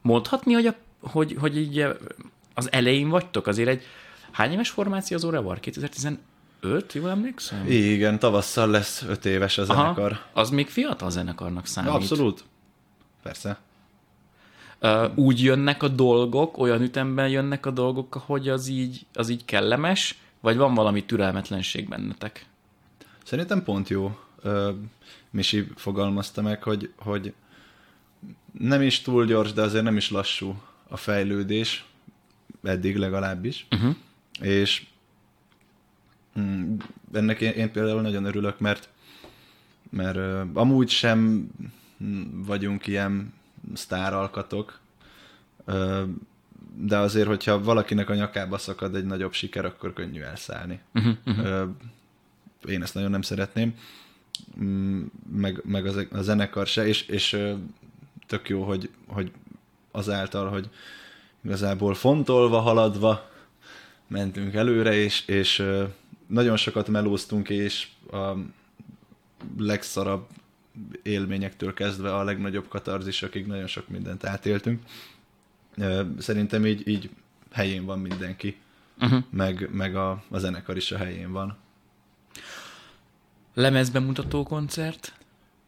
mondhatni, 0.02 0.52
hogy, 0.52 0.66
a, 0.66 0.74
hogy, 1.00 1.36
hogy 1.40 1.56
így 1.56 1.80
eh, 1.80 1.90
az 2.54 2.72
elején 2.72 3.08
vagytok? 3.08 3.46
Azért 3.46 3.68
egy 3.68 3.82
hány 4.30 4.52
éves 4.52 4.70
formáció 4.70 5.16
az 5.16 5.24
Orevar? 5.24 5.60
2015? 5.60 6.20
Jól 6.92 7.10
emlékszem? 7.10 7.66
Igen, 7.66 8.18
tavasszal 8.18 8.68
lesz 8.70 9.02
öt 9.08 9.24
éves 9.24 9.58
a 9.58 9.64
zenekar. 9.64 10.20
az 10.32 10.50
még 10.50 10.68
fiatal 10.68 11.10
zenekarnak 11.10 11.66
számít. 11.66 11.90
Abszolút. 11.92 12.44
Persze. 13.22 13.58
Úgy 15.14 15.42
jönnek 15.42 15.82
a 15.82 15.88
dolgok, 15.88 16.58
olyan 16.58 16.82
ütemben 16.82 17.28
jönnek 17.28 17.66
a 17.66 17.70
dolgok, 17.70 18.14
hogy 18.14 18.48
az 18.48 18.68
így, 18.68 19.06
az 19.14 19.28
így 19.28 19.44
kellemes, 19.44 20.18
vagy 20.40 20.56
van 20.56 20.74
valami 20.74 21.04
türelmetlenség 21.04 21.88
bennetek? 21.88 22.46
Szerintem 23.24 23.62
pont 23.62 23.88
jó. 23.88 24.18
Misi 25.30 25.66
fogalmazta 25.76 26.42
meg, 26.42 26.62
hogy, 26.62 26.92
hogy 26.96 27.32
nem 28.58 28.82
is 28.82 29.00
túl 29.00 29.26
gyors, 29.26 29.52
de 29.52 29.62
azért 29.62 29.84
nem 29.84 29.96
is 29.96 30.10
lassú 30.10 30.62
a 30.88 30.96
fejlődés, 30.96 31.84
eddig 32.62 32.96
legalábbis. 32.96 33.66
Uh-huh. 33.70 33.96
És 34.40 34.86
mm, 36.38 36.76
ennek 37.12 37.40
én, 37.40 37.50
én 37.50 37.72
például 37.72 38.00
nagyon 38.00 38.24
örülök, 38.24 38.58
mert 38.58 38.88
mert 39.90 40.18
amúgy 40.52 40.88
sem 40.88 41.50
mm, 42.04 42.42
vagyunk 42.44 42.86
ilyen 42.86 43.32
sztáralkatok, 43.74 44.78
de 46.76 46.98
azért, 46.98 47.26
hogyha 47.26 47.62
valakinek 47.62 48.08
a 48.08 48.14
nyakába 48.14 48.58
szakad 48.58 48.94
egy 48.94 49.04
nagyobb 49.04 49.32
siker, 49.32 49.64
akkor 49.64 49.92
könnyű 49.92 50.20
elszállni. 50.20 50.80
Uh-huh, 50.94 51.16
uh-huh. 51.26 51.68
Én 52.64 52.82
ezt 52.82 52.94
nagyon 52.94 53.10
nem 53.10 53.22
szeretném, 53.22 53.74
Mm, 54.60 55.02
meg, 55.32 55.60
meg 55.64 55.86
az, 55.86 56.06
a 56.12 56.22
zenekar 56.22 56.66
se, 56.66 56.86
és, 56.86 57.02
és 57.02 57.38
tök 58.26 58.48
jó, 58.48 58.62
hogy, 58.62 58.90
hogy 59.06 59.32
azáltal, 59.90 60.48
hogy 60.48 60.68
igazából 61.44 61.94
fontolva, 61.94 62.58
haladva 62.58 63.30
mentünk 64.06 64.54
előre, 64.54 64.94
és, 64.94 65.26
és 65.26 65.66
nagyon 66.26 66.56
sokat 66.56 66.88
melóztunk, 66.88 67.48
és 67.48 67.88
a 68.12 68.32
legszarabb 69.58 70.26
élményektől 71.02 71.74
kezdve 71.74 72.14
a 72.14 72.24
legnagyobb 72.24 72.68
katarzisokig 72.68 73.46
nagyon 73.46 73.66
sok 73.66 73.88
mindent 73.88 74.24
átéltünk. 74.24 74.82
Szerintem 76.18 76.66
így, 76.66 76.88
így 76.88 77.10
helyén 77.52 77.84
van 77.84 77.98
mindenki, 77.98 78.56
uh-huh. 79.00 79.22
meg, 79.30 79.68
meg 79.72 79.96
a, 79.96 80.22
a 80.30 80.38
zenekar 80.38 80.76
is 80.76 80.92
a 80.92 80.96
helyén 80.96 81.32
van. 81.32 81.56
Lemezbemutató 83.54 84.42
koncert? 84.42 85.12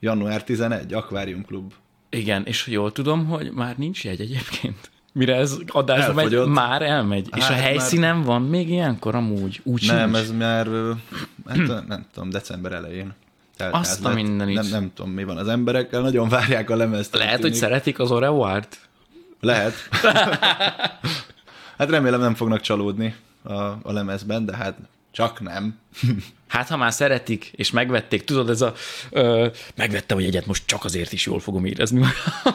Január 0.00 0.44
11, 0.44 0.92
Aquarium 0.92 1.44
Klub. 1.44 1.72
Igen, 2.10 2.44
és 2.44 2.66
jól 2.66 2.92
tudom, 2.92 3.26
hogy 3.26 3.52
már 3.52 3.76
nincs 3.76 4.04
jegy 4.04 4.20
egyébként. 4.20 4.90
Mire 5.12 5.34
ez 5.36 5.58
adásba 5.66 6.12
megy, 6.12 6.24
Elfogyott. 6.24 6.54
már 6.54 6.82
elmegy. 6.82 7.28
Hát 7.30 7.40
és 7.40 7.48
a 7.48 7.52
Hát 7.52 7.62
helyszínen 7.62 8.16
már... 8.16 8.24
van 8.24 8.42
még 8.42 8.68
ilyenkor 8.68 9.14
amúgy? 9.14 9.60
Úgy 9.64 9.86
Nem, 9.86 10.14
sincs. 10.14 10.22
ez 10.22 10.30
már, 10.30 10.66
hát, 11.46 11.86
nem 11.86 12.06
tudom, 12.12 12.30
december 12.30 12.72
elején. 12.72 13.14
Tehát 13.62 13.76
Azt 13.76 13.98
ez 13.98 14.04
a 14.04 14.14
mindenit. 14.14 14.54
Nem, 14.54 14.66
nem 14.70 14.92
tudom, 14.94 15.10
mi 15.10 15.24
van 15.24 15.36
az 15.36 15.48
emberekkel, 15.48 16.00
nagyon 16.00 16.28
várják 16.28 16.70
a 16.70 16.76
lemezt. 16.76 17.14
Lehet, 17.14 17.34
úgy 17.34 17.40
hogy 17.40 17.50
tűnik. 17.50 17.62
szeretik 17.62 17.98
az 17.98 18.10
Oreoart? 18.10 18.78
Lehet. 19.40 19.74
hát 21.78 21.90
remélem 21.90 22.20
nem 22.20 22.34
fognak 22.34 22.60
csalódni 22.60 23.14
a, 23.42 23.52
a 23.52 23.92
lemezben, 23.92 24.44
de 24.44 24.56
hát 24.56 24.76
csak 25.10 25.40
nem. 25.40 25.78
Hát, 26.48 26.68
ha 26.68 26.76
már 26.76 26.92
szeretik, 26.92 27.50
és 27.54 27.70
megvették, 27.70 28.24
tudod, 28.24 28.50
ez 28.50 28.60
a 28.60 28.74
ö, 29.10 29.48
megvettem, 29.74 30.16
hogy 30.16 30.26
egyet 30.26 30.46
most 30.46 30.66
csak 30.66 30.84
azért 30.84 31.12
is 31.12 31.26
jól 31.26 31.40
fogom 31.40 31.64
érezni. 31.64 32.04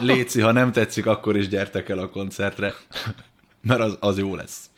Léci, 0.00 0.40
ha 0.40 0.52
nem 0.52 0.72
tetszik, 0.72 1.06
akkor 1.06 1.36
is 1.36 1.48
gyertek 1.48 1.88
el 1.88 1.98
a 1.98 2.08
koncertre, 2.08 2.74
mert 3.68 3.80
az, 3.80 3.96
az 4.00 4.18
jó 4.18 4.34
lesz. 4.34 4.70